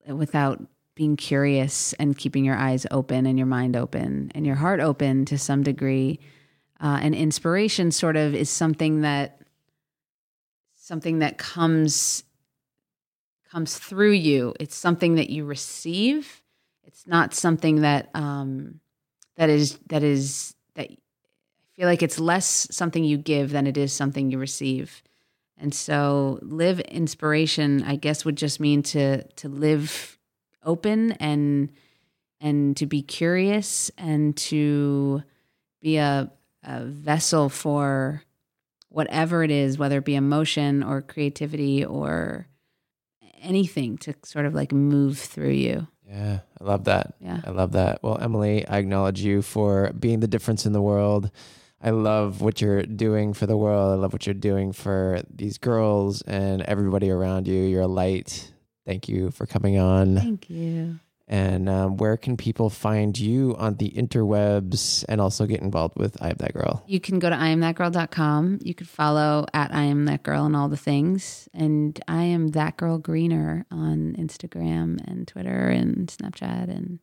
without 0.07 0.63
being 0.95 1.17
curious 1.17 1.93
and 1.95 2.17
keeping 2.17 2.45
your 2.45 2.57
eyes 2.57 2.87
open 2.91 3.27
and 3.27 3.39
your 3.39 3.47
mind 3.47 3.77
open 3.77 4.31
and 4.35 4.47
your 4.47 4.55
heart 4.57 4.81
open 4.81 5.25
to 5.25 5.39
some 5.39 5.63
degree 5.63 6.21
uh, 6.81 6.99
and 7.01 7.15
inspiration 7.15 7.91
sort 7.91 8.17
of 8.17 8.35
is 8.35 8.51
something 8.51 9.01
that 9.01 9.41
something 10.77 11.21
that 11.21 11.39
comes 11.39 12.25
comes 13.51 13.79
through 13.79 14.13
you. 14.13 14.53
It's 14.59 14.75
something 14.75 15.15
that 15.15 15.31
you 15.31 15.45
receive. 15.45 16.43
It's 16.83 17.07
not 17.07 17.35
something 17.35 17.83
that 17.83 18.11
um, 18.15 18.81
that 19.37 19.49
is 19.49 19.79
that 19.87 20.03
is 20.03 20.55
that 20.75 20.91
I 20.91 20.97
feel 21.77 21.87
like 21.87 22.03
it's 22.03 22.19
less 22.19 22.69
something 22.71 23.05
you 23.05 23.17
give 23.17 23.51
than 23.51 23.67
it 23.67 23.77
is 23.77 23.93
something 23.93 24.31
you 24.31 24.39
receive. 24.39 25.03
And 25.57 25.73
so, 25.73 26.41
live 26.43 26.81
inspiration, 26.81 27.85
I 27.85 27.97
guess, 27.97 28.25
would 28.25 28.37
just 28.37 28.61
mean 28.61 28.83
to 28.85 29.23
to 29.23 29.49
live 29.49 30.19
open 30.65 31.13
and 31.13 31.71
and 32.41 32.77
to 32.77 32.87
be 32.87 33.03
curious 33.03 33.91
and 33.97 34.37
to 34.37 35.23
be 35.81 35.97
a, 35.97 36.31
a 36.63 36.85
vessel 36.85 37.49
for 37.49 38.23
whatever 38.89 39.43
it 39.43 39.51
is, 39.51 39.79
whether 39.79 39.99
it 39.99 40.05
be 40.05 40.15
emotion 40.15 40.83
or 40.83 41.03
creativity 41.03 41.85
or 41.85 42.47
anything 43.41 43.99
to 43.99 44.15
sort 44.25 44.47
of 44.47 44.55
like 44.55 44.73
move 44.73 45.19
through 45.19 45.51
you. 45.51 45.87
Yeah, 46.07 46.41
I 46.61 46.65
love 46.65 46.85
that. 46.85 47.15
Yeah. 47.21 47.41
I 47.45 47.51
love 47.51 47.73
that. 47.73 48.03
Well, 48.03 48.19
Emily, 48.21 48.67
I 48.69 48.79
acknowledge 48.79 49.21
you 49.21 49.43
for 49.43 49.93
being 49.99 50.21
the 50.21 50.29
difference 50.29 50.67
in 50.67 50.73
the 50.73 50.83
world. 50.83 51.31
I 51.83 51.91
love 51.91 52.41
what 52.41 52.61
you're 52.61 52.83
doing 52.83 53.35
for 53.35 53.47
the 53.47 53.57
world. 53.57 53.93
I 53.93 53.97
love 53.97 54.13
what 54.13 54.27
you're 54.27 54.35
doing 54.35 54.73
for 54.73 55.21
these 55.29 55.59
girls 55.59 56.23
and 56.23 56.63
everybody 56.63 57.11
around 57.11 57.47
you. 57.47 57.63
You're 57.63 57.83
a 57.83 57.87
light. 57.87 58.54
Thank 58.87 59.09
you 59.09 59.31
for 59.31 59.47
coming 59.47 59.79
on. 59.79 60.17
Thank 60.17 60.51
you. 60.51 60.99
And 61.27 61.71
um, 61.71 61.97
where 61.97 62.19
can 62.19 62.37
people 62.37 62.69
find 62.69 63.19
you 63.19 63.57
on 63.59 63.77
the 63.77 63.91
interwebs 63.91 65.07
and 65.09 65.23
also 65.23 65.47
get 65.47 65.63
involved 65.63 65.97
with 65.97 66.23
I 66.23 66.29
Am 66.29 66.37
That 66.37 66.53
Girl? 66.53 66.85
You 66.87 67.01
can 67.01 67.19
go 67.19 67.31
to 67.31 67.37
iamthatgirl.com. 67.37 68.59
You 68.63 68.75
could 68.75 68.89
follow 68.89 69.47
at 69.55 69.75
I 69.75 69.85
am 69.85 70.05
that 70.05 70.23
girl 70.23 70.45
and 70.45 70.55
all 70.55 70.69
the 70.69 70.77
things. 70.77 71.49
And 71.55 71.99
I 72.09 72.25
am 72.25 72.49
that 72.49 72.77
girl 72.77 72.99
greener 72.99 73.65
on 73.71 74.17
Instagram 74.19 75.01
and 75.09 75.27
Twitter 75.27 75.69
and 75.69 76.09
Snapchat 76.09 76.69
and 76.69 76.99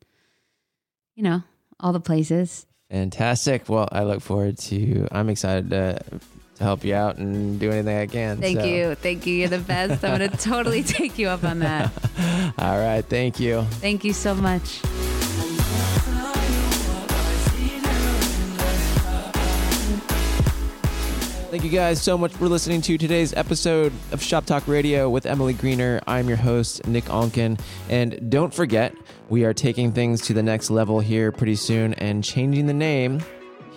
you 1.16 1.24
know, 1.24 1.44
all 1.80 1.94
the 1.94 2.00
places. 2.00 2.66
Fantastic. 2.90 3.70
Well, 3.70 3.88
I 3.92 4.04
look 4.04 4.22
forward 4.22 4.58
to, 4.60 5.08
I'm 5.12 5.30
excited 5.30 5.70
to, 5.70 6.00
to 6.10 6.20
help 6.62 6.84
you 6.84 6.94
out 6.96 7.18
and 7.18 7.60
do 7.60 7.72
anything 7.72 7.98
I 7.98 8.08
can. 8.08 8.38
Thank 8.38 8.60
So- 8.60 8.66
you. 8.66 8.96
Thank 8.96 9.26
you. 9.26 9.34
You're 9.36 9.50
the 9.50 9.60
best. 9.60 10.04
I'm 10.04 10.18
going 10.18 10.30
to 10.32 10.38
totally 10.38 10.84
take 10.84 11.18
you 11.18 11.28
up 11.30 11.44
on 11.44 11.60
that. 11.60 11.92
All 12.58 12.78
right. 12.80 13.04
Thank 13.04 13.40
you. 13.40 13.64
Thank 13.82 14.04
you 14.04 14.14
so 14.14 14.34
much. 14.36 14.82
Thank 21.52 21.66
you 21.66 21.70
guys 21.70 22.02
so 22.02 22.18
much 22.18 22.32
for 22.32 22.48
listening 22.48 22.82
to 22.84 22.98
today's 22.98 23.34
episode 23.34 23.92
of 24.14 24.24
Shop 24.24 24.46
Talk 24.46 24.66
Radio 24.70 25.10
with 25.10 25.26
Emily 25.26 25.52
Greener. 25.52 26.00
I'm 26.08 26.30
your 26.30 26.38
host, 26.38 26.88
Nick 26.88 27.04
Onken. 27.06 27.60
And 27.90 28.30
don't 28.32 28.54
forget, 28.54 28.96
we 29.28 29.44
are 29.44 29.54
taking 29.54 29.92
things 29.92 30.22
to 30.28 30.34
the 30.34 30.42
next 30.42 30.70
level 30.70 31.02
here 31.02 31.30
pretty 31.34 31.56
soon 31.56 31.94
and 31.96 32.24
changing 32.24 32.68
the 32.68 32.74
name 32.74 33.22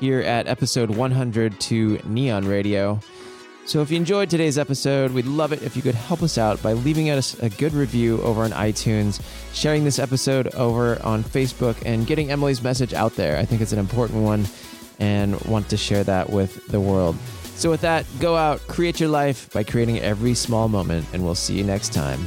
here 0.00 0.20
at 0.20 0.46
episode 0.46 0.90
100 0.90 1.58
to 1.60 1.98
Nion 1.98 2.48
Radio. 2.48 3.00
So 3.66 3.80
if 3.80 3.90
you 3.90 3.96
enjoyed 3.96 4.28
today's 4.28 4.58
episode, 4.58 5.12
we'd 5.12 5.24
love 5.24 5.52
it 5.52 5.62
if 5.62 5.74
you 5.74 5.80
could 5.80 5.94
help 5.94 6.22
us 6.22 6.36
out 6.36 6.62
by 6.62 6.74
leaving 6.74 7.08
us 7.08 7.38
a 7.42 7.48
good 7.48 7.72
review 7.72 8.20
over 8.20 8.42
on 8.42 8.50
iTunes, 8.50 9.22
sharing 9.54 9.84
this 9.84 9.98
episode 9.98 10.54
over 10.54 11.02
on 11.02 11.24
Facebook, 11.24 11.76
and 11.86 12.06
getting 12.06 12.30
Emily's 12.30 12.62
message 12.62 12.92
out 12.92 13.16
there. 13.16 13.38
I 13.38 13.46
think 13.46 13.62
it's 13.62 13.72
an 13.72 13.78
important 13.78 14.22
one 14.22 14.46
and 14.98 15.40
want 15.42 15.70
to 15.70 15.76
share 15.78 16.04
that 16.04 16.28
with 16.28 16.66
the 16.68 16.80
world. 16.80 17.16
So 17.56 17.70
with 17.70 17.80
that, 17.80 18.04
go 18.20 18.36
out, 18.36 18.60
create 18.66 19.00
your 19.00 19.08
life 19.08 19.50
by 19.52 19.62
creating 19.64 20.00
every 20.00 20.34
small 20.34 20.68
moment, 20.68 21.06
and 21.12 21.24
we'll 21.24 21.34
see 21.34 21.56
you 21.56 21.64
next 21.64 21.94
time. 21.94 22.20